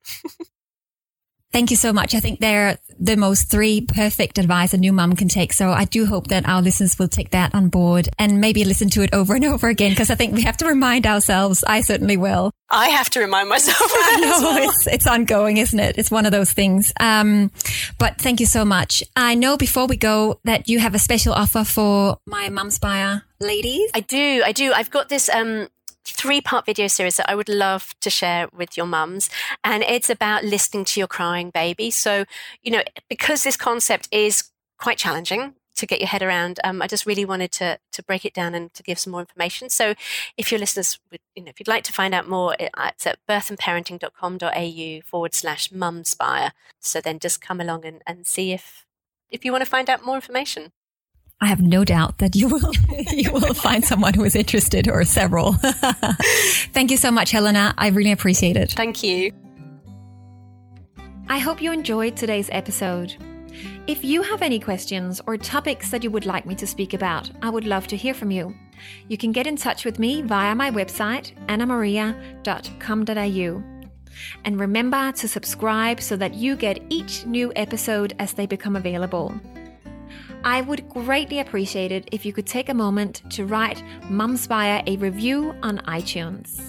Thank 1.55 1.71
you 1.71 1.77
so 1.77 1.93
much. 1.93 2.13
I 2.13 2.19
think 2.19 2.41
they're 2.41 2.79
the 2.99 3.15
most 3.15 3.49
three 3.49 3.79
perfect 3.79 4.37
advice 4.37 4.73
a 4.73 4.77
new 4.77 4.91
mum 4.91 5.15
can 5.15 5.29
take. 5.29 5.53
So 5.53 5.69
I 5.69 5.85
do 5.85 6.05
hope 6.05 6.27
that 6.27 6.45
our 6.45 6.61
listeners 6.61 6.99
will 6.99 7.07
take 7.07 7.29
that 7.29 7.55
on 7.55 7.69
board 7.69 8.09
and 8.19 8.41
maybe 8.41 8.65
listen 8.65 8.89
to 8.89 9.03
it 9.03 9.13
over 9.13 9.35
and 9.35 9.45
over 9.53 9.69
again 9.69 9.91
because 9.91 10.09
I 10.09 10.15
think 10.15 10.35
we 10.35 10.41
have 10.41 10.57
to 10.57 10.65
remind 10.65 11.07
ourselves. 11.07 11.63
I 11.63 11.79
certainly 11.79 12.17
will. 12.17 12.51
I 12.69 12.89
have 12.89 13.09
to 13.11 13.21
remind 13.21 13.47
myself. 13.47 13.77
I 13.81 14.19
know 14.19 14.49
well. 14.49 14.69
it's, 14.69 14.87
it's 14.87 15.07
ongoing, 15.07 15.55
isn't 15.55 15.79
it? 15.79 15.97
It's 15.97 16.11
one 16.11 16.25
of 16.25 16.33
those 16.33 16.51
things. 16.51 16.91
Um, 16.99 17.51
but 17.99 18.17
thank 18.17 18.41
you 18.41 18.47
so 18.47 18.65
much. 18.65 19.01
I 19.15 19.35
know 19.35 19.55
before 19.55 19.87
we 19.87 19.95
go 19.95 20.41
that 20.43 20.67
you 20.67 20.79
have 20.79 20.93
a 20.93 20.99
special 20.99 21.31
offer 21.31 21.63
for 21.63 22.17
my 22.25 22.49
Mumspire 22.49 23.21
ladies. 23.39 23.91
I 23.93 24.01
do. 24.01 24.41
I 24.45 24.51
do. 24.51 24.73
I've 24.73 24.91
got 24.91 25.07
this, 25.07 25.29
um, 25.29 25.69
three 26.05 26.41
part 26.41 26.65
video 26.65 26.87
series 26.87 27.17
that 27.17 27.29
I 27.29 27.35
would 27.35 27.49
love 27.49 27.93
to 28.01 28.09
share 28.09 28.47
with 28.53 28.77
your 28.77 28.85
mums. 28.85 29.29
And 29.63 29.83
it's 29.83 30.09
about 30.09 30.43
listening 30.43 30.85
to 30.85 30.99
your 30.99 31.07
crying 31.07 31.49
baby. 31.49 31.91
So, 31.91 32.25
you 32.61 32.71
know, 32.71 32.83
because 33.09 33.43
this 33.43 33.57
concept 33.57 34.07
is 34.11 34.51
quite 34.79 34.97
challenging 34.97 35.55
to 35.75 35.85
get 35.85 35.99
your 35.99 36.07
head 36.07 36.23
around, 36.23 36.59
um, 36.63 36.81
I 36.81 36.87
just 36.87 37.05
really 37.05 37.25
wanted 37.25 37.51
to 37.53 37.79
to 37.91 38.03
break 38.03 38.23
it 38.25 38.33
down 38.33 38.55
and 38.55 38.73
to 38.73 38.83
give 38.83 38.97
some 38.99 39.11
more 39.11 39.21
information. 39.21 39.69
So, 39.69 39.93
if 40.37 40.51
your 40.51 40.59
listeners 40.59 40.99
would, 41.11 41.19
you 41.35 41.43
know, 41.43 41.49
if 41.49 41.59
you'd 41.59 41.67
like 41.67 41.83
to 41.85 41.93
find 41.93 42.13
out 42.13 42.29
more, 42.29 42.55
it's 42.59 43.05
at 43.05 43.19
birthandparenting.com.au 43.27 45.01
forward 45.05 45.33
slash 45.33 45.69
mumspire. 45.69 46.51
So 46.79 47.01
then 47.01 47.19
just 47.19 47.41
come 47.41 47.59
along 47.59 47.85
and, 47.85 48.01
and 48.07 48.25
see 48.25 48.53
if 48.53 48.85
if 49.29 49.43
you 49.43 49.51
want 49.51 49.63
to 49.63 49.69
find 49.69 49.89
out 49.89 50.05
more 50.05 50.15
information. 50.15 50.71
I 51.41 51.47
have 51.47 51.61
no 51.61 51.83
doubt 51.83 52.19
that 52.19 52.35
you 52.35 52.47
will 52.47 52.71
you 53.11 53.31
will 53.31 53.53
find 53.53 53.83
someone 53.83 54.13
who 54.13 54.23
is 54.23 54.35
interested 54.35 54.89
or 54.89 55.03
several. 55.03 55.53
Thank 56.73 56.91
you 56.91 56.97
so 56.97 57.11
much, 57.11 57.31
Helena. 57.31 57.73
I 57.77 57.89
really 57.89 58.11
appreciate 58.11 58.57
it. 58.57 58.71
Thank 58.71 59.03
you. 59.03 59.31
I 61.27 61.39
hope 61.39 61.61
you 61.61 61.71
enjoyed 61.71 62.15
today's 62.15 62.49
episode. 62.51 63.15
If 63.87 64.03
you 64.03 64.21
have 64.21 64.41
any 64.41 64.59
questions 64.59 65.21
or 65.27 65.37
topics 65.37 65.89
that 65.91 66.03
you 66.03 66.11
would 66.11 66.25
like 66.25 66.45
me 66.45 66.55
to 66.55 66.67
speak 66.67 66.93
about, 66.93 67.29
I 67.41 67.49
would 67.49 67.65
love 67.65 67.87
to 67.87 67.97
hear 67.97 68.13
from 68.13 68.31
you. 68.31 68.53
You 69.07 69.17
can 69.17 69.31
get 69.31 69.47
in 69.47 69.55
touch 69.55 69.85
with 69.85 69.99
me 69.99 70.21
via 70.21 70.55
my 70.55 70.71
website, 70.71 71.33
annamaria.com.au. 71.47 73.63
And 74.45 74.59
remember 74.59 75.11
to 75.11 75.27
subscribe 75.27 76.01
so 76.01 76.15
that 76.15 76.35
you 76.35 76.55
get 76.55 76.81
each 76.89 77.25
new 77.25 77.51
episode 77.55 78.15
as 78.19 78.33
they 78.33 78.45
become 78.45 78.75
available. 78.75 79.33
I 80.45 80.61
would 80.61 80.87
greatly 80.87 81.39
appreciate 81.39 81.91
it 81.91 82.07
if 82.11 82.23
you 82.23 82.31
could 82.31 82.45
take 82.45 82.69
a 82.69 82.73
moment 82.73 83.23
to 83.31 83.45
write 83.45 83.83
Mumspire 84.03 84.87
a 84.87 84.95
review 84.97 85.55
on 85.63 85.79
iTunes. 85.79 86.61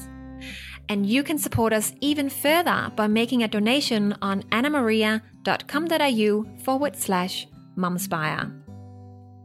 And 0.89 1.05
you 1.05 1.23
can 1.23 1.39
support 1.39 1.75
us 1.75 1.93
even 2.01 2.31
further 2.31 2.91
by 2.97 3.07
making 3.07 3.43
a 3.43 3.49
donation 3.49 4.17
on 4.23 4.45
annamaria.com.au 4.45 6.65
forward 6.65 6.97
slash 6.97 7.47
mumspire. 7.77 8.63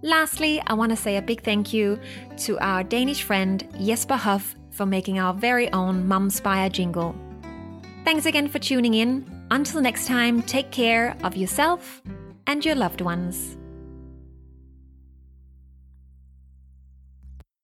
Lastly, 0.02 0.62
I 0.66 0.76
want 0.76 0.92
to 0.92 0.96
say 0.96 1.18
a 1.18 1.22
big 1.22 1.44
thank 1.44 1.74
you 1.74 2.00
to 2.38 2.58
our 2.60 2.84
Danish 2.84 3.24
friend 3.24 3.68
Jesper 3.84 4.16
Huff 4.16 4.56
for 4.72 4.86
making 4.86 5.20
our 5.20 5.34
very 5.34 5.70
own 5.74 6.08
Mumspire 6.08 6.72
jingle. 6.72 7.14
Thanks 8.06 8.26
again 8.26 8.48
for 8.48 8.60
tuning 8.60 8.94
in. 8.94 9.30
Until 9.52 9.82
next 9.82 10.08
time, 10.08 10.42
take 10.42 10.72
care 10.72 11.18
of 11.24 11.36
yourself 11.36 12.02
and 12.48 12.64
your 12.64 12.76
loved 12.76 13.02
ones. 13.02 13.58